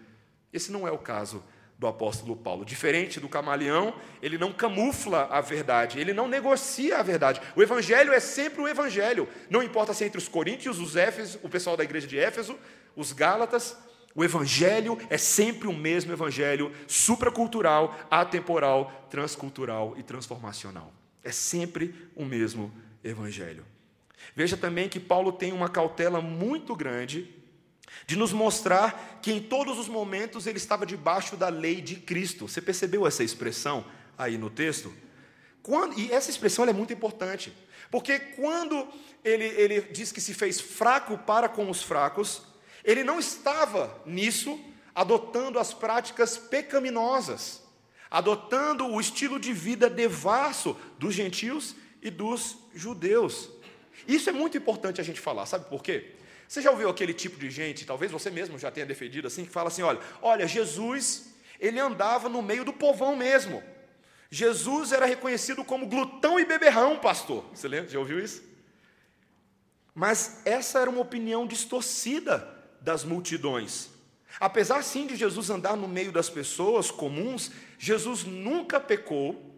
Esse 0.52 0.70
não 0.70 0.86
é 0.86 0.90
o 0.90 0.98
caso 0.98 1.42
do 1.78 1.86
apóstolo 1.86 2.36
Paulo. 2.36 2.64
Diferente 2.64 3.18
do 3.18 3.28
camaleão, 3.28 3.94
ele 4.22 4.38
não 4.38 4.52
camufla 4.52 5.26
a 5.30 5.40
verdade, 5.40 5.98
ele 5.98 6.12
não 6.12 6.28
negocia 6.28 6.98
a 6.98 7.02
verdade. 7.02 7.40
O 7.56 7.62
evangelho 7.62 8.12
é 8.12 8.20
sempre 8.20 8.62
o 8.62 8.68
evangelho. 8.68 9.28
Não 9.50 9.62
importa 9.62 9.92
se 9.92 10.04
é 10.04 10.06
entre 10.06 10.18
os 10.18 10.28
coríntios, 10.28 10.78
os 10.78 10.96
éfesos, 10.96 11.38
o 11.42 11.48
pessoal 11.48 11.76
da 11.76 11.84
igreja 11.84 12.06
de 12.06 12.18
Éfeso, 12.18 12.58
os 12.94 13.12
gálatas, 13.12 13.76
o 14.14 14.22
evangelho 14.22 14.96
é 15.10 15.18
sempre 15.18 15.66
o 15.66 15.72
mesmo 15.72 16.12
evangelho, 16.12 16.72
supracultural, 16.86 17.98
atemporal, 18.08 19.06
transcultural 19.10 19.94
e 19.98 20.02
transformacional. 20.02 20.92
É 21.22 21.32
sempre 21.32 21.94
o 22.14 22.24
mesmo 22.24 22.72
evangelho. 23.02 23.66
Veja 24.36 24.56
também 24.56 24.88
que 24.88 25.00
Paulo 25.00 25.32
tem 25.32 25.52
uma 25.52 25.68
cautela 25.68 26.20
muito 26.20 26.76
grande 26.76 27.28
de 28.06 28.16
nos 28.16 28.32
mostrar 28.32 29.18
que 29.20 29.32
em 29.32 29.40
todos 29.40 29.78
os 29.78 29.88
momentos 29.88 30.46
ele 30.46 30.58
estava 30.58 30.86
debaixo 30.86 31.36
da 31.36 31.48
lei 31.48 31.80
de 31.80 31.96
Cristo. 31.96 32.46
Você 32.46 32.60
percebeu 32.60 33.06
essa 33.06 33.24
expressão 33.24 33.84
aí 34.16 34.38
no 34.38 34.48
texto? 34.48 34.92
Quando, 35.62 35.98
e 35.98 36.12
essa 36.12 36.30
expressão 36.30 36.64
é 36.66 36.72
muito 36.72 36.92
importante, 36.92 37.52
porque 37.90 38.18
quando 38.18 38.86
ele, 39.24 39.44
ele 39.44 39.80
diz 39.80 40.12
que 40.12 40.20
se 40.20 40.34
fez 40.34 40.60
fraco 40.60 41.18
para 41.18 41.48
com 41.48 41.68
os 41.70 41.82
fracos, 41.82 42.42
ele 42.84 43.02
não 43.02 43.18
estava 43.18 44.00
nisso 44.04 44.60
adotando 44.94 45.58
as 45.58 45.72
práticas 45.72 46.36
pecaminosas, 46.36 47.62
adotando 48.10 48.86
o 48.86 49.00
estilo 49.00 49.40
de 49.40 49.52
vida 49.52 49.88
devasso 49.88 50.76
dos 50.98 51.14
gentios 51.14 51.74
e 52.00 52.10
dos 52.10 52.58
judeus. 52.74 53.48
Isso 54.06 54.28
é 54.28 54.32
muito 54.32 54.58
importante 54.58 55.00
a 55.00 55.04
gente 55.04 55.20
falar, 55.20 55.46
sabe 55.46 55.68
por 55.68 55.82
quê? 55.82 56.12
Você 56.46 56.60
já 56.60 56.70
ouviu 56.70 56.90
aquele 56.90 57.14
tipo 57.14 57.38
de 57.38 57.50
gente, 57.50 57.86
talvez 57.86 58.12
você 58.12 58.30
mesmo 58.30 58.58
já 58.58 58.70
tenha 58.70 58.84
defendido 58.84 59.26
assim, 59.26 59.44
que 59.44 59.50
fala 59.50 59.68
assim: 59.68 59.82
olha, 59.82 59.98
olha, 60.20 60.46
Jesus, 60.46 61.34
ele 61.58 61.80
andava 61.80 62.28
no 62.28 62.42
meio 62.42 62.64
do 62.64 62.72
povão 62.72 63.16
mesmo. 63.16 63.62
Jesus 64.30 64.92
era 64.92 65.06
reconhecido 65.06 65.64
como 65.64 65.86
glutão 65.86 66.38
e 66.38 66.44
beberrão, 66.44 66.98
pastor. 66.98 67.44
Você 67.54 67.66
lembra? 67.66 67.90
Já 67.90 67.98
ouviu 67.98 68.18
isso? 68.22 68.42
Mas 69.94 70.42
essa 70.44 70.80
era 70.80 70.90
uma 70.90 71.00
opinião 71.00 71.46
distorcida 71.46 72.53
das 72.84 73.02
multidões. 73.02 73.88
Apesar 74.38 74.84
sim 74.84 75.06
de 75.06 75.16
Jesus 75.16 75.48
andar 75.48 75.76
no 75.76 75.88
meio 75.88 76.12
das 76.12 76.28
pessoas 76.28 76.90
comuns, 76.90 77.50
Jesus 77.78 78.24
nunca 78.24 78.78
pecou 78.78 79.54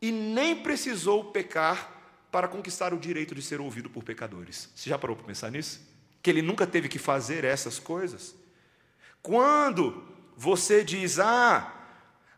e 0.00 0.10
nem 0.10 0.56
precisou 0.56 1.24
pecar 1.24 2.00
para 2.30 2.48
conquistar 2.48 2.94
o 2.94 2.98
direito 2.98 3.34
de 3.34 3.42
ser 3.42 3.60
ouvido 3.60 3.90
por 3.90 4.02
pecadores. 4.02 4.70
Você 4.74 4.88
já 4.88 4.98
parou 4.98 5.14
para 5.14 5.26
pensar 5.26 5.50
nisso? 5.50 5.80
Que 6.22 6.30
ele 6.30 6.42
nunca 6.42 6.66
teve 6.66 6.88
que 6.88 6.98
fazer 6.98 7.44
essas 7.44 7.78
coisas? 7.78 8.34
Quando 9.22 10.02
você 10.36 10.82
diz, 10.82 11.18
ah, 11.18 11.79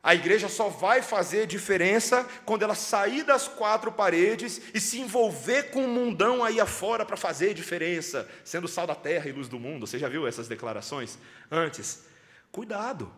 a 0.02 0.16
igreja 0.16 0.48
só 0.48 0.68
vai 0.68 1.00
fazer 1.00 1.46
diferença 1.46 2.28
quando 2.44 2.62
ela 2.62 2.74
sair 2.74 3.22
das 3.22 3.46
quatro 3.46 3.92
paredes 3.92 4.60
e 4.74 4.80
se 4.80 5.00
envolver 5.00 5.70
com 5.70 5.84
o 5.84 5.88
mundão 5.88 6.42
aí 6.42 6.58
afora 6.58 7.06
para 7.06 7.16
fazer 7.16 7.54
diferença, 7.54 8.28
sendo 8.42 8.66
sal 8.66 8.84
da 8.84 8.96
terra 8.96 9.28
e 9.28 9.32
luz 9.32 9.46
do 9.46 9.60
mundo. 9.60 9.86
Você 9.86 10.00
já 10.00 10.08
viu 10.08 10.26
essas 10.26 10.48
declarações 10.48 11.16
antes? 11.48 12.04
Cuidado. 12.50 13.12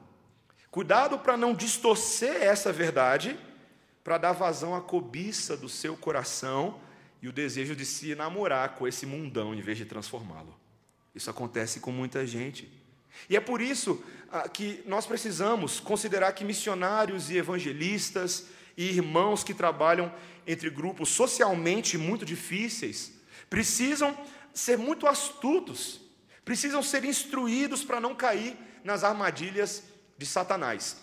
Cuidado 0.71 1.19
para 1.19 1.39
não 1.39 1.55
distorcer 1.55 2.43
essa 2.43 2.71
verdade, 2.71 3.39
para 4.03 4.19
dar 4.19 4.33
vazão 4.33 4.75
à 4.75 4.83
cobiça 4.83 5.57
do 5.57 5.71
seu 5.71 5.97
coração 5.97 6.79
e 7.23 7.29
o 7.29 7.33
desejo 7.33 7.75
de 7.75 7.87
se 7.87 8.11
enamorar 8.11 8.75
com 8.75 8.87
esse 8.87 9.07
mundão 9.07 9.55
em 9.55 9.63
vez 9.63 9.79
de 9.79 9.87
transformá-lo. 9.87 10.55
Isso 11.15 11.31
acontece 11.31 11.81
com 11.81 11.91
muita 11.91 12.27
gente. 12.27 12.71
E 13.29 13.37
é 13.37 13.41
por 13.41 13.61
isso 13.61 14.03
ah, 14.31 14.49
que 14.49 14.83
nós 14.87 15.07
precisamos 15.07 15.81
considerar 15.81 16.33
que 16.33 16.45
missionários 16.45 17.31
e 17.31 17.37
evangelistas 17.37 18.47
e 18.77 18.85
irmãos 18.89 19.45
que 19.45 19.55
trabalham 19.55 20.13
entre 20.47 20.69
grupos 20.71 21.11
socialmente 21.11 21.97
muito 21.97 22.25
difíceis 22.25 23.13
precisam 23.49 24.17
ser 24.53 24.77
muito 24.77 25.07
astutos, 25.07 26.01
precisam 26.45 26.83
ser 26.83 27.05
instruídos 27.05 27.85
para 27.85 28.01
não 28.01 28.15
cair 28.15 28.57
nas 28.83 29.05
armadilhas 29.05 29.85
de 30.19 30.27
Satanás. 30.27 30.97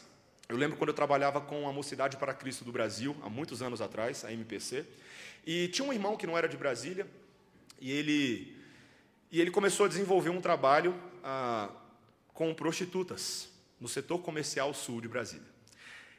Eu 0.48 0.58
lembro 0.58 0.78
quando 0.78 0.90
eu 0.90 0.94
trabalhava 0.94 1.40
com 1.40 1.68
a 1.68 1.72
Mocidade 1.72 2.18
para 2.18 2.34
Cristo 2.34 2.66
do 2.66 2.72
Brasil, 2.72 3.16
há 3.24 3.30
muitos 3.30 3.62
anos 3.62 3.82
atrás, 3.82 4.26
a 4.26 4.34
MPC, 4.34 4.86
e 5.46 5.70
tinha 5.70 5.88
um 5.88 5.94
irmão 5.94 6.18
que 6.18 6.28
não 6.28 6.38
era 6.38 6.48
de 6.48 6.58
Brasília, 6.58 7.08
e 7.80 7.90
ele, 7.92 8.56
e 9.32 9.40
ele 9.40 9.50
começou 9.50 9.86
a 9.86 9.90
desenvolver 9.90 10.30
um 10.30 10.42
trabalho 10.42 10.94
ah, 11.24 11.70
com 12.34 12.54
prostitutas 12.54 13.50
no 13.80 13.88
setor 13.88 14.20
comercial 14.20 14.74
sul 14.74 15.02
de 15.02 15.08
Brasília. 15.08 15.48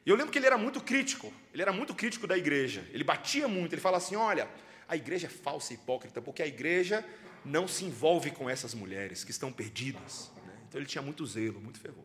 E 0.04 0.10
eu 0.10 0.16
lembro 0.16 0.32
que 0.32 0.38
ele 0.38 0.46
era 0.46 0.58
muito 0.58 0.80
crítico, 0.80 1.32
ele 1.52 1.62
era 1.62 1.72
muito 1.72 1.94
crítico 1.94 2.26
da 2.26 2.36
igreja, 2.36 2.84
ele 2.92 3.04
batia 3.04 3.46
muito, 3.46 3.72
ele 3.72 3.80
fala 3.80 3.98
assim: 3.98 4.16
olha, 4.16 4.48
a 4.88 4.96
igreja 4.96 5.28
é 5.28 5.30
falsa 5.30 5.72
e 5.72 5.76
hipócrita, 5.76 6.20
porque 6.20 6.42
a 6.42 6.46
igreja 6.46 7.04
não 7.44 7.68
se 7.68 7.84
envolve 7.84 8.30
com 8.30 8.50
essas 8.50 8.74
mulheres 8.74 9.24
que 9.24 9.30
estão 9.30 9.52
perdidas. 9.52 10.30
Então 10.68 10.80
ele 10.80 10.88
tinha 10.88 11.02
muito 11.02 11.24
zelo, 11.26 11.60
muito 11.60 11.78
fervor. 11.78 12.04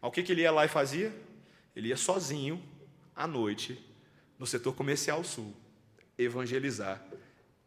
Mas 0.00 0.08
o 0.08 0.12
que 0.12 0.20
ele 0.30 0.42
ia 0.42 0.52
lá 0.52 0.64
e 0.64 0.68
fazia? 0.68 1.12
Ele 1.74 1.88
ia 1.88 1.96
sozinho, 1.96 2.62
à 3.16 3.26
noite, 3.26 3.82
no 4.38 4.46
setor 4.46 4.74
comercial 4.74 5.24
sul, 5.24 5.54
evangelizar 6.16 7.02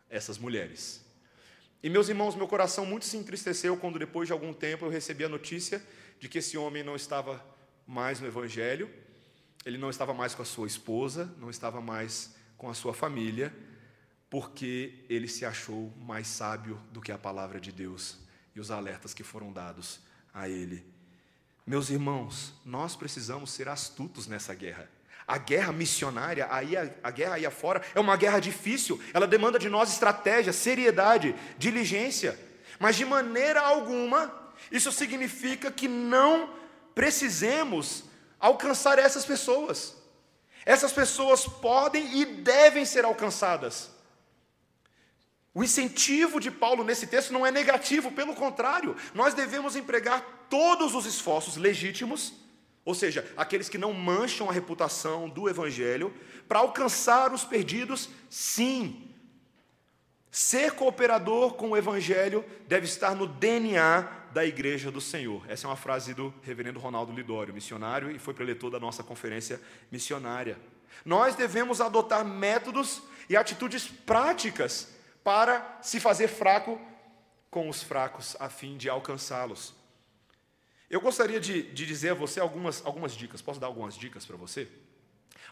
essas 0.10 0.38
mulheres. 0.38 1.04
E 1.88 1.90
meus 1.90 2.10
irmãos, 2.10 2.36
meu 2.36 2.50
coração 2.50 2.86
muito 2.86 3.06
se 3.06 3.16
entristeceu 3.16 3.78
quando 3.78 3.98
depois 3.98 4.28
de 4.28 4.34
algum 4.34 4.52
tempo 4.52 4.84
eu 4.84 4.90
recebi 4.90 5.24
a 5.24 5.30
notícia 5.30 5.82
de 6.20 6.28
que 6.28 6.40
esse 6.40 6.58
homem 6.58 6.84
não 6.84 6.98
estava 6.98 7.42
mais 7.88 8.20
no 8.20 8.28
evangelho, 8.28 8.94
ele 9.66 9.78
não 9.78 9.90
estava 9.90 10.14
mais 10.14 10.36
com 10.36 10.42
a 10.42 10.46
sua 10.46 10.68
esposa, 10.68 11.34
não 11.40 11.50
estava 11.50 11.80
mais 11.80 12.36
com 12.58 12.70
a 12.70 12.74
sua 12.74 12.94
família, 12.94 13.56
porque 14.30 15.06
ele 15.08 15.30
se 15.30 15.46
achou 15.46 15.94
mais 15.98 16.28
sábio 16.28 16.78
do 16.92 17.00
que 17.00 17.10
a 17.10 17.18
palavra 17.18 17.58
de 17.58 17.72
Deus 17.72 18.18
e 18.54 18.60
os 18.60 18.70
alertas 18.70 19.14
que 19.14 19.24
foram 19.24 19.54
dados 19.54 20.02
a 20.34 20.50
ele. 20.50 20.86
Meus 21.66 21.90
irmãos, 21.90 22.54
nós 22.66 22.98
precisamos 22.98 23.50
ser 23.50 23.70
astutos 23.70 24.28
nessa 24.28 24.54
guerra. 24.54 24.90
A 25.28 25.38
guerra 25.38 25.74
missionária, 25.74 26.48
aí 26.50 26.78
a, 26.78 26.90
a 27.04 27.12
guerra 27.12 27.36
aí 27.36 27.46
afora, 27.46 27.82
é 27.94 28.00
uma 28.00 28.16
guerra 28.16 28.40
difícil, 28.40 29.00
ela 29.14 29.28
demanda 29.28 29.60
de 29.60 29.68
nós 29.68 29.92
estratégia, 29.92 30.54
seriedade, 30.54 31.36
diligência, 31.58 32.40
mas 32.80 32.96
de 32.96 33.04
maneira 33.04 33.60
alguma 33.60 34.48
isso 34.72 34.92
significa 34.92 35.72
que 35.72 35.88
não 35.88 36.54
precisemos 36.94 38.04
alcançar 38.40 39.00
essas 39.00 39.26
pessoas. 39.26 39.96
Essas 40.66 40.92
pessoas 40.92 41.46
podem 41.46 42.20
e 42.20 42.26
devem 42.26 42.86
ser 42.86 43.06
alcançadas. 43.06 43.90
O 45.54 45.64
incentivo 45.64 46.40
de 46.40 46.52
Paulo 46.52 46.84
nesse 46.84 47.08
texto 47.08 47.32
não 47.32 47.46
é 47.46 47.52
negativo, 47.52 48.12
pelo 48.12 48.36
contrário, 48.36 48.96
nós 49.14 49.34
devemos 49.34 49.76
empregar 49.76 50.46
todos 50.50 50.94
os 50.94 51.06
esforços 51.06 51.56
legítimos, 51.56 52.34
ou 52.88 52.96
seja, 52.96 53.30
aqueles 53.36 53.68
que 53.68 53.78
não 53.78 53.92
mancham 53.92 54.50
a 54.50 54.54
reputação 54.54 55.28
do 55.28 55.50
Evangelho, 55.50 56.14
para 56.48 56.60
alcançar 56.60 57.34
os 57.34 57.44
perdidos, 57.44 58.10
sim. 58.30 59.12
Ser 60.32 60.72
cooperador 60.72 61.56
com 61.56 61.72
o 61.72 61.78
Evangelho 61.78 62.46
deve 62.66 62.86
estar 62.86 63.14
no 63.14 63.28
DNA 63.28 64.04
da 64.32 64.46
Igreja 64.46 64.90
do 64.90 65.02
Senhor. 65.02 65.44
Essa 65.50 65.68
é 65.68 65.70
uma 65.70 65.76
frase 65.76 66.14
do 66.14 66.34
reverendo 66.42 66.80
Ronaldo 66.80 67.12
Lidório, 67.12 67.54
missionário, 67.54 68.10
e 68.10 68.18
foi 68.18 68.34
preletor 68.34 68.72
da 68.72 68.80
nossa 68.80 69.04
conferência 69.04 69.60
missionária. 69.92 70.58
Nós 71.04 71.36
devemos 71.36 71.82
adotar 71.82 72.24
métodos 72.24 73.02
e 73.30 73.36
atitudes 73.36 73.86
práticas 73.86 74.96
para 75.26 75.78
se 75.82 76.00
fazer 76.00 76.30
fraco 76.30 76.80
com 77.52 77.68
os 77.68 77.84
fracos, 77.84 78.38
a 78.40 78.48
fim 78.48 78.78
de 78.78 78.88
alcançá-los. 78.88 79.76
Eu 80.90 81.02
gostaria 81.02 81.40
de, 81.40 81.64
de, 81.64 81.86
dizer 81.86 82.12
a 82.12 82.14
você 82.14 82.40
algumas, 82.40 82.86
algumas 82.86 83.14
dicas. 83.14 83.42
Posso 83.42 83.60
dar 83.60 83.68
algumas 83.68 83.96
dicas 83.96 84.26
para 84.26 84.38
você? 84.38 84.68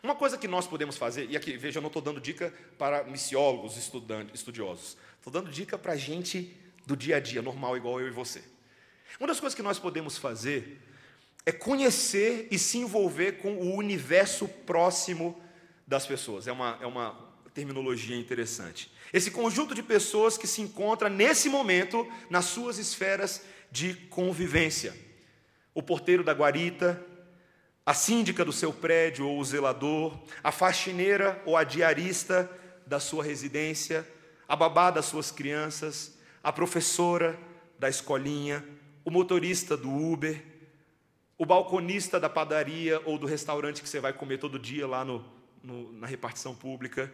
Uma 0.02 0.16
coisa 0.16 0.38
que 0.38 0.48
nós 0.48 0.68
podemos 0.68 0.98
fazer, 0.98 1.30
e 1.30 1.36
aqui, 1.36 1.58
veja, 1.58 1.80
eu 1.80 1.82
não 1.82 1.88
estou 1.88 2.02
dando 2.02 2.22
dica 2.22 2.54
para 2.78 3.04
missiólogos, 3.04 3.76
estudantes, 3.76 4.36
estudiosos. 4.36 4.98
Estou 5.18 5.34
dando 5.34 5.50
dica 5.50 5.78
para 5.78 5.96
gente 5.96 6.56
do 6.86 6.96
dia 6.96 7.18
a 7.18 7.20
dia, 7.20 7.42
normal, 7.42 7.76
igual 7.76 8.00
eu 8.00 8.08
e 8.08 8.12
você. 8.12 8.44
Uma 9.20 9.28
das 9.28 9.40
coisas 9.40 9.56
que 9.56 9.64
nós 9.64 9.80
podemos 9.80 10.18
fazer 10.18 10.80
é 11.46 11.52
conhecer 11.52 12.48
e 12.52 12.58
se 12.58 12.78
envolver 12.78 13.34
com 13.34 13.56
o 13.56 13.76
universo 13.76 14.48
próximo 14.48 15.42
das 15.86 16.06
pessoas. 16.06 16.48
É 16.48 16.52
uma, 16.52 16.78
é 16.82 16.86
uma 16.86 17.18
terminologia 17.54 18.16
interessante. 18.16 18.92
Esse 19.12 19.32
conjunto 19.32 19.76
de 19.76 19.84
pessoas 19.84 20.38
que 20.38 20.48
se 20.48 20.62
encontra 20.62 21.10
nesse 21.10 21.50
momento 21.50 22.08
nas 22.30 22.46
suas 22.46 22.78
esferas 22.78 23.44
de 23.72 23.94
convivência. 23.94 24.96
O 25.76 25.84
porteiro 25.84 26.24
da 26.24 26.34
guarita, 26.34 27.06
a 27.86 27.94
síndica 27.94 28.44
do 28.44 28.52
seu 28.52 28.74
prédio 28.74 29.28
ou 29.28 29.40
o 29.40 29.46
zelador, 29.46 30.20
a 30.44 30.52
faxineira 30.52 31.40
ou 31.46 31.56
a 31.56 31.64
diarista 31.64 32.50
da 32.88 33.00
sua 33.00 33.24
residência, 33.24 34.08
a 34.48 34.56
babá 34.56 34.90
das 34.90 35.06
suas 35.06 35.30
crianças, 35.30 36.18
a 36.44 36.52
professora 36.52 37.38
da 37.78 37.88
escolinha, 37.88 38.66
o 39.04 39.12
motorista 39.12 39.78
do 39.78 39.92
Uber, 39.92 40.44
o 41.38 41.46
balconista 41.46 42.20
da 42.20 42.30
padaria 42.30 43.02
ou 43.06 43.18
do 43.18 43.28
restaurante 43.28 43.84
que 43.84 43.90
você 43.90 44.00
vai 44.00 44.14
comer 44.14 44.40
todo 44.40 44.58
dia 44.58 44.88
lá 44.88 45.06
no, 45.06 45.24
no, 45.62 45.92
na 45.94 46.08
repartição 46.08 46.56
pública, 46.56 47.12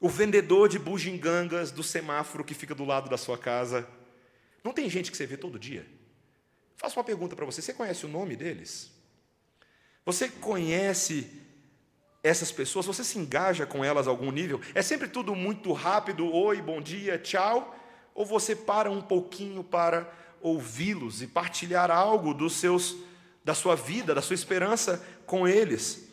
o 0.00 0.08
vendedor 0.08 0.68
de 0.68 0.78
bugigangas 0.78 1.70
do 1.70 1.82
semáforo 1.82 2.42
que 2.44 2.54
fica 2.54 2.74
do 2.74 2.84
lado 2.84 3.08
da 3.08 3.16
sua 3.16 3.38
casa. 3.38 3.86
Não 4.64 4.72
tem 4.72 4.90
gente 4.90 5.10
que 5.10 5.16
você 5.16 5.26
vê 5.26 5.36
todo 5.36 5.58
dia? 5.58 5.86
Faço 6.80 6.98
uma 6.98 7.04
pergunta 7.04 7.36
para 7.36 7.44
você: 7.44 7.60
você 7.60 7.74
conhece 7.74 8.06
o 8.06 8.08
nome 8.08 8.34
deles? 8.34 8.90
Você 10.06 10.30
conhece 10.30 11.30
essas 12.22 12.50
pessoas? 12.50 12.86
Você 12.86 13.04
se 13.04 13.18
engaja 13.18 13.66
com 13.66 13.84
elas 13.84 14.08
a 14.08 14.10
algum 14.10 14.30
nível? 14.30 14.58
É 14.74 14.80
sempre 14.80 15.06
tudo 15.06 15.34
muito 15.34 15.74
rápido: 15.74 16.32
oi, 16.34 16.62
bom 16.62 16.80
dia, 16.80 17.18
tchau? 17.18 17.76
Ou 18.14 18.24
você 18.24 18.56
para 18.56 18.90
um 18.90 19.02
pouquinho 19.02 19.62
para 19.62 20.10
ouvi-los 20.40 21.20
e 21.20 21.26
partilhar 21.26 21.90
algo 21.90 22.32
dos 22.32 22.54
seus, 22.54 22.96
da 23.44 23.52
sua 23.52 23.76
vida, 23.76 24.14
da 24.14 24.22
sua 24.22 24.32
esperança 24.32 25.04
com 25.26 25.46
eles? 25.46 26.08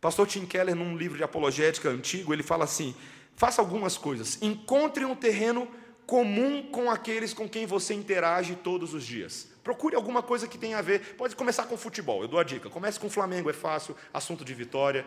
Pastor 0.00 0.26
Tim 0.26 0.46
Keller, 0.46 0.74
num 0.74 0.96
livro 0.96 1.18
de 1.18 1.22
apologética 1.22 1.90
antigo, 1.90 2.32
ele 2.32 2.42
fala 2.42 2.64
assim: 2.64 2.96
faça 3.36 3.60
algumas 3.60 3.98
coisas. 3.98 4.40
Encontre 4.40 5.04
um 5.04 5.14
terreno 5.14 5.68
comum 6.12 6.62
com 6.64 6.90
aqueles 6.90 7.32
com 7.32 7.48
quem 7.48 7.64
você 7.64 7.94
interage 7.94 8.54
todos 8.54 8.92
os 8.92 9.02
dias. 9.02 9.48
Procure 9.64 9.96
alguma 9.96 10.22
coisa 10.22 10.46
que 10.46 10.58
tenha 10.58 10.76
a 10.76 10.82
ver. 10.82 11.16
Pode 11.16 11.34
começar 11.34 11.64
com 11.64 11.74
futebol, 11.74 12.20
eu 12.20 12.28
dou 12.28 12.38
a 12.38 12.44
dica. 12.44 12.68
Comece 12.68 13.00
com 13.00 13.08
Flamengo, 13.08 13.48
é 13.48 13.54
fácil, 13.54 13.96
assunto 14.12 14.44
de 14.44 14.52
vitória. 14.52 15.06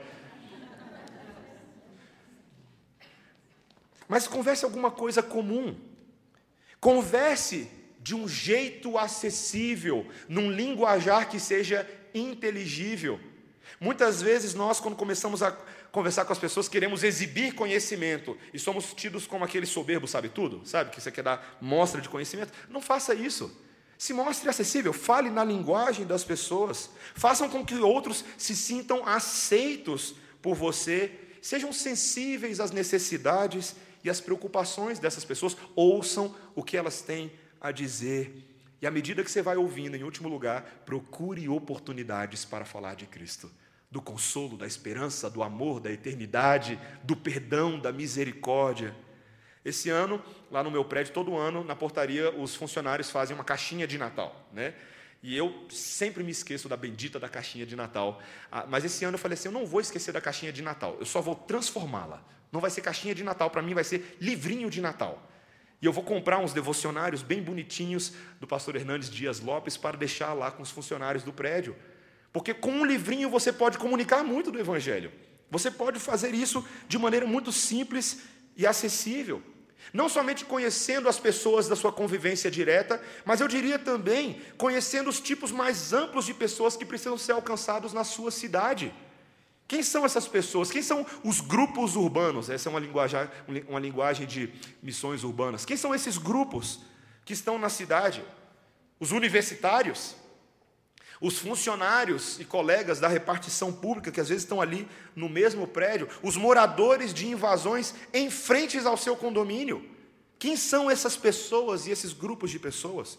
Mas 4.07 4.27
converse 4.27 4.65
alguma 4.65 4.89
coisa 4.89 5.21
comum. 5.21 5.79
Converse 6.79 7.69
de 7.99 8.15
um 8.15 8.27
jeito 8.27 8.97
acessível, 8.97 10.07
num 10.27 10.49
linguajar 10.49 11.29
que 11.29 11.39
seja 11.39 11.87
inteligível. 12.15 13.19
Muitas 13.79 14.23
vezes 14.23 14.55
nós, 14.55 14.79
quando 14.79 14.95
começamos 14.95 15.43
a 15.43 15.55
conversar 15.95 16.25
com 16.25 16.34
as 16.34 16.39
pessoas, 16.39 16.67
queremos 16.67 17.05
exibir 17.05 17.53
conhecimento 17.53 18.38
e 18.53 18.60
somos 18.60 18.93
tidos 18.93 19.25
como 19.25 19.45
aquele 19.45 19.65
soberbo 19.65 20.05
sabe 20.05 20.27
tudo, 20.27 20.62
sabe? 20.65 20.89
Que 20.89 20.99
você 20.99 21.10
quer 21.10 21.23
dar 21.23 21.58
mostra 21.62 22.01
de 22.01 22.10
conhecimento. 22.10 22.51
Não 22.69 22.81
faça 22.81 23.15
isso. 23.15 23.49
Se 23.97 24.12
mostre 24.12 24.49
acessível, 24.49 24.91
fale 24.91 25.29
na 25.29 25.41
linguagem 25.41 26.05
das 26.05 26.21
pessoas, 26.25 26.89
façam 27.13 27.49
com 27.49 27.65
que 27.65 27.75
outros 27.75 28.25
se 28.38 28.53
sintam 28.53 29.08
aceitos 29.08 30.15
por 30.41 30.53
você, 30.53 31.17
sejam 31.41 31.71
sensíveis 31.71 32.60
às 32.60 32.71
necessidades 32.71 33.77
e 34.03 34.10
às 34.10 34.19
preocupações 34.19 34.99
dessas 34.99 35.23
pessoas, 35.23 35.55
ouçam 35.77 36.36
o 36.53 36.62
que 36.62 36.75
elas 36.75 37.01
têm 37.01 37.31
a 37.62 37.71
dizer. 37.71 38.45
E 38.81 38.86
à 38.86 38.91
medida 38.91 39.23
que 39.23 39.31
você 39.31 39.41
vai 39.41 39.55
ouvindo, 39.55 39.95
em 39.95 40.03
último 40.03 40.27
lugar, 40.27 40.84
procure 40.86 41.47
oportunidades 41.47 42.43
para 42.43 42.65
falar 42.65 42.95
de 42.95 43.05
Cristo 43.05 43.49
do 43.95 44.01
consolo, 44.01 44.58
da 44.58 44.67
esperança, 44.67 45.29
do 45.29 45.41
amor, 45.41 45.79
da 45.79 45.89
eternidade, 45.89 46.77
do 47.01 47.15
perdão, 47.15 47.79
da 47.79 47.93
misericórdia. 47.93 48.93
Esse 49.63 49.89
ano, 49.89 50.21
lá 50.51 50.62
no 50.62 50.69
meu 50.69 50.84
prédio, 50.84 51.13
todo 51.13 51.38
ano, 51.38 51.63
na 51.63 51.77
portaria, 51.77 52.29
os 52.29 52.53
funcionários 52.53 53.10
fazem 53.10 53.34
uma 53.34 53.45
caixinha 53.45 53.88
de 53.88 53.97
Natal, 53.97 54.49
né? 54.51 54.73
E 55.23 55.36
eu 55.36 55.65
sempre 55.69 56.23
me 56.25 56.31
esqueço 56.31 56.67
da 56.67 56.75
bendita 56.75 57.17
da 57.17 57.29
caixinha 57.29 57.65
de 57.65 57.73
Natal. 57.73 58.21
Ah, 58.51 58.65
mas 58.67 58.84
esse 58.84 59.05
ano 59.05 59.15
eu 59.15 59.19
falei 59.19 59.36
assim: 59.36 59.47
eu 59.47 59.53
não 59.53 59.65
vou 59.65 59.79
esquecer 59.79 60.12
da 60.12 60.19
caixinha 60.19 60.51
de 60.51 60.62
Natal, 60.62 60.97
eu 60.99 61.05
só 61.05 61.21
vou 61.21 61.34
transformá-la. 61.34 62.21
Não 62.51 62.60
vai 62.60 62.71
ser 62.71 62.81
caixinha 62.81 63.15
de 63.15 63.23
Natal, 63.23 63.49
para 63.49 63.62
mim 63.62 63.73
vai 63.73 63.86
ser 63.86 64.17
livrinho 64.19 64.69
de 64.69 64.81
Natal. 64.81 65.25
E 65.81 65.86
eu 65.86 65.93
vou 65.93 66.03
comprar 66.03 66.39
uns 66.39 66.51
devocionários 66.51 67.23
bem 67.23 67.41
bonitinhos 67.41 68.12
do 68.41 68.45
pastor 68.45 68.75
Hernandes 68.75 69.10
Dias 69.10 69.39
Lopes 69.39 69.77
para 69.77 69.95
deixar 69.95 70.34
lá 70.34 70.51
com 70.51 70.62
os 70.62 70.69
funcionários 70.69 71.23
do 71.23 71.31
prédio. 71.31 71.77
Porque 72.36 72.54
com 72.54 72.69
um 72.69 72.84
livrinho 72.84 73.30
você 73.30 73.54
pode 73.54 73.78
comunicar 73.78 74.21
muito 74.21 74.52
do 74.52 74.60
Evangelho. 74.60 75.10
Você 75.50 75.71
pode 75.71 76.02
fazer 76.02 76.36
isso 76.36 76.65
de 76.86 76.98
maneira 76.98 77.26
muito 77.26 77.50
simples 77.50 78.24
e 78.58 78.67
acessível. 78.67 79.41
Não 79.93 80.10
somente 80.10 80.43
conhecendo 80.43 81.08
as 81.08 81.17
pessoas 81.17 81.69
da 81.69 81.78
sua 81.78 81.93
convivência 81.93 82.52
direta, 82.52 83.02
mas 83.24 83.39
eu 83.39 83.48
diria 83.48 83.80
também 83.80 84.41
conhecendo 84.58 85.10
os 85.10 85.21
tipos 85.21 85.50
mais 85.50 85.93
amplos 85.93 86.26
de 86.26 86.34
pessoas 86.34 86.76
que 86.76 86.84
precisam 86.84 87.17
ser 87.17 87.32
alcançados 87.32 87.93
na 87.93 88.04
sua 88.04 88.32
cidade. 88.32 88.93
Quem 89.65 89.82
são 89.82 90.04
essas 90.04 90.28
pessoas? 90.28 90.69
Quem 90.69 90.82
são 90.82 91.06
os 91.24 91.39
grupos 91.39 91.95
urbanos? 91.95 92.50
Essa 92.50 92.67
é 92.67 92.69
uma 92.69 92.82
linguagem, 92.82 93.30
uma 93.69 93.80
linguagem 93.80 94.28
de 94.28 94.52
missões 94.84 95.24
urbanas. 95.24 95.63
Quem 95.63 95.78
são 95.78 95.95
esses 95.95 96.17
grupos 96.17 96.82
que 97.24 97.32
estão 97.32 97.58
na 97.58 97.69
cidade? 97.69 98.21
Os 99.00 99.13
universitários, 99.13 100.17
os 101.21 101.38
funcionários 101.38 102.39
e 102.39 102.45
colegas 102.45 102.99
da 102.99 103.08
repartição 103.08 103.71
pública, 103.71 104.12
que 104.12 104.19
às 104.19 104.30
vezes 104.30 104.43
estão 104.43 104.62
ali 104.62 104.88
no 105.15 105.30
mesmo 105.30 105.67
prédio, 105.67 106.10
os 106.21 106.36
moradores 106.36 107.13
de 107.13 107.28
invasões 107.28 107.93
em 108.13 108.30
frente 108.30 108.78
ao 108.80 108.97
seu 108.97 109.15
condomínio. 109.15 109.89
Quem 110.38 110.58
são 110.58 110.91
essas 110.91 111.15
pessoas 111.15 111.88
e 111.88 111.91
esses 111.91 112.13
grupos 112.13 112.51
de 112.51 112.60
pessoas? 112.60 113.17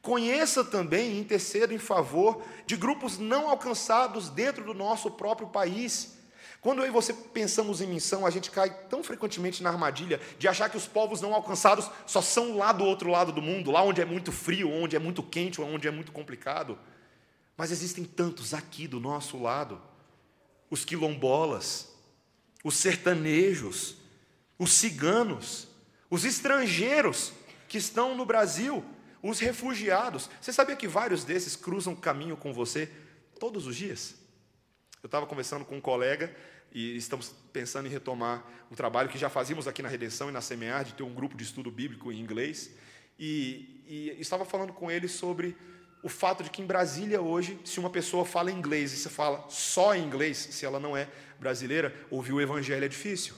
Conheça 0.00 0.64
também 0.64 1.12
e 1.12 1.20
interceda 1.20 1.74
em 1.74 1.78
favor 1.78 2.42
de 2.64 2.76
grupos 2.76 3.18
não 3.18 3.48
alcançados 3.48 4.30
dentro 4.30 4.64
do 4.64 4.72
nosso 4.72 5.10
próprio 5.10 5.48
país. 5.48 6.16
Quando 6.60 6.80
eu 6.80 6.86
e 6.86 6.90
você 6.90 7.12
pensamos 7.12 7.80
em 7.80 7.86
missão, 7.86 8.26
a 8.26 8.30
gente 8.30 8.50
cai 8.50 8.70
tão 8.88 9.02
frequentemente 9.02 9.62
na 9.62 9.70
armadilha 9.70 10.20
de 10.38 10.48
achar 10.48 10.68
que 10.68 10.76
os 10.76 10.86
povos 10.86 11.20
não 11.20 11.34
alcançados 11.34 11.90
só 12.06 12.20
são 12.20 12.56
lá 12.56 12.72
do 12.72 12.84
outro 12.84 13.10
lado 13.10 13.32
do 13.32 13.42
mundo, 13.42 13.70
lá 13.70 13.82
onde 13.82 14.00
é 14.00 14.04
muito 14.04 14.32
frio, 14.32 14.70
onde 14.70 14.96
é 14.96 14.98
muito 14.98 15.22
quente, 15.22 15.60
onde 15.60 15.86
é 15.86 15.90
muito 15.90 16.10
complicado. 16.10 16.78
Mas 17.58 17.72
existem 17.72 18.04
tantos 18.04 18.54
aqui 18.54 18.86
do 18.86 19.00
nosso 19.00 19.36
lado: 19.36 19.82
os 20.70 20.84
quilombolas, 20.84 21.92
os 22.62 22.76
sertanejos, 22.76 23.96
os 24.56 24.72
ciganos, 24.72 25.66
os 26.08 26.24
estrangeiros 26.24 27.32
que 27.68 27.76
estão 27.76 28.16
no 28.16 28.24
Brasil, 28.24 28.84
os 29.20 29.40
refugiados. 29.40 30.30
Você 30.40 30.52
sabia 30.52 30.76
que 30.76 30.86
vários 30.86 31.24
desses 31.24 31.56
cruzam 31.56 31.96
caminho 31.96 32.36
com 32.36 32.52
você 32.52 32.88
todos 33.40 33.66
os 33.66 33.74
dias? 33.74 34.14
Eu 35.02 35.08
estava 35.08 35.26
conversando 35.26 35.64
com 35.64 35.76
um 35.76 35.80
colega 35.80 36.34
e 36.72 36.96
estamos 36.96 37.34
pensando 37.52 37.86
em 37.86 37.90
retomar 37.90 38.44
um 38.70 38.74
trabalho 38.76 39.08
que 39.08 39.18
já 39.18 39.28
fazíamos 39.28 39.66
aqui 39.66 39.82
na 39.82 39.88
Redenção 39.88 40.28
e 40.28 40.32
na 40.32 40.40
Semear, 40.40 40.84
de 40.84 40.94
ter 40.94 41.02
um 41.02 41.14
grupo 41.14 41.36
de 41.36 41.42
estudo 41.42 41.72
bíblico 41.72 42.12
em 42.12 42.20
inglês. 42.20 42.70
E, 43.18 43.82
e 43.86 44.16
estava 44.20 44.44
falando 44.44 44.72
com 44.72 44.90
ele 44.90 45.08
sobre 45.08 45.56
o 46.02 46.08
fato 46.08 46.44
de 46.44 46.50
que 46.50 46.62
em 46.62 46.66
Brasília 46.66 47.20
hoje, 47.20 47.58
se 47.64 47.80
uma 47.80 47.90
pessoa 47.90 48.24
fala 48.24 48.50
inglês 48.50 48.92
e 48.92 48.96
você 48.96 49.08
fala 49.08 49.44
só 49.48 49.96
inglês, 49.96 50.36
se 50.50 50.64
ela 50.64 50.78
não 50.78 50.96
é 50.96 51.08
brasileira, 51.38 51.94
ouvir 52.10 52.32
o 52.32 52.40
evangelho 52.40 52.84
é 52.84 52.88
difícil. 52.88 53.34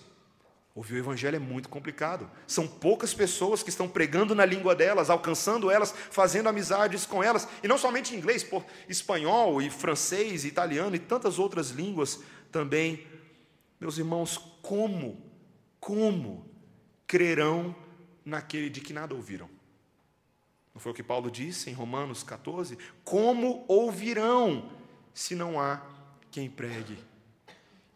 Ouvir 0.75 0.95
o 0.95 0.99
evangelho 0.99 1.37
é 1.37 1.39
muito 1.41 1.69
complicado. 1.69 2.31
São 2.47 2.67
poucas 2.67 3.13
pessoas 3.13 3.63
que 3.63 3.71
estão 3.71 3.89
pregando 3.89 4.35
na 4.35 4.45
língua 4.45 4.75
delas, 4.75 5.11
alcançando 5.11 5.71
elas, 5.71 5.93
fazendo 6.11 6.49
amizades 6.49 7.05
com 7.05 7.23
elas, 7.23 7.49
e 7.63 7.69
não 7.69 7.77
somente 7.77 8.15
em 8.15 8.19
inglês, 8.19 8.45
por 8.45 8.65
espanhol 8.89 9.61
e 9.61 9.69
francês, 9.69 10.45
e 10.45 10.49
italiano 10.49 10.95
e 10.95 10.99
tantas 10.99 11.39
outras 11.39 11.71
línguas 11.71 12.21
também. 12.53 13.07
Meus 13.81 13.99
irmãos, 13.99 14.39
como, 14.63 15.21
como 15.81 16.49
crerão 17.07 17.75
naquele 18.25 18.71
de 18.71 18.81
que 18.81 18.93
nada 18.93 19.15
ouviram? 19.15 19.51
Não 20.75 20.81
foi 20.81 20.93
o 20.93 20.95
que 20.95 21.03
Paulo 21.03 21.31
disse 21.31 21.71
em 21.71 21.73
Romanos 21.73 22.23
14? 22.23 22.79
Como 23.05 23.65
ouvirão 23.67 24.71
se 25.13 25.35
não 25.35 25.61
há 25.61 25.81
quem 26.31 26.49
pregue? 26.49 27.11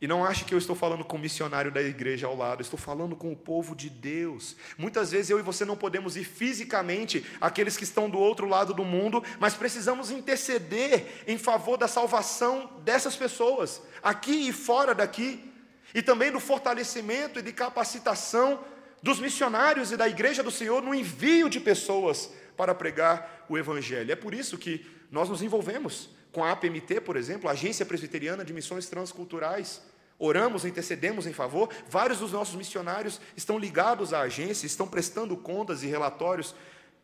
E 0.05 0.07
não 0.07 0.23
ache 0.23 0.45
que 0.45 0.53
eu 0.53 0.59
estou 0.59 0.77
falando 0.77 1.03
com 1.03 1.17
o 1.17 1.21
missionário 1.21 1.71
da 1.71 1.81
igreja 1.81 2.27
ao 2.27 2.37
lado, 2.37 2.61
estou 2.61 2.79
falando 2.79 3.17
com 3.17 3.33
o 3.33 3.37
povo 3.37 3.75
de 3.75 3.89
Deus. 3.89 4.55
Muitas 4.77 5.13
vezes 5.13 5.31
eu 5.31 5.39
e 5.39 5.43
você 5.43 5.65
não 5.65 5.79
podemos 5.79 6.15
ir 6.15 6.25
fisicamente 6.25 7.25
àqueles 7.41 7.75
que 7.75 7.85
estão 7.85 8.11
do 8.11 8.19
outro 8.19 8.47
lado 8.47 8.75
do 8.75 8.85
mundo, 8.85 9.25
mas 9.39 9.55
precisamos 9.55 10.11
interceder 10.11 11.25
em 11.27 11.39
favor 11.39 11.79
da 11.79 11.89
salvação 11.89 12.71
dessas 12.85 13.17
pessoas, 13.17 13.81
aqui 14.03 14.49
e 14.49 14.53
fora 14.53 14.95
daqui, 14.95 15.51
e 15.95 16.03
também 16.03 16.31
do 16.31 16.39
fortalecimento 16.39 17.39
e 17.39 17.43
de 17.43 17.53
capacitação 17.53 18.63
dos 19.03 19.19
missionários 19.19 19.91
e 19.91 19.97
da 19.97 20.07
igreja 20.07 20.43
do 20.43 20.51
Senhor 20.51 20.83
no 20.83 20.95
envio 20.95 21.49
de 21.49 21.61
pessoas 21.61 22.31
para 22.57 22.75
pregar 22.75 23.45
o 23.49 23.59
evangelho. 23.59 24.13
É 24.13 24.17
por 24.17 24.35
isso 24.35 24.59
que 24.59 24.87
nós 25.11 25.29
nos 25.29 25.43
envolvemos 25.43 26.11
com 26.33 26.43
a 26.43 26.51
APMT, 26.51 27.01
por 27.01 27.17
exemplo, 27.17 27.49
a 27.49 27.53
Agência 27.53 27.87
Presbiteriana 27.87 28.45
de 28.45 28.53
Missões 28.53 28.89
Transculturais 28.89 29.81
oramos, 30.19 30.65
intercedemos 30.65 31.27
em 31.27 31.33
favor. 31.33 31.69
Vários 31.89 32.19
dos 32.19 32.33
nossos 32.33 32.55
missionários 32.55 33.21
estão 33.37 33.59
ligados 33.59 34.13
à 34.13 34.21
agência, 34.21 34.67
estão 34.67 34.87
prestando 34.87 35.37
contas 35.37 35.83
e 35.83 35.87
relatórios, 35.87 36.55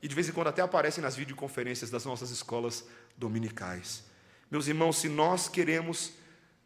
e 0.03 0.09
de 0.09 0.15
vez 0.15 0.29
em 0.29 0.33
quando 0.33 0.49
até 0.49 0.63
aparecem 0.63 1.03
nas 1.03 1.17
videoconferências 1.17 1.91
das 1.91 2.05
nossas 2.05 2.31
escolas 2.31 2.87
dominicais. 3.17 4.05
Meus 4.51 4.67
irmãos, 4.67 4.99
se 4.99 5.09
nós 5.09 5.49
queremos 5.49 6.13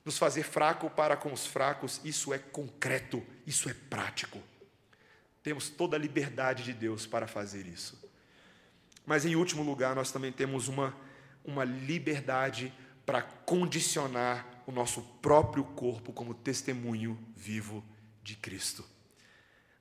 nos 0.04 0.18
fazer 0.18 0.42
fraco 0.42 0.88
para 0.90 1.16
com 1.16 1.32
os 1.32 1.46
fracos, 1.46 2.00
isso 2.04 2.32
é 2.32 2.38
concreto, 2.38 3.22
isso 3.46 3.68
é 3.68 3.74
prático. 3.74 4.40
Temos 5.42 5.68
toda 5.68 5.96
a 5.96 5.98
liberdade 5.98 6.62
de 6.62 6.72
Deus 6.72 7.06
para 7.06 7.26
fazer 7.26 7.66
isso. 7.66 8.02
Mas, 9.06 9.24
em 9.24 9.36
último 9.36 9.62
lugar, 9.62 9.94
nós 9.94 10.10
também 10.10 10.32
temos 10.32 10.68
uma, 10.68 10.94
uma 11.44 11.64
liberdade 11.64 12.72
para 13.04 13.22
condicionar 13.22 14.46
o 14.66 14.72
nosso 14.72 15.02
próprio 15.20 15.64
corpo 15.64 16.12
como 16.12 16.32
testemunho 16.32 17.18
vivo 17.36 17.84
de 18.22 18.34
Cristo. 18.36 18.84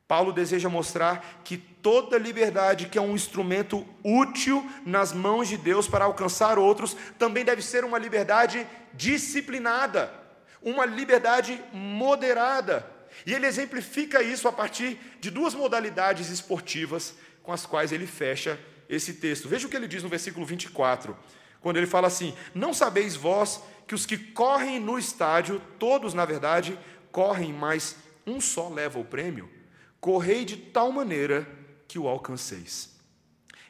Paulo 0.07 0.33
deseja 0.33 0.67
mostrar 0.67 1.41
que 1.43 1.57
toda 1.57 2.17
liberdade 2.17 2.88
que 2.88 2.97
é 2.97 3.01
um 3.01 3.15
instrumento 3.15 3.88
útil 4.03 4.69
nas 4.86 5.13
mãos 5.13 5.47
de 5.47 5.57
Deus 5.57 5.88
para 5.88 6.05
alcançar 6.05 6.59
outros, 6.59 6.95
também 7.17 7.45
deve 7.45 7.62
ser 7.62 7.86
uma 7.86 7.97
liberdade 7.97 8.67
disciplinada, 8.93 10.13
uma 10.62 10.86
liberdade 10.86 11.59
moderada. 11.71 12.86
E 13.25 13.33
ele 13.33 13.47
exemplifica 13.47 14.21
isso 14.21 14.47
a 14.47 14.51
partir 14.51 14.99
de 15.19 15.31
duas 15.31 15.53
modalidades 15.55 16.29
esportivas 16.29 17.15
com 17.41 17.51
as 17.51 17.65
quais 17.65 17.91
ele 17.91 18.05
fecha 18.05 18.59
esse 18.93 19.15
texto. 19.15 19.47
Veja 19.47 19.67
o 19.67 19.69
que 19.69 19.75
ele 19.75 19.88
diz 19.88 20.03
no 20.03 20.10
versículo 20.10 20.45
24, 20.45 21.17
quando 21.62 21.77
ele 21.77 21.88
fala 21.88 22.08
assim: 22.08 22.34
Não 22.53 22.73
sabeis 22.73 23.15
vós 23.15 23.62
que 23.88 23.95
os 23.95 24.06
que 24.06 24.17
correm 24.17 24.79
no 24.79 24.97
estádio, 24.97 25.62
todos 25.77 26.13
na 26.13 26.25
verdade 26.25 26.77
correm, 27.12 27.53
mas 27.53 27.95
um 28.25 28.41
só 28.41 28.69
leva 28.69 28.99
o 28.99 29.06
prêmio. 29.06 29.49
Correi 29.99 30.43
de 30.43 30.58
tal 30.58 30.91
maneira 30.91 31.47
que 31.88 31.99
o 31.99 32.08
alcanceis. 32.08 32.93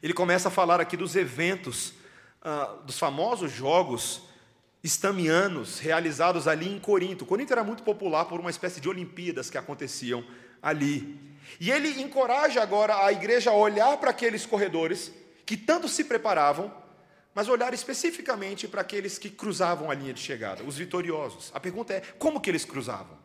Ele 0.01 0.13
começa 0.13 0.47
a 0.47 0.51
falar 0.51 0.79
aqui 0.79 0.97
dos 0.97 1.15
eventos, 1.15 1.93
ah, 2.41 2.77
dos 2.85 2.97
famosos 2.97 3.51
jogos 3.51 4.23
estamianos 4.83 5.79
realizados 5.79 6.47
ali 6.47 6.67
em 6.67 6.79
Corinto. 6.79 7.25
Corinto 7.25 7.53
era 7.53 7.63
muito 7.63 7.83
popular 7.83 8.25
por 8.25 8.39
uma 8.39 8.49
espécie 8.49 8.81
de 8.81 8.89
Olimpíadas 8.89 9.49
que 9.49 9.57
aconteciam 9.57 10.23
ali. 10.61 11.32
E 11.59 11.71
ele 11.71 12.01
encoraja 12.01 12.61
agora 12.61 13.05
a 13.05 13.11
igreja 13.11 13.51
a 13.51 13.55
olhar 13.55 13.97
para 13.97 14.09
aqueles 14.09 14.45
corredores 14.45 15.11
que 15.45 15.57
tanto 15.57 15.87
se 15.87 16.03
preparavam 16.03 16.83
mas 17.33 17.47
olhar 17.47 17.73
especificamente 17.73 18.67
para 18.67 18.81
aqueles 18.81 19.17
que 19.17 19.29
cruzavam 19.29 19.89
a 19.89 19.93
linha 19.93 20.13
de 20.13 20.19
chegada, 20.19 20.63
os 20.63 20.77
vitoriosos. 20.77 21.51
A 21.53 21.59
pergunta 21.59 21.93
é: 21.93 22.01
como 22.19 22.39
que 22.39 22.49
eles 22.49 22.65
cruzavam? 22.65 23.17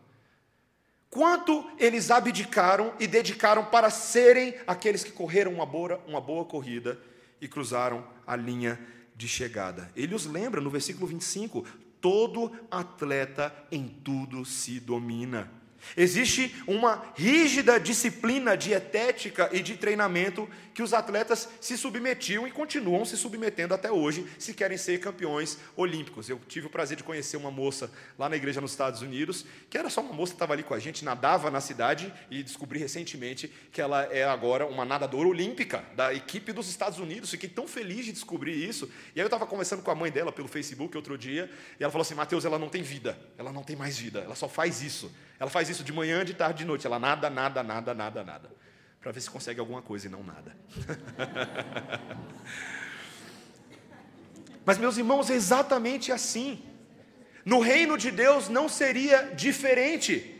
Quanto 1.10 1.70
eles 1.78 2.10
abdicaram 2.10 2.92
e 2.98 3.06
dedicaram 3.06 3.64
para 3.64 3.90
serem 3.90 4.54
aqueles 4.66 5.02
que 5.02 5.12
correram 5.12 5.52
uma 5.52 5.66
boa, 5.66 6.02
uma 6.06 6.20
boa 6.20 6.44
corrida 6.44 6.98
e 7.40 7.48
cruzaram 7.48 8.06
a 8.26 8.36
linha 8.36 8.78
de 9.14 9.28
chegada? 9.28 9.90
Ele 9.96 10.14
os 10.14 10.26
lembra 10.26 10.60
no 10.60 10.70
versículo 10.70 11.06
25: 11.06 11.66
todo 12.00 12.52
atleta 12.70 13.54
em 13.70 13.88
tudo 13.88 14.44
se 14.44 14.80
domina. 14.80 15.50
Existe 15.96 16.54
uma 16.66 17.12
rígida 17.16 17.78
disciplina 17.78 18.56
dietética 18.56 19.48
e 19.52 19.60
de 19.60 19.76
treinamento 19.76 20.48
que 20.78 20.82
os 20.82 20.94
atletas 20.94 21.48
se 21.60 21.76
submetiam 21.76 22.46
e 22.46 22.52
continuam 22.52 23.04
se 23.04 23.16
submetendo 23.16 23.74
até 23.74 23.90
hoje, 23.90 24.24
se 24.38 24.54
querem 24.54 24.78
ser 24.78 25.00
campeões 25.00 25.58
olímpicos. 25.76 26.28
Eu 26.28 26.40
tive 26.46 26.68
o 26.68 26.70
prazer 26.70 26.96
de 26.96 27.02
conhecer 27.02 27.36
uma 27.36 27.50
moça 27.50 27.90
lá 28.16 28.28
na 28.28 28.36
igreja 28.36 28.60
nos 28.60 28.70
Estados 28.70 29.02
Unidos, 29.02 29.44
que 29.68 29.76
era 29.76 29.90
só 29.90 30.00
uma 30.00 30.12
moça 30.12 30.32
que 30.32 30.36
estava 30.36 30.52
ali 30.52 30.62
com 30.62 30.74
a 30.74 30.78
gente, 30.78 31.04
nadava 31.04 31.50
na 31.50 31.60
cidade 31.60 32.12
e 32.30 32.44
descobri 32.44 32.78
recentemente 32.78 33.52
que 33.72 33.80
ela 33.80 34.04
é 34.04 34.22
agora 34.22 34.66
uma 34.66 34.84
nadadora 34.84 35.26
olímpica 35.26 35.84
da 35.96 36.14
equipe 36.14 36.52
dos 36.52 36.68
Estados 36.68 37.00
Unidos. 37.00 37.30
Fiquei 37.30 37.48
tão 37.48 37.66
feliz 37.66 38.04
de 38.04 38.12
descobrir 38.12 38.54
isso. 38.54 38.86
E 39.16 39.20
aí 39.20 39.24
eu 39.24 39.26
estava 39.26 39.46
conversando 39.46 39.82
com 39.82 39.90
a 39.90 39.96
mãe 39.96 40.12
dela 40.12 40.30
pelo 40.30 40.46
Facebook 40.46 40.96
outro 40.96 41.18
dia, 41.18 41.50
e 41.80 41.82
ela 41.82 41.90
falou 41.90 42.02
assim: 42.02 42.14
Mateus, 42.14 42.44
ela 42.44 42.56
não 42.56 42.68
tem 42.68 42.82
vida, 42.82 43.18
ela 43.36 43.52
não 43.52 43.64
tem 43.64 43.74
mais 43.74 43.98
vida, 43.98 44.20
ela 44.20 44.36
só 44.36 44.48
faz 44.48 44.80
isso. 44.80 45.10
Ela 45.38 45.50
faz 45.50 45.68
isso 45.68 45.84
de 45.84 45.92
manhã, 45.92 46.24
de 46.24 46.34
tarde, 46.34 46.58
de 46.58 46.64
noite. 46.64 46.86
Ela 46.86 46.98
nada, 46.98 47.30
nada, 47.30 47.62
nada, 47.62 47.94
nada, 47.94 48.24
nada. 48.24 48.50
Para 49.00 49.12
ver 49.12 49.20
se 49.20 49.30
consegue 49.30 49.60
alguma 49.60 49.80
coisa 49.80 50.06
e 50.06 50.10
não 50.10 50.22
nada. 50.22 50.56
Mas, 54.64 54.76
meus 54.78 54.98
irmãos, 54.98 55.30
é 55.30 55.34
exatamente 55.34 56.10
assim. 56.12 56.62
No 57.44 57.60
reino 57.60 57.96
de 57.96 58.10
Deus 58.10 58.48
não 58.48 58.68
seria 58.68 59.34
diferente. 59.34 60.38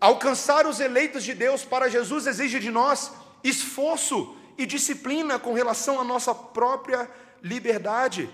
Alcançar 0.00 0.66
os 0.66 0.78
eleitos 0.80 1.24
de 1.24 1.34
Deus 1.34 1.64
para 1.64 1.88
Jesus 1.88 2.26
exige 2.26 2.60
de 2.60 2.70
nós 2.70 3.12
esforço 3.42 4.36
e 4.56 4.66
disciplina 4.66 5.38
com 5.38 5.54
relação 5.54 5.98
à 6.00 6.04
nossa 6.04 6.34
própria 6.34 7.08
liberdade. 7.42 8.28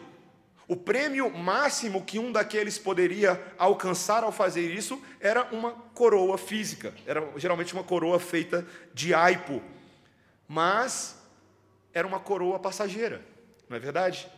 O 0.68 0.74
prêmio 0.74 1.30
máximo 1.30 2.04
que 2.04 2.18
um 2.18 2.32
daqueles 2.32 2.76
poderia 2.76 3.40
alcançar 3.56 4.24
ao 4.24 4.32
fazer 4.32 4.68
isso 4.74 5.00
era 5.20 5.44
uma 5.52 5.70
coroa 5.70 6.36
física, 6.36 6.92
era 7.06 7.24
geralmente 7.36 7.72
uma 7.72 7.84
coroa 7.84 8.18
feita 8.18 8.66
de 8.92 9.14
aipo, 9.14 9.62
mas 10.48 11.22
era 11.94 12.06
uma 12.06 12.18
coroa 12.18 12.58
passageira, 12.58 13.22
não 13.68 13.76
é 13.76 13.80
verdade? 13.80 14.28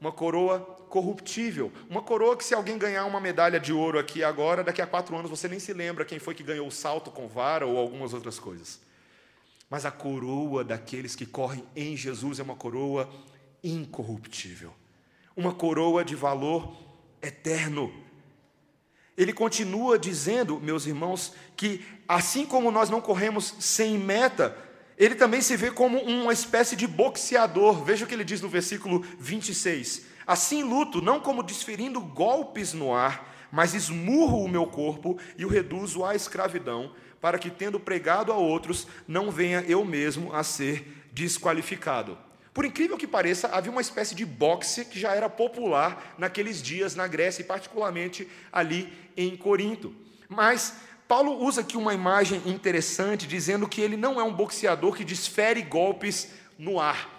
Uma 0.00 0.10
coroa 0.10 0.58
corruptível, 0.88 1.70
uma 1.88 2.00
coroa 2.00 2.34
que 2.34 2.44
se 2.44 2.54
alguém 2.54 2.78
ganhar 2.78 3.04
uma 3.04 3.20
medalha 3.20 3.60
de 3.60 3.72
ouro 3.72 3.98
aqui 3.98 4.24
agora, 4.24 4.64
daqui 4.64 4.80
a 4.80 4.86
quatro 4.86 5.14
anos 5.14 5.30
você 5.30 5.48
nem 5.48 5.58
se 5.58 5.74
lembra 5.74 6.06
quem 6.06 6.18
foi 6.18 6.34
que 6.34 6.42
ganhou 6.42 6.66
o 6.66 6.72
salto 6.72 7.10
com 7.10 7.28
vara 7.28 7.66
ou 7.66 7.76
algumas 7.76 8.14
outras 8.14 8.38
coisas. 8.38 8.80
Mas 9.68 9.84
a 9.84 9.90
coroa 9.90 10.64
daqueles 10.64 11.14
que 11.14 11.26
correm 11.26 11.62
em 11.76 11.94
Jesus 11.94 12.38
é 12.38 12.42
uma 12.42 12.56
coroa 12.56 13.10
incorruptível 13.62 14.72
uma 15.36 15.52
coroa 15.52 16.04
de 16.04 16.14
valor 16.14 16.76
eterno. 17.22 17.92
Ele 19.16 19.32
continua 19.32 19.98
dizendo, 19.98 20.60
meus 20.60 20.86
irmãos, 20.86 21.34
que 21.56 21.84
assim 22.08 22.44
como 22.44 22.70
nós 22.70 22.90
não 22.90 23.00
corremos 23.00 23.54
sem 23.60 23.98
meta, 23.98 24.56
ele 24.96 25.14
também 25.14 25.40
se 25.40 25.56
vê 25.56 25.70
como 25.70 25.98
uma 25.98 26.32
espécie 26.32 26.76
de 26.76 26.86
boxeador. 26.86 27.84
Veja 27.84 28.04
o 28.04 28.08
que 28.08 28.14
ele 28.14 28.24
diz 28.24 28.40
no 28.40 28.48
versículo 28.48 29.04
26. 29.18 30.06
Assim 30.26 30.62
luto, 30.62 31.02
não 31.02 31.20
como 31.20 31.42
desferindo 31.42 32.00
golpes 32.00 32.72
no 32.72 32.92
ar, 32.94 33.48
mas 33.52 33.74
esmurro 33.74 34.42
o 34.42 34.48
meu 34.48 34.66
corpo 34.66 35.18
e 35.36 35.44
o 35.44 35.48
reduzo 35.48 36.04
à 36.04 36.14
escravidão, 36.14 36.92
para 37.20 37.38
que, 37.38 37.50
tendo 37.50 37.78
pregado 37.78 38.32
a 38.32 38.36
outros, 38.36 38.86
não 39.06 39.30
venha 39.30 39.60
eu 39.62 39.84
mesmo 39.84 40.32
a 40.32 40.42
ser 40.42 41.06
desqualificado. 41.12 42.18
Por 42.54 42.64
incrível 42.64 42.96
que 42.96 43.06
pareça, 43.08 43.48
havia 43.48 43.72
uma 43.72 43.80
espécie 43.80 44.14
de 44.14 44.24
boxe 44.24 44.84
que 44.84 45.00
já 45.00 45.12
era 45.12 45.28
popular 45.28 46.14
naqueles 46.16 46.62
dias 46.62 46.94
na 46.94 47.08
Grécia 47.08 47.42
e 47.42 47.44
particularmente 47.44 48.28
ali 48.52 48.92
em 49.16 49.36
Corinto. 49.36 49.92
Mas 50.28 50.74
Paulo 51.08 51.44
usa 51.44 51.62
aqui 51.62 51.76
uma 51.76 51.92
imagem 51.92 52.40
interessante 52.46 53.26
dizendo 53.26 53.68
que 53.68 53.80
ele 53.80 53.96
não 53.96 54.20
é 54.20 54.22
um 54.22 54.32
boxeador 54.32 54.94
que 54.94 55.02
desfere 55.04 55.62
golpes 55.62 56.30
no 56.56 56.78
ar. 56.78 57.10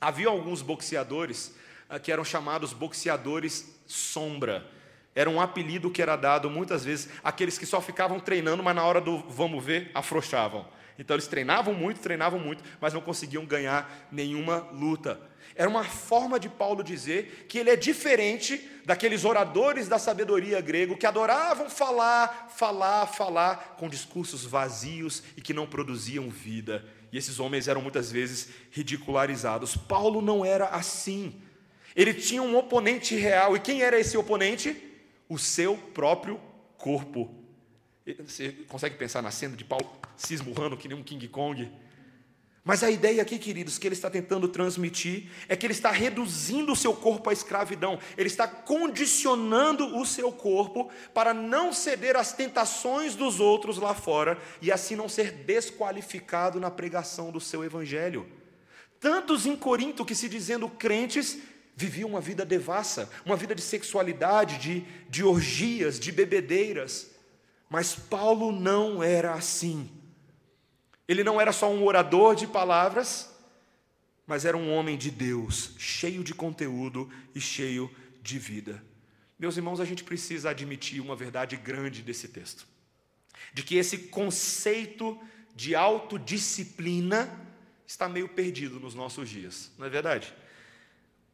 Havia 0.00 0.28
alguns 0.28 0.62
boxeadores 0.62 1.54
ah, 1.86 1.98
que 1.98 2.10
eram 2.10 2.24
chamados 2.24 2.72
boxeadores 2.72 3.78
sombra. 3.86 4.66
Era 5.14 5.28
um 5.28 5.42
apelido 5.42 5.90
que 5.90 6.00
era 6.00 6.16
dado 6.16 6.48
muitas 6.48 6.86
vezes 6.86 7.10
àqueles 7.22 7.58
que 7.58 7.66
só 7.66 7.82
ficavam 7.82 8.18
treinando, 8.18 8.62
mas 8.62 8.74
na 8.74 8.82
hora 8.82 9.00
do 9.00 9.18
vamos 9.28 9.62
ver, 9.62 9.90
afrouxavam. 9.92 10.66
Então 11.00 11.16
eles 11.16 11.26
treinavam 11.26 11.72
muito, 11.72 11.98
treinavam 11.98 12.38
muito, 12.38 12.62
mas 12.78 12.92
não 12.92 13.00
conseguiam 13.00 13.46
ganhar 13.46 14.06
nenhuma 14.12 14.68
luta. 14.70 15.18
Era 15.56 15.66
uma 15.66 15.82
forma 15.82 16.38
de 16.38 16.46
Paulo 16.46 16.84
dizer 16.84 17.46
que 17.48 17.58
ele 17.58 17.70
é 17.70 17.76
diferente 17.76 18.70
daqueles 18.84 19.24
oradores 19.24 19.88
da 19.88 19.98
sabedoria 19.98 20.60
grego 20.60 20.98
que 20.98 21.06
adoravam 21.06 21.70
falar, 21.70 22.50
falar, 22.54 23.06
falar 23.06 23.76
com 23.78 23.88
discursos 23.88 24.44
vazios 24.44 25.22
e 25.38 25.40
que 25.40 25.54
não 25.54 25.66
produziam 25.66 26.28
vida. 26.28 26.84
E 27.10 27.16
esses 27.16 27.40
homens 27.40 27.66
eram 27.66 27.80
muitas 27.80 28.12
vezes 28.12 28.50
ridicularizados. 28.70 29.74
Paulo 29.74 30.20
não 30.20 30.44
era 30.44 30.66
assim. 30.66 31.40
Ele 31.96 32.12
tinha 32.12 32.42
um 32.42 32.58
oponente 32.58 33.16
real. 33.16 33.56
E 33.56 33.60
quem 33.60 33.80
era 33.80 33.98
esse 33.98 34.18
oponente? 34.18 34.76
O 35.30 35.38
seu 35.38 35.78
próprio 35.78 36.38
corpo. 36.76 37.39
Você 38.14 38.52
consegue 38.68 38.96
pensar 38.96 39.22
na 39.22 39.30
cena 39.30 39.56
de 39.56 39.64
Paulo 39.64 39.90
se 40.16 40.34
esmurrando 40.34 40.76
que 40.76 40.88
nem 40.88 40.96
um 40.96 41.02
King 41.02 41.26
Kong? 41.28 41.70
Mas 42.62 42.82
a 42.82 42.90
ideia 42.90 43.22
aqui, 43.22 43.38
queridos, 43.38 43.78
que 43.78 43.86
ele 43.88 43.94
está 43.94 44.10
tentando 44.10 44.46
transmitir 44.46 45.30
é 45.48 45.56
que 45.56 45.64
ele 45.64 45.72
está 45.72 45.90
reduzindo 45.90 46.72
o 46.72 46.76
seu 46.76 46.92
corpo 46.92 47.30
à 47.30 47.32
escravidão, 47.32 47.98
ele 48.18 48.28
está 48.28 48.46
condicionando 48.46 49.98
o 49.98 50.04
seu 50.04 50.30
corpo 50.30 50.90
para 51.14 51.32
não 51.32 51.72
ceder 51.72 52.16
às 52.16 52.32
tentações 52.32 53.14
dos 53.14 53.40
outros 53.40 53.78
lá 53.78 53.94
fora 53.94 54.38
e 54.60 54.70
assim 54.70 54.94
não 54.94 55.08
ser 55.08 55.32
desqualificado 55.32 56.60
na 56.60 56.70
pregação 56.70 57.32
do 57.32 57.40
seu 57.40 57.64
evangelho. 57.64 58.26
Tantos 59.00 59.46
em 59.46 59.56
Corinto 59.56 60.04
que 60.04 60.14
se 60.14 60.28
dizendo 60.28 60.68
crentes 60.68 61.38
viviam 61.74 62.10
uma 62.10 62.20
vida 62.20 62.44
devassa, 62.44 63.08
uma 63.24 63.36
vida 63.36 63.54
de 63.54 63.62
sexualidade, 63.62 64.58
de, 64.58 64.84
de 65.08 65.24
orgias, 65.24 65.98
de 65.98 66.12
bebedeiras. 66.12 67.09
Mas 67.70 67.94
Paulo 67.94 68.50
não 68.50 69.00
era 69.00 69.32
assim. 69.32 69.88
Ele 71.06 71.22
não 71.22 71.40
era 71.40 71.52
só 71.52 71.70
um 71.70 71.84
orador 71.84 72.34
de 72.34 72.48
palavras, 72.48 73.32
mas 74.26 74.44
era 74.44 74.56
um 74.56 74.72
homem 74.72 74.98
de 74.98 75.10
Deus, 75.10 75.70
cheio 75.78 76.24
de 76.24 76.34
conteúdo 76.34 77.08
e 77.32 77.40
cheio 77.40 77.88
de 78.20 78.40
vida. 78.40 78.84
Meus 79.38 79.56
irmãos, 79.56 79.78
a 79.80 79.84
gente 79.84 80.02
precisa 80.02 80.50
admitir 80.50 81.00
uma 81.00 81.14
verdade 81.14 81.56
grande 81.56 82.02
desse 82.02 82.26
texto: 82.28 82.66
de 83.54 83.62
que 83.62 83.76
esse 83.76 83.98
conceito 83.98 85.18
de 85.54 85.76
autodisciplina 85.76 87.28
está 87.86 88.08
meio 88.08 88.28
perdido 88.28 88.80
nos 88.80 88.94
nossos 88.94 89.28
dias, 89.28 89.70
não 89.78 89.86
é 89.86 89.88
verdade? 89.88 90.34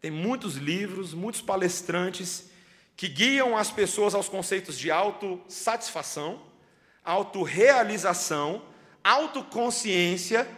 Tem 0.01 0.11
muitos 0.11 0.57
livros, 0.57 1.14
muitos 1.14 1.41
palestrantes 1.41 2.51
que 2.97 3.09
guiam 3.09 3.57
as 3.57 3.70
pessoas 3.70 4.14
aos 4.14 4.28
conceitos 4.28 4.78
de 4.78 4.90
autossatisfação, 4.90 6.40
autorrealização, 7.05 8.62
autoconsciência, 9.05 10.49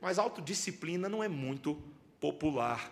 mas 0.00 0.18
autodisciplina 0.18 1.08
não 1.08 1.22
é 1.22 1.28
muito 1.28 1.80
popular. 2.20 2.90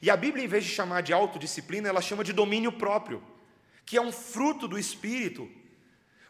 E 0.00 0.10
a 0.10 0.16
Bíblia, 0.16 0.44
em 0.44 0.48
vez 0.48 0.64
de 0.64 0.70
chamar 0.70 1.00
de 1.00 1.12
autodisciplina, 1.12 1.88
ela 1.88 2.02
chama 2.02 2.22
de 2.22 2.32
domínio 2.32 2.72
próprio, 2.72 3.22
que 3.86 3.96
é 3.96 4.00
um 4.02 4.12
fruto 4.12 4.68
do 4.68 4.78
Espírito, 4.78 5.50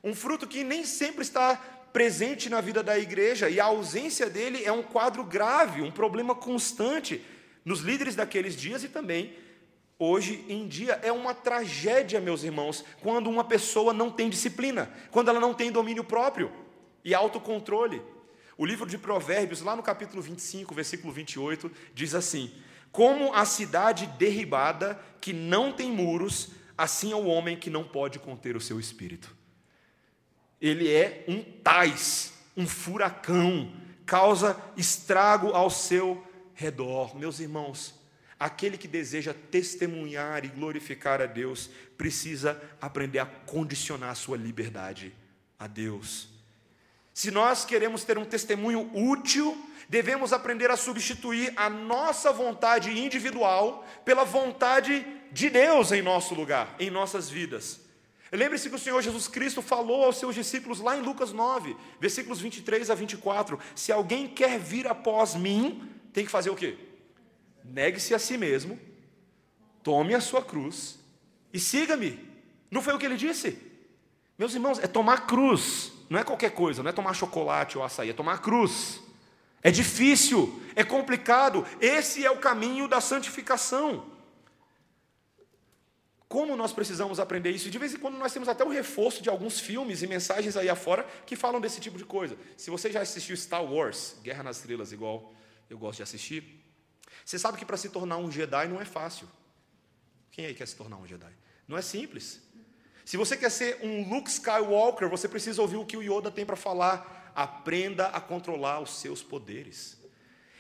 um 0.03 0.15
fruto 0.15 0.47
que 0.47 0.63
nem 0.63 0.85
sempre 0.85 1.23
está 1.23 1.57
presente 1.93 2.49
na 2.49 2.61
vida 2.61 2.83
da 2.83 2.99
igreja, 2.99 3.51
e 3.51 3.61
a 3.61 3.65
ausência 3.65 4.31
dele 4.31 4.65
é 4.65 4.73
um 4.73 4.83
quadro 4.83 5.23
grave, 5.25 5.83
um 5.83 5.91
problema 5.91 6.35
constante 6.35 7.23
nos 7.65 7.81
líderes 7.81 8.15
daqueles 8.15 8.57
dias 8.57 8.83
e 8.83 8.89
também 8.89 9.37
Hoje 10.05 10.45
em 10.49 10.67
dia 10.67 10.95
é 10.95 11.13
uma 11.13 11.33
tragédia, 11.33 12.21
meus 12.21 12.43
irmãos, 12.43 12.85
quando 13.01 13.31
uma 13.31 13.45
pessoa 13.45 13.93
não 13.93 14.11
tem 14.11 14.29
disciplina, 14.29 14.93
quando 15.13 15.29
ela 15.29 15.39
não 15.39 15.55
tem 15.55 15.71
domínio 15.71 16.03
próprio 16.03 16.51
e 17.05 17.15
autocontrole. 17.15 18.03
O 18.59 18.67
livro 18.67 18.85
de 18.85 18.99
Provérbios, 18.99 19.61
lá 19.61 19.77
no 19.77 19.83
capítulo 19.83 20.21
25, 20.21 20.75
versículo 20.75 21.13
28, 21.13 21.71
diz 21.95 22.17
assim: 22.17 22.53
Como 22.91 23.33
a 23.33 23.45
cidade 23.45 24.09
derribada 24.19 25.01
que 25.21 25.33
não 25.33 25.73
tem 25.73 25.93
muros, 25.93 26.49
assim 26.77 27.13
é 27.13 27.15
o 27.15 27.27
homem 27.27 27.57
que 27.57 27.71
não 27.71 27.85
pode 27.85 28.19
conter 28.19 28.57
o 28.57 28.61
seu 28.61 28.81
espírito. 28.81 29.33
Ele 30.61 30.91
é 30.91 31.25
um 31.29 31.45
tais, 31.45 32.33
um 32.57 32.67
furacão, 32.67 33.73
causa 34.05 34.61
estrago 34.77 35.51
ao 35.53 35.71
seu 35.71 36.27
redor. 36.55 37.17
Meus 37.17 37.39
irmãos, 37.39 38.02
Aquele 38.43 38.77
que 38.77 38.89
deseja 38.89 39.33
testemunhar 39.33 40.45
e 40.45 40.49
glorificar 40.49 41.23
a 41.23 41.27
Deus 41.27 41.71
precisa 41.97 42.61
aprender 42.81 43.21
a 43.21 43.25
condicionar 43.25 44.11
a 44.11 44.17
sua 44.17 44.37
liberdade 44.37 45.15
a 45.57 45.69
Deus. 45.69 46.29
Se 47.15 47.31
nós 47.31 47.65
queremos 47.65 48.03
ter 48.03 48.19
um 48.19 48.25
testemunho 48.25 48.91
útil, 48.93 49.57
devemos 49.89 50.33
aprender 50.33 50.73
a 50.73 50.77
substituir 50.77 51.53
a 51.55 51.71
nossa 51.71 52.33
vontade 52.33 52.91
individual 52.91 53.87
pela 54.05 54.25
vontade 54.25 55.07
de 55.31 55.49
Deus 55.49 55.93
em 55.93 56.03
nosso 56.03 56.35
lugar, 56.35 56.75
em 56.81 56.91
nossas 56.91 57.31
vidas. 57.31 57.79
Lembre-se 58.33 58.69
que 58.69 58.75
o 58.75 58.81
Senhor 58.81 59.01
Jesus 59.01 59.29
Cristo 59.29 59.63
falou 59.63 60.05
aos 60.05 60.17
seus 60.17 60.35
discípulos 60.35 60.81
lá 60.81 60.97
em 60.97 61.01
Lucas 61.01 61.33
9, 61.33 61.77
versículos 62.01 62.41
23 62.41 62.91
a 62.91 62.95
24: 62.97 63.57
Se 63.77 63.93
alguém 63.93 64.27
quer 64.27 64.59
vir 64.59 64.89
após 64.89 65.37
mim, 65.37 65.89
tem 66.13 66.25
que 66.25 66.31
fazer 66.33 66.51
o 66.51 66.57
quê? 66.57 66.77
Negue-se 67.65 68.15
a 68.15 68.19
si 68.19 68.37
mesmo, 68.37 68.79
tome 69.83 70.15
a 70.15 70.21
sua 70.21 70.43
cruz 70.43 70.99
e 71.53 71.59
siga-me. 71.59 72.19
Não 72.71 72.83
foi 72.83 72.95
o 72.95 72.99
que 72.99 73.07
ele 73.07 73.17
disse? 73.17 73.59
Meus 74.39 74.55
irmãos, 74.55 74.79
é 74.79 74.87
tomar 74.87 75.27
cruz, 75.27 75.93
não 76.09 76.19
é 76.19 76.25
qualquer 76.25 76.51
coisa, 76.53 76.83
não 76.83 76.91
é 76.91 76.93
tomar 76.93 77.15
chocolate 77.15 77.77
ou 77.77 77.85
açaí, 77.85 78.11
é 78.11 78.13
tomar 78.13 78.41
cruz. 78.41 79.01
É 79.63 79.71
difícil, 79.71 80.61
é 80.75 80.83
complicado, 80.83 81.67
esse 81.81 82.25
é 82.25 82.31
o 82.31 82.39
caminho 82.39 82.89
da 82.89 83.01
santificação. 83.01 84.11
Como 86.33 86.57
nós 86.57 86.73
precisamos 86.73 87.21
aprender 87.21 87.51
isso? 87.51 87.71
De 87.71 87.79
vez 87.79 87.93
em 87.93 87.99
quando 87.99 88.17
nós 88.17 88.33
temos 88.33 88.49
até 88.49 88.65
o 88.65 88.71
reforço 88.71 89.23
de 89.23 89.29
alguns 89.29 89.61
filmes 89.61 90.03
e 90.03 90.07
mensagens 90.07 90.57
aí 90.57 90.69
afora 90.69 91.07
que 91.27 91.37
falam 91.37 91.61
desse 91.61 91.79
tipo 91.79 91.99
de 91.99 92.07
coisa. 92.07 92.39
Se 92.57 92.71
você 92.71 92.91
já 92.91 93.03
assistiu 93.03 93.37
Star 93.37 93.63
Wars, 93.63 94.17
Guerra 94.23 94.43
nas 94.43 94.57
Estrelas, 94.57 94.93
igual 94.93 95.33
eu 95.69 95.77
gosto 95.77 95.99
de 95.99 96.05
assistir, 96.05 96.62
você 97.25 97.39
sabe 97.39 97.59
que 97.59 97.65
para 97.65 97.77
se 97.77 97.89
tornar 97.89 98.17
um 98.17 98.31
Jedi 98.31 98.69
não 98.69 98.81
é 98.81 98.85
fácil. 98.85 99.29
Quem 100.31 100.47
aí 100.47 100.55
quer 100.55 100.67
se 100.67 100.77
tornar 100.77 100.97
um 100.97 101.07
Jedi? 101.07 101.33
Não 101.69 101.77
é 101.77 101.83
simples. 101.83 102.41
Se 103.05 103.17
você 103.17 103.37
quer 103.37 103.51
ser 103.51 103.79
um 103.83 104.09
Luke 104.09 104.31
Skywalker, 104.31 105.09
você 105.09 105.29
precisa 105.29 105.61
ouvir 105.61 105.77
o 105.77 105.87
que 105.87 105.97
o 105.97 106.03
Yoda 106.03 106.31
tem 106.31 106.47
para 106.47 106.57
falar. 106.57 107.33
Aprenda 107.35 108.07
a 108.09 108.21
controlar 108.21 108.81
os 108.81 108.99
seus 109.01 109.23
poderes. 109.23 109.99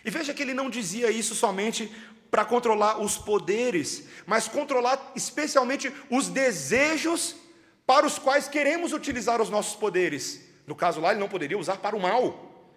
E 0.04 0.10
veja 0.10 0.34
que 0.34 0.42
ele 0.42 0.54
não 0.54 0.68
dizia 0.68 1.10
isso 1.10 1.34
somente 1.34 1.92
para 2.30 2.44
controlar 2.44 2.98
os 2.98 3.18
poderes, 3.18 4.08
mas 4.26 4.48
controlar 4.48 5.12
especialmente 5.14 5.92
os 6.10 6.28
desejos 6.28 7.36
para 7.86 8.06
os 8.06 8.18
quais 8.18 8.48
queremos 8.48 8.92
utilizar 8.92 9.40
os 9.40 9.50
nossos 9.50 9.76
poderes. 9.76 10.40
No 10.66 10.74
caso 10.74 11.00
lá, 11.00 11.10
ele 11.10 11.20
não 11.20 11.28
poderia 11.28 11.58
usar 11.58 11.76
para 11.76 11.94
o 11.94 12.00
mal. 12.00 12.70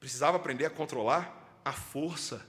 Precisava 0.00 0.38
aprender 0.38 0.64
a 0.64 0.70
controlar 0.70 1.60
a 1.64 1.72
força 1.72 2.44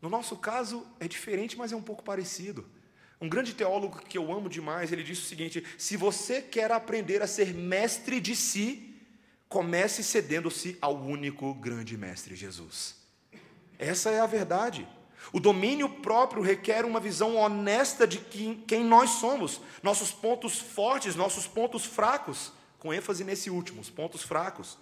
no 0.00 0.08
nosso 0.08 0.36
caso 0.36 0.86
é 1.00 1.08
diferente, 1.08 1.56
mas 1.56 1.72
é 1.72 1.76
um 1.76 1.82
pouco 1.82 2.02
parecido. 2.02 2.66
Um 3.20 3.28
grande 3.28 3.52
teólogo 3.52 3.98
que 3.98 4.16
eu 4.16 4.32
amo 4.32 4.48
demais, 4.48 4.92
ele 4.92 5.02
disse 5.02 5.22
o 5.22 5.26
seguinte: 5.26 5.64
se 5.76 5.96
você 5.96 6.40
quer 6.40 6.70
aprender 6.70 7.20
a 7.20 7.26
ser 7.26 7.52
mestre 7.52 8.20
de 8.20 8.36
si, 8.36 8.94
comece 9.48 10.04
cedendo-se 10.04 10.78
ao 10.80 10.96
único 10.96 11.52
grande 11.54 11.96
mestre 11.96 12.36
Jesus. 12.36 12.96
Essa 13.78 14.10
é 14.10 14.20
a 14.20 14.26
verdade. 14.26 14.86
O 15.32 15.40
domínio 15.40 15.88
próprio 15.88 16.42
requer 16.42 16.84
uma 16.84 17.00
visão 17.00 17.36
honesta 17.36 18.06
de 18.06 18.18
quem 18.18 18.84
nós 18.84 19.10
somos, 19.10 19.60
nossos 19.82 20.12
pontos 20.12 20.58
fortes, 20.58 21.16
nossos 21.16 21.46
pontos 21.46 21.84
fracos, 21.84 22.52
com 22.78 22.94
ênfase 22.94 23.24
nesse 23.24 23.50
último, 23.50 23.80
os 23.80 23.90
pontos 23.90 24.22
fracos. 24.22 24.78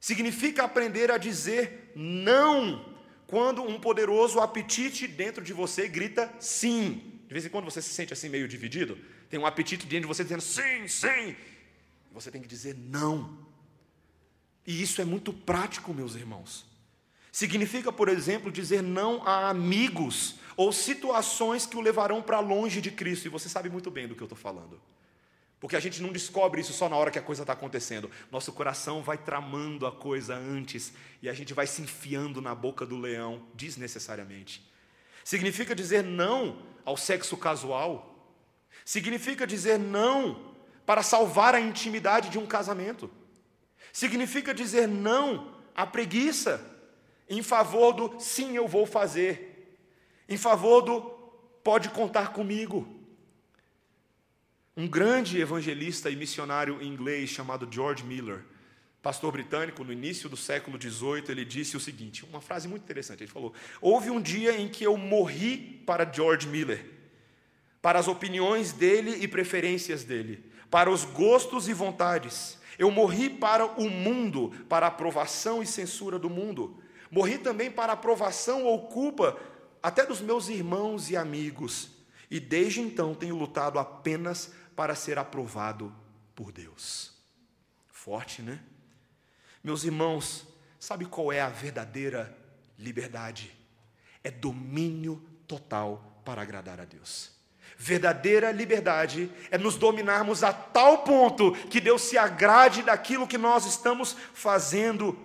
Significa 0.00 0.64
aprender 0.64 1.10
a 1.10 1.18
dizer 1.18 1.92
não 1.94 2.95
quando 3.26 3.62
um 3.62 3.78
poderoso 3.78 4.40
apetite 4.40 5.06
dentro 5.06 5.42
de 5.42 5.52
você 5.52 5.88
grita 5.88 6.32
sim. 6.38 7.20
De 7.26 7.32
vez 7.32 7.44
em 7.44 7.48
quando 7.48 7.64
você 7.64 7.82
se 7.82 7.90
sente 7.90 8.12
assim 8.12 8.28
meio 8.28 8.46
dividido, 8.46 8.96
tem 9.28 9.38
um 9.38 9.46
apetite 9.46 9.86
dentro 9.86 10.02
de 10.02 10.14
você 10.14 10.22
dizendo 10.22 10.42
sim, 10.42 10.86
sim. 10.86 11.36
Você 12.12 12.30
tem 12.30 12.40
que 12.40 12.48
dizer 12.48 12.76
não. 12.76 13.38
E 14.66 14.80
isso 14.80 15.00
é 15.00 15.04
muito 15.04 15.32
prático, 15.32 15.92
meus 15.92 16.14
irmãos. 16.14 16.64
Significa, 17.32 17.92
por 17.92 18.08
exemplo, 18.08 18.50
dizer 18.50 18.82
não 18.82 19.22
a 19.26 19.50
amigos 19.50 20.36
ou 20.56 20.72
situações 20.72 21.66
que 21.66 21.76
o 21.76 21.80
levarão 21.80 22.22
para 22.22 22.40
longe 22.40 22.80
de 22.80 22.90
Cristo. 22.90 23.26
E 23.26 23.28
você 23.28 23.48
sabe 23.48 23.68
muito 23.68 23.90
bem 23.90 24.08
do 24.08 24.14
que 24.14 24.22
eu 24.22 24.26
estou 24.26 24.38
falando. 24.38 24.80
Porque 25.58 25.76
a 25.76 25.80
gente 25.80 26.02
não 26.02 26.12
descobre 26.12 26.60
isso 26.60 26.72
só 26.72 26.88
na 26.88 26.96
hora 26.96 27.10
que 27.10 27.18
a 27.18 27.22
coisa 27.22 27.42
está 27.42 27.52
acontecendo. 27.52 28.10
Nosso 28.30 28.52
coração 28.52 29.02
vai 29.02 29.16
tramando 29.16 29.86
a 29.86 29.92
coisa 29.92 30.34
antes 30.34 30.92
e 31.22 31.28
a 31.28 31.32
gente 31.32 31.54
vai 31.54 31.66
se 31.66 31.80
enfiando 31.80 32.42
na 32.42 32.54
boca 32.54 32.84
do 32.84 32.98
leão 32.98 33.42
desnecessariamente. 33.54 34.62
Significa 35.24 35.74
dizer 35.74 36.04
não 36.04 36.62
ao 36.84 36.96
sexo 36.96 37.36
casual. 37.36 38.14
Significa 38.84 39.46
dizer 39.46 39.78
não 39.78 40.54
para 40.84 41.02
salvar 41.02 41.54
a 41.54 41.60
intimidade 41.60 42.28
de 42.28 42.38
um 42.38 42.46
casamento. 42.46 43.10
Significa 43.92 44.54
dizer 44.54 44.86
não 44.86 45.54
à 45.74 45.86
preguiça 45.86 46.76
em 47.28 47.42
favor 47.42 47.92
do 47.92 48.20
sim, 48.20 48.56
eu 48.56 48.68
vou 48.68 48.86
fazer. 48.86 49.78
Em 50.28 50.36
favor 50.36 50.82
do 50.82 51.00
pode 51.64 51.88
contar 51.88 52.32
comigo. 52.32 52.95
Um 54.78 54.86
grande 54.86 55.40
evangelista 55.40 56.10
e 56.10 56.16
missionário 56.16 56.82
inglês 56.82 57.30
chamado 57.30 57.66
George 57.70 58.04
Miller, 58.04 58.44
pastor 59.00 59.32
britânico, 59.32 59.82
no 59.82 59.90
início 59.90 60.28
do 60.28 60.36
século 60.36 60.78
XVIII, 60.78 61.24
ele 61.30 61.46
disse 61.46 61.78
o 61.78 61.80
seguinte: 61.80 62.26
uma 62.26 62.42
frase 62.42 62.68
muito 62.68 62.82
interessante. 62.82 63.22
Ele 63.22 63.30
falou: 63.30 63.54
Houve 63.80 64.10
um 64.10 64.20
dia 64.20 64.60
em 64.60 64.68
que 64.68 64.84
eu 64.84 64.94
morri 64.98 65.82
para 65.86 66.04
George 66.12 66.46
Miller, 66.46 66.84
para 67.80 67.98
as 67.98 68.06
opiniões 68.06 68.70
dele 68.70 69.16
e 69.22 69.26
preferências 69.26 70.04
dele, 70.04 70.44
para 70.70 70.90
os 70.90 71.04
gostos 71.04 71.68
e 71.68 71.72
vontades. 71.72 72.58
Eu 72.78 72.90
morri 72.90 73.30
para 73.30 73.64
o 73.80 73.88
mundo, 73.88 74.52
para 74.68 74.84
a 74.84 74.90
aprovação 74.90 75.62
e 75.62 75.66
censura 75.66 76.18
do 76.18 76.28
mundo. 76.28 76.76
Morri 77.10 77.38
também 77.38 77.70
para 77.70 77.94
aprovação 77.94 78.64
ou 78.64 78.88
culpa 78.88 79.38
até 79.82 80.04
dos 80.04 80.20
meus 80.20 80.50
irmãos 80.50 81.08
e 81.08 81.16
amigos. 81.16 81.96
E 82.30 82.40
desde 82.40 82.80
então 82.80 83.14
tenho 83.14 83.36
lutado 83.36 83.78
apenas 83.78 84.52
para 84.76 84.94
ser 84.94 85.18
aprovado 85.18 85.92
por 86.34 86.52
Deus. 86.52 87.14
Forte, 87.88 88.42
né? 88.42 88.60
Meus 89.64 89.82
irmãos, 89.82 90.46
sabe 90.78 91.06
qual 91.06 91.32
é 91.32 91.40
a 91.40 91.48
verdadeira 91.48 92.36
liberdade? 92.78 93.56
É 94.22 94.30
domínio 94.30 95.20
total 95.48 96.22
para 96.24 96.42
agradar 96.42 96.78
a 96.78 96.84
Deus. 96.84 97.32
Verdadeira 97.78 98.52
liberdade 98.52 99.30
é 99.50 99.58
nos 99.58 99.76
dominarmos 99.76 100.42
a 100.44 100.52
tal 100.52 100.98
ponto 100.98 101.52
que 101.68 101.80
Deus 101.80 102.02
se 102.02 102.16
agrade 102.16 102.82
daquilo 102.82 103.26
que 103.26 103.36
nós 103.36 103.66
estamos 103.66 104.16
fazendo. 104.32 105.18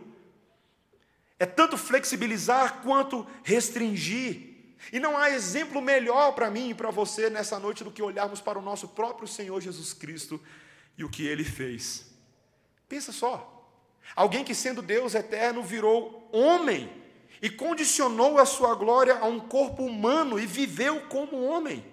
É 1.37 1.45
tanto 1.45 1.77
flexibilizar 1.77 2.81
quanto 2.81 3.27
restringir. 3.43 4.50
E 4.91 4.99
não 4.99 5.17
há 5.17 5.29
exemplo 5.29 5.81
melhor 5.81 6.33
para 6.33 6.49
mim 6.49 6.69
e 6.69 6.73
para 6.73 6.89
você 6.89 7.29
nessa 7.29 7.59
noite 7.59 7.83
do 7.83 7.91
que 7.91 8.01
olharmos 8.01 8.39
para 8.39 8.57
o 8.57 8.61
nosso 8.61 8.87
próprio 8.87 9.27
Senhor 9.27 9.59
Jesus 9.59 9.93
Cristo 9.93 10.41
e 10.97 11.03
o 11.03 11.09
que 11.09 11.27
ele 11.27 11.43
fez. 11.43 12.05
Pensa 12.87 13.11
só. 13.11 13.47
Alguém 14.15 14.43
que, 14.43 14.55
sendo 14.55 14.81
Deus 14.81 15.15
eterno, 15.15 15.61
virou 15.63 16.29
homem 16.31 16.89
e 17.41 17.49
condicionou 17.49 18.37
a 18.37 18.45
sua 18.45 18.75
glória 18.75 19.17
a 19.17 19.25
um 19.25 19.39
corpo 19.39 19.83
humano 19.83 20.39
e 20.39 20.45
viveu 20.45 21.01
como 21.07 21.43
homem. 21.43 21.85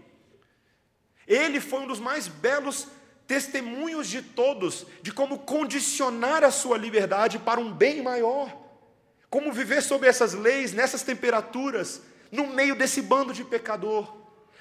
Ele 1.26 1.60
foi 1.60 1.80
um 1.80 1.86
dos 1.86 2.00
mais 2.00 2.26
belos 2.26 2.88
testemunhos 3.26 4.08
de 4.08 4.22
todos 4.22 4.86
de 5.02 5.12
como 5.12 5.40
condicionar 5.40 6.42
a 6.42 6.50
sua 6.50 6.78
liberdade 6.78 7.38
para 7.38 7.60
um 7.60 7.72
bem 7.72 8.02
maior. 8.02 8.56
Como 9.30 9.52
viver 9.52 9.82
sob 9.82 10.06
essas 10.06 10.32
leis, 10.32 10.72
nessas 10.72 11.02
temperaturas, 11.02 12.02
no 12.30 12.46
meio 12.48 12.74
desse 12.74 13.02
bando 13.02 13.32
de 13.32 13.44
pecador, 13.44 14.16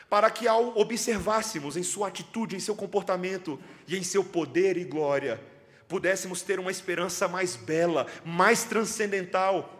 para 0.09 0.29
que 0.31 0.47
ao 0.47 0.77
observássemos 0.77 1.75
em 1.75 1.83
sua 1.83 2.07
atitude, 2.07 2.55
em 2.55 2.59
seu 2.59 2.75
comportamento 2.75 3.59
e 3.87 3.97
em 3.97 4.03
seu 4.03 4.23
poder 4.23 4.77
e 4.77 4.85
glória, 4.85 5.41
pudéssemos 5.87 6.41
ter 6.41 6.59
uma 6.59 6.71
esperança 6.71 7.27
mais 7.27 7.55
bela, 7.55 8.07
mais 8.25 8.63
transcendental. 8.63 9.73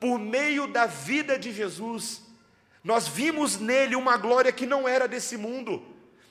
Por 0.00 0.18
meio 0.18 0.66
da 0.66 0.86
vida 0.86 1.38
de 1.38 1.52
Jesus, 1.52 2.22
nós 2.82 3.06
vimos 3.06 3.58
nele 3.58 3.96
uma 3.96 4.16
glória 4.16 4.52
que 4.52 4.66
não 4.66 4.88
era 4.88 5.06
desse 5.06 5.36
mundo, 5.36 5.82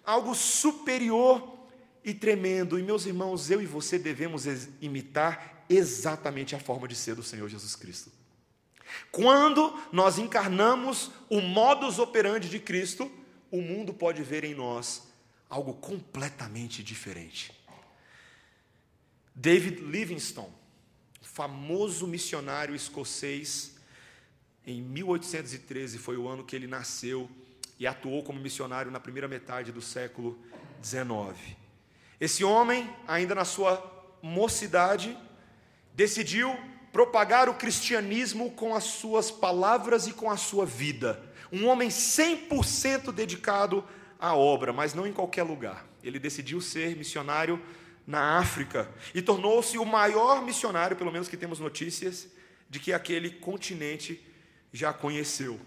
algo 0.05 0.33
superior 0.33 1.57
e 2.03 2.13
tremendo. 2.13 2.79
E 2.79 2.83
meus 2.83 3.05
irmãos, 3.05 3.51
eu 3.51 3.61
e 3.61 3.65
você 3.65 3.99
devemos 3.99 4.45
imitar 4.81 5.65
exatamente 5.69 6.55
a 6.55 6.59
forma 6.59 6.87
de 6.87 6.95
ser 6.95 7.15
do 7.15 7.23
Senhor 7.23 7.47
Jesus 7.49 7.75
Cristo. 7.75 8.16
Quando 9.11 9.77
nós 9.91 10.17
encarnamos 10.17 11.11
o 11.29 11.41
modus 11.41 11.99
operandi 11.99 12.49
de 12.49 12.59
Cristo, 12.59 13.11
o 13.51 13.61
mundo 13.61 13.93
pode 13.93 14.23
ver 14.23 14.43
em 14.43 14.53
nós 14.53 15.07
algo 15.49 15.73
completamente 15.73 16.83
diferente. 16.83 17.51
David 19.33 19.81
Livingstone, 19.81 20.53
famoso 21.21 22.07
missionário 22.07 22.75
escocês, 22.75 23.75
em 24.65 24.81
1813 24.81 25.97
foi 25.97 26.17
o 26.17 26.27
ano 26.27 26.43
que 26.43 26.55
ele 26.55 26.67
nasceu 26.67 27.29
e 27.79 27.87
atuou 27.87 28.23
como 28.23 28.39
missionário 28.39 28.91
na 28.91 28.99
primeira 28.99 29.27
metade 29.27 29.71
do 29.71 29.81
século 29.81 30.37
19. 30.81 31.55
Esse 32.19 32.43
homem, 32.43 32.89
ainda 33.07 33.35
na 33.35 33.45
sua 33.45 33.79
mocidade, 34.21 35.15
decidiu 35.93 36.57
propagar 36.91 37.49
o 37.49 37.53
cristianismo 37.53 38.51
com 38.51 38.73
as 38.73 38.85
suas 38.85 39.29
palavras 39.29 40.07
e 40.07 40.13
com 40.13 40.29
a 40.29 40.37
sua 40.37 40.65
vida. 40.65 41.21
Um 41.51 41.67
homem 41.67 41.89
100% 41.89 43.11
dedicado 43.11 43.83
à 44.19 44.35
obra, 44.35 44.73
mas 44.73 44.93
não 44.93 45.07
em 45.07 45.13
qualquer 45.13 45.43
lugar. 45.43 45.85
Ele 46.03 46.19
decidiu 46.19 46.61
ser 46.61 46.95
missionário 46.95 47.61
na 48.05 48.37
África 48.37 48.89
e 49.13 49.21
tornou-se 49.21 49.77
o 49.77 49.85
maior 49.85 50.41
missionário, 50.41 50.95
pelo 50.95 51.11
menos 51.11 51.27
que 51.27 51.37
temos 51.37 51.59
notícias, 51.59 52.27
de 52.69 52.79
que 52.79 52.93
aquele 52.93 53.29
continente 53.29 54.21
já 54.71 54.93
conheceu. 54.93 55.59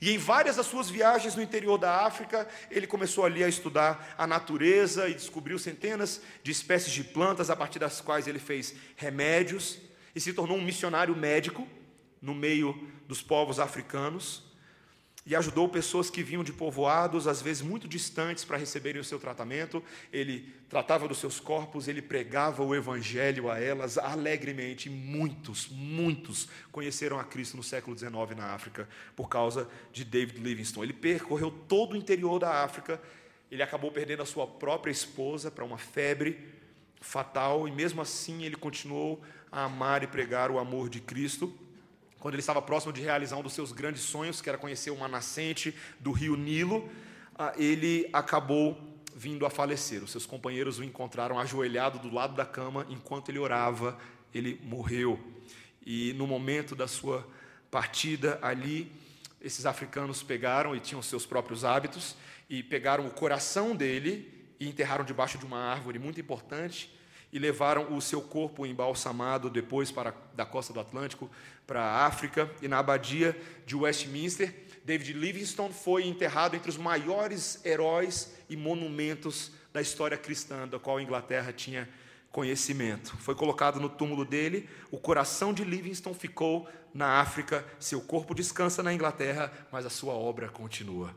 E 0.00 0.10
em 0.10 0.18
várias 0.18 0.56
das 0.56 0.66
suas 0.66 0.90
viagens 0.90 1.34
no 1.34 1.42
interior 1.42 1.78
da 1.78 2.04
África, 2.04 2.46
ele 2.70 2.86
começou 2.86 3.24
ali 3.24 3.42
a 3.42 3.48
estudar 3.48 4.14
a 4.18 4.26
natureza 4.26 5.08
e 5.08 5.14
descobriu 5.14 5.58
centenas 5.58 6.20
de 6.42 6.50
espécies 6.50 6.92
de 6.92 7.02
plantas 7.02 7.50
a 7.50 7.56
partir 7.56 7.78
das 7.78 8.00
quais 8.00 8.26
ele 8.26 8.38
fez 8.38 8.74
remédios 8.96 9.78
e 10.16 10.20
se 10.20 10.32
tornou 10.32 10.56
um 10.56 10.62
missionário 10.62 11.14
médico 11.14 11.68
no 12.22 12.34
meio 12.34 12.74
dos 13.06 13.20
povos 13.20 13.60
africanos 13.60 14.42
e 15.26 15.36
ajudou 15.36 15.68
pessoas 15.68 16.08
que 16.08 16.22
vinham 16.22 16.42
de 16.42 16.54
povoados, 16.54 17.26
às 17.26 17.42
vezes 17.42 17.60
muito 17.60 17.86
distantes, 17.86 18.42
para 18.42 18.56
receberem 18.56 19.00
o 19.00 19.04
seu 19.04 19.18
tratamento. 19.18 19.84
Ele 20.10 20.54
tratava 20.70 21.06
dos 21.06 21.18
seus 21.18 21.38
corpos, 21.38 21.86
ele 21.86 22.00
pregava 22.00 22.62
o 22.62 22.74
evangelho 22.74 23.50
a 23.50 23.60
elas 23.60 23.98
alegremente. 23.98 24.88
Muitos, 24.88 25.68
muitos 25.68 26.48
conheceram 26.72 27.18
a 27.20 27.24
Cristo 27.24 27.56
no 27.56 27.62
século 27.62 27.98
XIX 27.98 28.12
na 28.36 28.54
África 28.54 28.88
por 29.14 29.28
causa 29.28 29.68
de 29.92 30.02
David 30.02 30.38
Livingstone. 30.38 30.86
Ele 30.86 30.92
percorreu 30.94 31.50
todo 31.50 31.92
o 31.92 31.96
interior 31.96 32.38
da 32.38 32.64
África. 32.64 33.02
Ele 33.50 33.62
acabou 33.62 33.92
perdendo 33.92 34.22
a 34.22 34.26
sua 34.26 34.46
própria 34.46 34.92
esposa 34.92 35.50
para 35.50 35.64
uma 35.64 35.76
febre 35.76 36.38
fatal 37.00 37.68
e 37.68 37.70
mesmo 37.70 38.00
assim 38.00 38.44
ele 38.44 38.56
continuou 38.56 39.22
amar 39.64 40.02
e 40.02 40.06
pregar 40.06 40.50
o 40.50 40.58
amor 40.58 40.88
de 40.88 41.00
Cristo. 41.00 41.52
Quando 42.18 42.34
ele 42.34 42.40
estava 42.40 42.60
próximo 42.60 42.92
de 42.92 43.00
realizar 43.00 43.36
um 43.36 43.42
dos 43.42 43.54
seus 43.54 43.72
grandes 43.72 44.02
sonhos, 44.02 44.40
que 44.40 44.48
era 44.48 44.58
conhecer 44.58 44.90
uma 44.90 45.08
nascente 45.08 45.74
do 45.98 46.12
rio 46.12 46.36
Nilo, 46.36 46.88
ah, 47.38 47.52
ele 47.56 48.08
acabou 48.12 48.78
vindo 49.14 49.46
a 49.46 49.50
falecer. 49.50 50.02
Os 50.02 50.10
seus 50.10 50.26
companheiros 50.26 50.78
o 50.78 50.84
encontraram 50.84 51.38
ajoelhado 51.38 51.98
do 51.98 52.12
lado 52.12 52.34
da 52.34 52.44
cama, 52.44 52.86
enquanto 52.90 53.30
ele 53.30 53.38
orava, 53.38 53.98
ele 54.34 54.60
morreu. 54.62 55.18
E 55.84 56.12
no 56.14 56.26
momento 56.26 56.74
da 56.74 56.86
sua 56.86 57.26
partida 57.70 58.38
ali, 58.42 58.92
esses 59.40 59.64
africanos 59.64 60.22
pegaram 60.22 60.74
e 60.74 60.80
tinham 60.80 61.00
seus 61.00 61.24
próprios 61.24 61.64
hábitos 61.64 62.16
e 62.50 62.62
pegaram 62.62 63.06
o 63.06 63.10
coração 63.10 63.74
dele 63.74 64.50
e 64.58 64.68
enterraram 64.68 65.04
debaixo 65.04 65.38
de 65.38 65.46
uma 65.46 65.58
árvore 65.58 65.98
muito 65.98 66.20
importante 66.20 66.95
e 67.32 67.38
levaram 67.38 67.94
o 67.94 68.00
seu 68.00 68.22
corpo 68.22 68.64
embalsamado 68.64 69.50
depois 69.50 69.90
para 69.90 70.14
da 70.34 70.46
costa 70.46 70.72
do 70.72 70.80
Atlântico 70.80 71.30
para 71.66 71.82
a 71.82 72.06
África 72.06 72.50
e 72.62 72.68
na 72.68 72.78
abadia 72.78 73.36
de 73.66 73.74
Westminster, 73.74 74.54
David 74.84 75.14
Livingstone 75.14 75.74
foi 75.74 76.06
enterrado 76.06 76.54
entre 76.54 76.70
os 76.70 76.76
maiores 76.76 77.60
heróis 77.64 78.32
e 78.48 78.56
monumentos 78.56 79.50
da 79.72 79.80
história 79.80 80.16
cristã, 80.16 80.68
da 80.68 80.78
qual 80.78 80.98
a 80.98 81.02
Inglaterra 81.02 81.52
tinha 81.52 81.88
conhecimento. 82.30 83.16
Foi 83.16 83.34
colocado 83.34 83.80
no 83.80 83.88
túmulo 83.88 84.24
dele, 84.24 84.68
o 84.90 84.98
coração 84.98 85.52
de 85.52 85.64
Livingstone 85.64 86.14
ficou 86.14 86.68
na 86.94 87.20
África, 87.20 87.64
seu 87.80 88.00
corpo 88.00 88.34
descansa 88.34 88.82
na 88.82 88.94
Inglaterra, 88.94 89.52
mas 89.72 89.84
a 89.84 89.90
sua 89.90 90.14
obra 90.14 90.48
continua. 90.48 91.14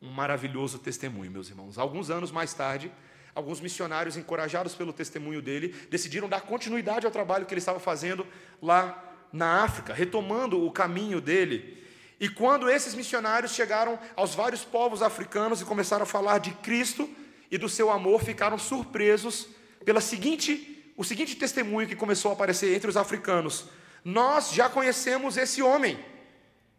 Um 0.00 0.10
maravilhoso 0.10 0.78
testemunho, 0.78 1.30
meus 1.30 1.48
irmãos. 1.48 1.76
Alguns 1.76 2.08
anos 2.08 2.30
mais 2.30 2.54
tarde, 2.54 2.92
alguns 3.38 3.60
missionários, 3.60 4.16
encorajados 4.16 4.74
pelo 4.74 4.92
testemunho 4.92 5.40
dele, 5.40 5.68
decidiram 5.88 6.28
dar 6.28 6.40
continuidade 6.40 7.06
ao 7.06 7.12
trabalho 7.12 7.46
que 7.46 7.54
ele 7.54 7.60
estava 7.60 7.78
fazendo 7.78 8.26
lá 8.60 9.04
na 9.32 9.62
África, 9.62 9.94
retomando 9.94 10.64
o 10.64 10.72
caminho 10.72 11.20
dele. 11.20 11.80
E 12.18 12.28
quando 12.28 12.68
esses 12.68 12.94
missionários 12.94 13.54
chegaram 13.54 13.96
aos 14.16 14.34
vários 14.34 14.64
povos 14.64 15.02
africanos 15.02 15.60
e 15.60 15.64
começaram 15.64 16.02
a 16.02 16.06
falar 16.06 16.38
de 16.38 16.50
Cristo 16.50 17.08
e 17.48 17.56
do 17.56 17.68
seu 17.68 17.92
amor, 17.92 18.24
ficaram 18.24 18.58
surpresos 18.58 19.46
pela 19.84 20.00
seguinte, 20.00 20.92
o 20.96 21.04
seguinte 21.04 21.36
testemunho 21.36 21.86
que 21.86 21.94
começou 21.94 22.32
a 22.32 22.34
aparecer 22.34 22.74
entre 22.74 22.90
os 22.90 22.96
africanos: 22.96 23.66
Nós 24.04 24.52
já 24.52 24.68
conhecemos 24.68 25.36
esse 25.36 25.62
homem. 25.62 25.96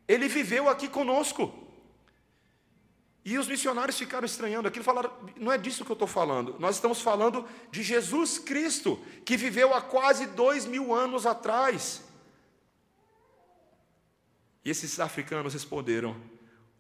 Ele 0.10 0.28
viveu 0.28 0.68
aqui 0.68 0.90
conosco. 0.90 1.69
E 3.24 3.38
os 3.38 3.48
missionários 3.48 3.98
ficaram 3.98 4.26
estranhando 4.26 4.68
aquilo, 4.68 4.84
falaram: 4.84 5.12
não 5.36 5.52
é 5.52 5.58
disso 5.58 5.84
que 5.84 5.92
eu 5.92 5.94
estou 5.94 6.08
falando, 6.08 6.56
nós 6.60 6.76
estamos 6.76 7.02
falando 7.02 7.48
de 7.70 7.84
Jesus 7.84 8.38
Cristo, 8.40 9.00
que 9.26 9.36
viveu 9.36 9.74
há 9.74 9.82
quase 9.82 10.26
dois 10.28 10.66
mil 10.66 10.94
anos 10.94 11.26
atrás. 11.26 12.04
E 14.64 14.70
esses 14.70 15.00
africanos 15.00 15.54
responderam: 15.54 16.16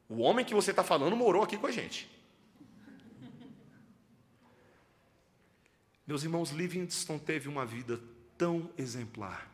O 0.07 0.19
homem 0.19 0.45
que 0.45 0.55
você 0.55 0.71
está 0.71 0.83
falando 0.83 1.15
morou 1.15 1.43
aqui 1.43 1.57
com 1.57 1.67
a 1.67 1.71
gente. 1.71 2.09
Meus 6.07 6.23
irmãos, 6.23 6.49
Livingstone 6.49 7.19
teve 7.19 7.47
uma 7.47 7.65
vida 7.65 8.01
tão 8.35 8.67
exemplar 8.77 9.47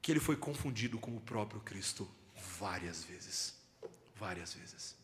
que 0.00 0.12
ele 0.12 0.20
foi 0.20 0.36
confundido 0.36 0.98
com 0.98 1.16
o 1.16 1.20
próprio 1.20 1.60
Cristo 1.62 2.08
várias 2.58 3.02
vezes. 3.02 3.58
Várias 4.14 4.54
vezes. 4.54 4.99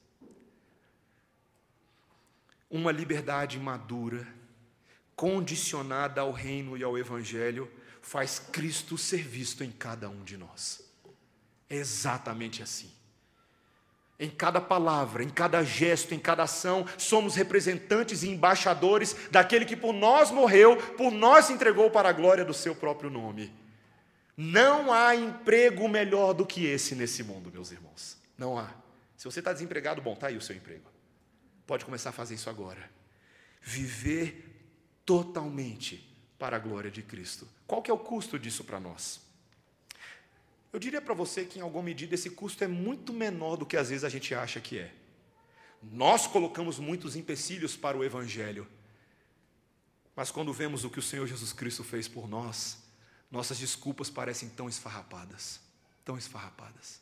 Uma 2.70 2.92
liberdade 2.92 3.58
madura, 3.58 4.26
condicionada 5.14 6.20
ao 6.20 6.32
reino 6.32 6.76
e 6.76 6.82
ao 6.82 6.98
evangelho, 6.98 7.70
faz 8.02 8.38
Cristo 8.38 8.96
ser 8.96 9.22
visto 9.22 9.64
em 9.64 9.70
cada 9.70 10.08
um 10.08 10.22
de 10.22 10.36
nós. 10.36 10.82
É 11.68 11.76
exatamente 11.76 12.62
assim. 12.62 12.90
Em 14.18 14.30
cada 14.30 14.60
palavra, 14.60 15.22
em 15.22 15.28
cada 15.28 15.62
gesto, 15.62 16.14
em 16.14 16.18
cada 16.18 16.44
ação, 16.44 16.86
somos 16.96 17.34
representantes 17.34 18.22
e 18.22 18.28
embaixadores 18.28 19.14
daquele 19.30 19.66
que 19.66 19.76
por 19.76 19.92
nós 19.92 20.30
morreu, 20.30 20.76
por 20.94 21.10
nós 21.10 21.50
entregou 21.50 21.90
para 21.90 22.08
a 22.08 22.12
glória 22.12 22.44
do 22.44 22.54
seu 22.54 22.74
próprio 22.74 23.10
nome. 23.10 23.52
Não 24.36 24.92
há 24.92 25.14
emprego 25.14 25.88
melhor 25.88 26.32
do 26.32 26.46
que 26.46 26.64
esse 26.66 26.94
nesse 26.94 27.22
mundo, 27.22 27.50
meus 27.52 27.70
irmãos. 27.70 28.16
Não 28.38 28.58
há. 28.58 28.70
Se 29.16 29.24
você 29.24 29.40
está 29.40 29.52
desempregado, 29.52 30.00
bom, 30.00 30.12
está 30.14 30.28
aí 30.28 30.36
o 30.36 30.42
seu 30.42 30.56
emprego. 30.56 30.95
Pode 31.66 31.84
começar 31.84 32.10
a 32.10 32.12
fazer 32.12 32.34
isso 32.34 32.48
agora. 32.48 32.90
Viver 33.60 34.54
totalmente 35.04 36.08
para 36.38 36.56
a 36.56 36.58
glória 36.58 36.90
de 36.90 37.02
Cristo. 37.02 37.48
Qual 37.66 37.82
que 37.82 37.90
é 37.90 37.94
o 37.94 37.98
custo 37.98 38.38
disso 38.38 38.64
para 38.64 38.78
nós? 38.78 39.20
Eu 40.72 40.78
diria 40.78 41.00
para 41.00 41.14
você 41.14 41.44
que, 41.44 41.58
em 41.58 41.62
alguma 41.62 41.84
medida, 41.84 42.14
esse 42.14 42.30
custo 42.30 42.62
é 42.62 42.68
muito 42.68 43.12
menor 43.12 43.56
do 43.56 43.66
que 43.66 43.76
às 43.76 43.88
vezes 43.88 44.04
a 44.04 44.08
gente 44.08 44.34
acha 44.34 44.60
que 44.60 44.78
é. 44.78 44.92
Nós 45.82 46.26
colocamos 46.26 46.78
muitos 46.78 47.16
empecilhos 47.16 47.76
para 47.76 47.96
o 47.96 48.04
Evangelho, 48.04 48.66
mas 50.14 50.30
quando 50.30 50.52
vemos 50.52 50.84
o 50.84 50.90
que 50.90 50.98
o 50.98 51.02
Senhor 51.02 51.26
Jesus 51.26 51.52
Cristo 51.52 51.84
fez 51.84 52.08
por 52.08 52.28
nós, 52.28 52.78
nossas 53.30 53.58
desculpas 53.58 54.10
parecem 54.10 54.48
tão 54.48 54.68
esfarrapadas 54.68 55.66
tão 56.06 56.16
esfarrapadas. 56.16 57.00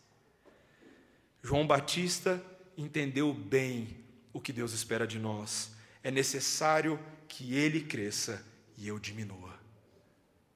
João 1.43 1.67
Batista 1.67 2.43
entendeu 2.77 3.33
bem 3.35 4.03
o 4.35 4.41
que 4.41 4.53
Deus 4.53 4.75
espera 4.75 5.07
de 5.07 5.19
nós. 5.19 5.71
É 6.03 6.11
necessário 6.11 7.01
que 7.27 7.55
ele 7.55 7.81
cresça 7.81 8.45
e 8.77 8.87
eu 8.87 8.99
diminua. 8.99 9.59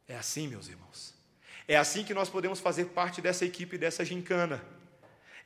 É 0.06 0.16
assim, 0.16 0.46
meus 0.48 0.68
irmãos. 0.68 1.14
É 1.66 1.76
assim 1.76 2.04
que 2.04 2.12
nós 2.12 2.28
podemos 2.28 2.60
fazer 2.60 2.86
parte 2.86 3.22
dessa 3.22 3.46
equipe, 3.46 3.78
dessa 3.78 4.04
gincana. 4.04 4.62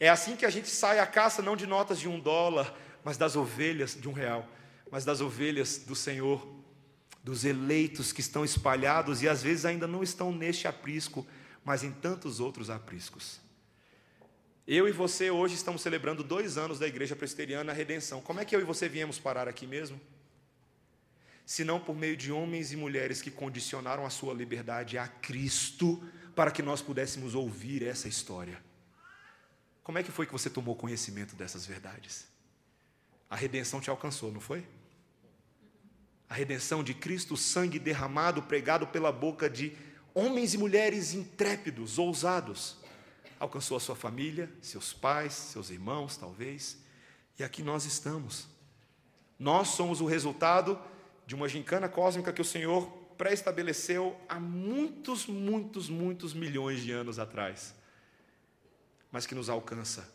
É 0.00 0.08
assim 0.08 0.34
que 0.34 0.46
a 0.46 0.50
gente 0.50 0.68
sai 0.68 0.98
à 0.98 1.06
caça 1.06 1.42
não 1.42 1.56
de 1.56 1.66
notas 1.66 2.00
de 2.00 2.08
um 2.08 2.18
dólar, 2.18 2.74
mas 3.04 3.16
das 3.16 3.36
ovelhas 3.36 3.94
de 4.00 4.08
um 4.08 4.12
real, 4.12 4.48
mas 4.90 5.04
das 5.04 5.20
ovelhas 5.20 5.78
do 5.78 5.94
Senhor, 5.94 6.44
dos 7.22 7.44
eleitos 7.44 8.12
que 8.12 8.20
estão 8.20 8.44
espalhados 8.44 9.22
e 9.22 9.28
às 9.28 9.42
vezes 9.42 9.64
ainda 9.64 9.86
não 9.86 10.02
estão 10.02 10.32
neste 10.32 10.66
aprisco, 10.66 11.26
mas 11.64 11.84
em 11.84 11.92
tantos 11.92 12.40
outros 12.40 12.70
apriscos. 12.70 13.40
Eu 14.66 14.88
e 14.88 14.92
você 14.92 15.30
hoje 15.30 15.54
estamos 15.54 15.82
celebrando 15.82 16.22
dois 16.22 16.56
anos 16.56 16.78
da 16.78 16.86
Igreja 16.86 17.16
Presbiteriana 17.16 17.72
Redenção. 17.72 18.20
Como 18.20 18.40
é 18.40 18.44
que 18.44 18.54
eu 18.54 18.60
e 18.60 18.64
você 18.64 18.88
viemos 18.88 19.18
parar 19.18 19.48
aqui 19.48 19.66
mesmo? 19.66 20.00
senão 21.44 21.80
por 21.80 21.94
meio 21.94 22.16
de 22.16 22.32
homens 22.32 22.72
e 22.72 22.76
mulheres 22.76 23.20
que 23.20 23.30
condicionaram 23.30 24.06
a 24.06 24.10
sua 24.10 24.32
liberdade 24.32 24.96
a 24.96 25.06
Cristo 25.06 26.02
para 26.34 26.50
que 26.50 26.62
nós 26.62 26.80
pudéssemos 26.80 27.34
ouvir 27.34 27.82
essa 27.82 28.08
história. 28.08 28.58
Como 29.82 29.98
é 29.98 30.02
que 30.02 30.12
foi 30.12 30.26
que 30.26 30.32
você 30.32 30.48
tomou 30.48 30.76
conhecimento 30.76 31.34
dessas 31.34 31.66
verdades? 31.66 32.26
A 33.28 33.36
redenção 33.36 33.80
te 33.80 33.90
alcançou, 33.90 34.32
não 34.32 34.40
foi? 34.40 34.66
A 36.28 36.34
redenção 36.34 36.82
de 36.82 36.94
Cristo, 36.94 37.34
o 37.34 37.36
sangue 37.36 37.78
derramado, 37.78 38.42
pregado 38.42 38.86
pela 38.86 39.12
boca 39.12 39.50
de 39.50 39.76
homens 40.14 40.54
e 40.54 40.58
mulheres 40.58 41.12
intrépidos, 41.12 41.98
ousados, 41.98 42.78
alcançou 43.42 43.76
a 43.76 43.80
sua 43.80 43.96
família, 43.96 44.48
seus 44.60 44.92
pais, 44.92 45.32
seus 45.32 45.68
irmãos, 45.68 46.16
talvez, 46.16 46.78
e 47.36 47.42
aqui 47.42 47.60
nós 47.60 47.84
estamos. 47.84 48.46
Nós 49.36 49.66
somos 49.70 50.00
o 50.00 50.06
resultado 50.06 50.78
de 51.26 51.34
uma 51.34 51.48
gincana 51.48 51.88
cósmica 51.88 52.32
que 52.32 52.40
o 52.40 52.44
Senhor 52.44 52.86
pré-estabeleceu 53.18 54.16
há 54.28 54.38
muitos, 54.38 55.26
muitos, 55.26 55.88
muitos 55.88 56.32
milhões 56.32 56.82
de 56.82 56.92
anos 56.92 57.18
atrás, 57.18 57.74
mas 59.10 59.26
que 59.26 59.34
nos 59.34 59.50
alcança 59.50 60.08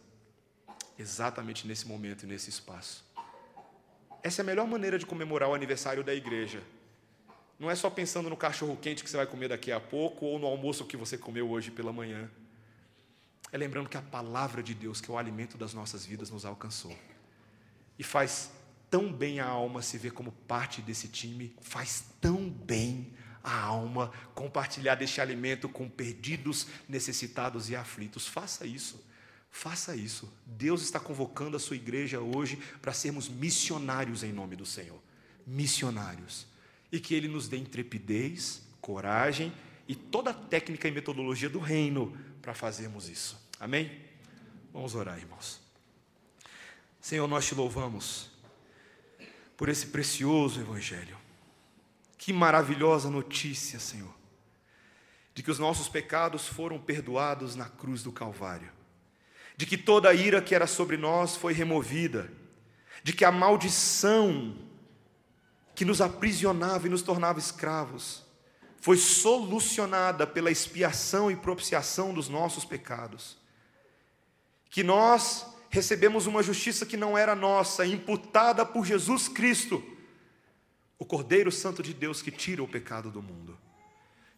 exatamente 0.98 1.68
nesse 1.68 1.86
momento 1.86 2.24
e 2.24 2.28
nesse 2.28 2.50
espaço. 2.50 3.06
Essa 4.24 4.42
é 4.42 4.44
a 4.44 4.46
melhor 4.46 4.68
maneira 4.68 4.98
de 4.98 5.06
comemorar 5.06 5.50
o 5.50 5.54
aniversário 5.54 6.02
da 6.02 6.16
igreja. 6.16 6.64
Não 7.60 7.70
é 7.70 7.76
só 7.76 7.90
pensando 7.90 8.30
no 8.30 8.38
cachorro 8.38 8.78
quente 8.78 9.04
que 9.04 9.10
você 9.10 9.18
vai 9.18 9.28
comer 9.28 9.50
daqui 9.50 9.70
a 9.70 9.82
pouco 9.82 10.26
ou 10.26 10.40
no 10.40 10.48
almoço 10.48 10.86
que 10.86 10.96
você 10.96 11.18
comeu 11.18 11.50
hoje 11.52 11.72
pela 11.72 11.92
manhã. 11.92 12.32
É 13.52 13.58
lembrando 13.58 13.90
que 13.90 13.98
a 13.98 14.02
palavra 14.02 14.62
de 14.62 14.74
Deus, 14.74 15.00
que 15.00 15.10
é 15.10 15.14
o 15.14 15.18
alimento 15.18 15.58
das 15.58 15.74
nossas 15.74 16.06
vidas, 16.06 16.30
nos 16.30 16.46
alcançou. 16.46 16.98
E 17.98 18.04
faz 18.04 18.52
tão 18.90 19.12
bem 19.12 19.40
a 19.40 19.46
alma 19.46 19.82
se 19.82 19.98
ver 19.98 20.12
como 20.12 20.32
parte 20.32 20.82
desse 20.82 21.08
time, 21.08 21.56
faz 21.62 22.06
tão 22.20 22.50
bem 22.50 23.14
a 23.44 23.58
alma 23.58 24.12
compartilhar 24.36 24.96
deste 24.96 25.22
alimento 25.22 25.70
com 25.70 25.90
perdidos, 25.90 26.68
necessitados 26.88 27.70
e 27.70 27.76
aflitos. 27.76 28.28
Faça 28.28 28.66
isso. 28.66 29.06
Faça 29.50 29.96
isso. 29.96 30.32
Deus 30.46 30.82
está 30.82 31.00
convocando 31.00 31.56
a 31.56 31.60
sua 31.60 31.78
igreja 31.78 32.20
hoje 32.20 32.60
para 32.82 32.92
sermos 32.92 33.30
missionários 33.30 34.24
em 34.24 34.34
nome 34.34 34.56
do 34.56 34.66
Senhor. 34.66 35.02
Missionários. 35.46 36.46
E 36.92 37.00
que 37.00 37.16
Ele 37.16 37.30
nos 37.30 37.48
dê 37.48 37.58
intrepidez, 37.58 38.62
coragem 38.82 39.54
e 39.88 39.96
toda 39.96 40.32
a 40.32 40.34
técnica 40.34 40.88
e 40.88 40.92
metodologia 40.92 41.50
do 41.50 41.60
reino 41.60 42.18
para 42.48 42.54
fazermos 42.54 43.10
isso. 43.10 43.38
Amém? 43.60 43.92
Vamos 44.72 44.96
orar, 44.96 45.18
irmãos. 45.18 45.60
Senhor, 47.02 47.28
nós 47.28 47.46
te 47.46 47.54
louvamos 47.54 48.30
por 49.58 49.68
esse 49.68 49.88
precioso 49.88 50.62
Evangelho. 50.62 51.18
Que 52.18 52.32
maravilhosa 52.32 53.10
notícia, 53.10 53.82
Senhor, 53.82 54.16
de 55.34 55.44
que 55.44 55.52
os 55.52 55.60
nossos 55.60 55.90
pecados 55.90 56.48
foram 56.48 56.80
perdoados 56.80 57.54
na 57.54 57.66
cruz 57.66 58.02
do 58.02 58.14
Calvário, 58.14 58.72
de 59.58 59.66
que 59.66 59.78
toda 59.78 60.08
a 60.08 60.14
ira 60.14 60.42
que 60.42 60.56
era 60.56 60.68
sobre 60.68 60.96
nós 60.96 61.36
foi 61.36 61.52
removida, 61.52 62.32
de 63.04 63.12
que 63.12 63.26
a 63.26 63.32
maldição 63.32 64.58
que 65.76 65.84
nos 65.84 66.00
aprisionava 66.00 66.88
e 66.88 66.90
nos 66.90 67.02
tornava 67.02 67.40
escravos 67.40 68.26
foi 68.88 68.96
solucionada 68.96 70.26
pela 70.26 70.50
expiação 70.50 71.30
e 71.30 71.36
propiciação 71.36 72.14
dos 72.14 72.30
nossos 72.30 72.64
pecados, 72.64 73.36
que 74.70 74.82
nós 74.82 75.46
recebemos 75.70 76.26
uma 76.26 76.42
justiça 76.42 76.86
que 76.86 76.96
não 76.96 77.18
era 77.18 77.36
nossa, 77.36 77.86
imputada 77.86 78.66
por 78.66 78.86
Jesus 78.86 79.28
Cristo, 79.28 79.84
o 80.98 81.04
Cordeiro 81.04 81.52
Santo 81.52 81.84
de 81.84 81.94
Deus 81.94 82.22
que 82.22 82.32
tira 82.32 82.64
o 82.64 82.68
pecado 82.68 83.12
do 83.12 83.22
mundo. 83.22 83.60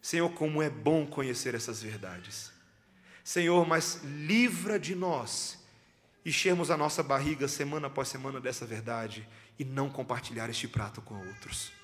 Senhor, 0.02 0.28
como 0.32 0.60
é 0.60 0.68
bom 0.68 1.06
conhecer 1.06 1.54
essas 1.54 1.80
verdades. 1.80 2.50
Senhor, 3.22 3.64
mas 3.64 4.00
livra 4.02 4.80
de 4.80 4.96
nós 4.96 5.60
enchermos 6.26 6.72
a 6.72 6.76
nossa 6.76 7.04
barriga 7.04 7.46
semana 7.46 7.86
após 7.86 8.08
semana 8.08 8.40
dessa 8.40 8.66
verdade 8.66 9.28
e 9.56 9.64
não 9.64 9.88
compartilhar 9.88 10.50
este 10.50 10.66
prato 10.66 11.00
com 11.00 11.14
outros. 11.14 11.78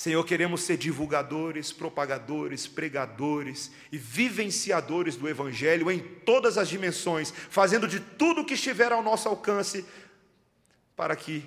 Senhor, 0.00 0.24
queremos 0.24 0.62
ser 0.62 0.78
divulgadores, 0.78 1.74
propagadores, 1.74 2.66
pregadores 2.66 3.70
e 3.92 3.98
vivenciadores 3.98 5.14
do 5.14 5.28
Evangelho 5.28 5.90
em 5.90 5.98
todas 5.98 6.56
as 6.56 6.70
dimensões, 6.70 7.30
fazendo 7.30 7.86
de 7.86 8.00
tudo 8.00 8.40
o 8.40 8.46
que 8.46 8.54
estiver 8.54 8.92
ao 8.92 9.02
nosso 9.02 9.28
alcance 9.28 9.84
para 10.96 11.14
que 11.14 11.44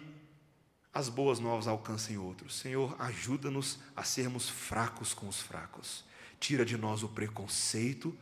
as 0.93 1.09
boas 1.09 1.39
novas 1.39 1.67
alcancem 1.67 2.15
outros. 2.19 2.59
Senhor, 2.59 2.95
ajuda-nos 2.99 3.79
a 3.95 4.03
sermos 4.03 4.47
fracos 4.47 5.15
com 5.15 5.27
os 5.27 5.41
fracos. 5.41 6.05
Tira 6.39 6.63
de 6.63 6.77
nós 6.77 7.01
o 7.01 7.09
preconceito, 7.09 8.15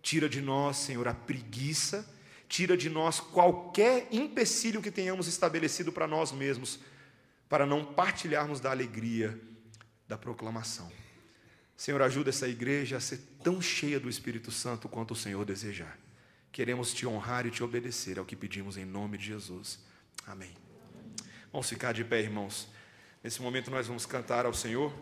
tira 0.00 0.30
de 0.30 0.40
nós, 0.40 0.78
Senhor, 0.78 1.06
a 1.06 1.12
preguiça, 1.12 2.10
tira 2.48 2.74
de 2.74 2.88
nós 2.88 3.20
qualquer 3.20 4.08
empecilho 4.10 4.80
que 4.80 4.90
tenhamos 4.90 5.28
estabelecido 5.28 5.92
para 5.92 6.06
nós 6.06 6.32
mesmos, 6.32 6.80
para 7.50 7.66
não 7.66 7.84
partilharmos 7.84 8.60
da 8.60 8.70
alegria 8.70 9.38
da 10.08 10.18
proclamação. 10.18 10.90
Senhor, 11.76 12.00
ajuda 12.02 12.30
essa 12.30 12.48
igreja 12.48 12.96
a 12.96 13.00
ser 13.00 13.18
tão 13.42 13.60
cheia 13.60 13.98
do 13.98 14.08
Espírito 14.08 14.50
Santo 14.50 14.88
quanto 14.88 15.12
o 15.12 15.16
Senhor 15.16 15.44
desejar. 15.44 15.98
Queremos 16.52 16.94
te 16.94 17.06
honrar 17.06 17.46
e 17.46 17.50
te 17.50 17.64
obedecer, 17.64 18.16
é 18.16 18.20
o 18.20 18.24
que 18.24 18.36
pedimos 18.36 18.76
em 18.76 18.84
nome 18.84 19.18
de 19.18 19.26
Jesus. 19.26 19.80
Amém. 20.26 20.54
Vamos 21.52 21.68
ficar 21.68 21.92
de 21.92 22.04
pé, 22.04 22.20
irmãos. 22.20 22.68
Nesse 23.22 23.42
momento 23.42 23.70
nós 23.70 23.86
vamos 23.86 24.06
cantar 24.06 24.46
ao 24.46 24.54
Senhor. 24.54 24.92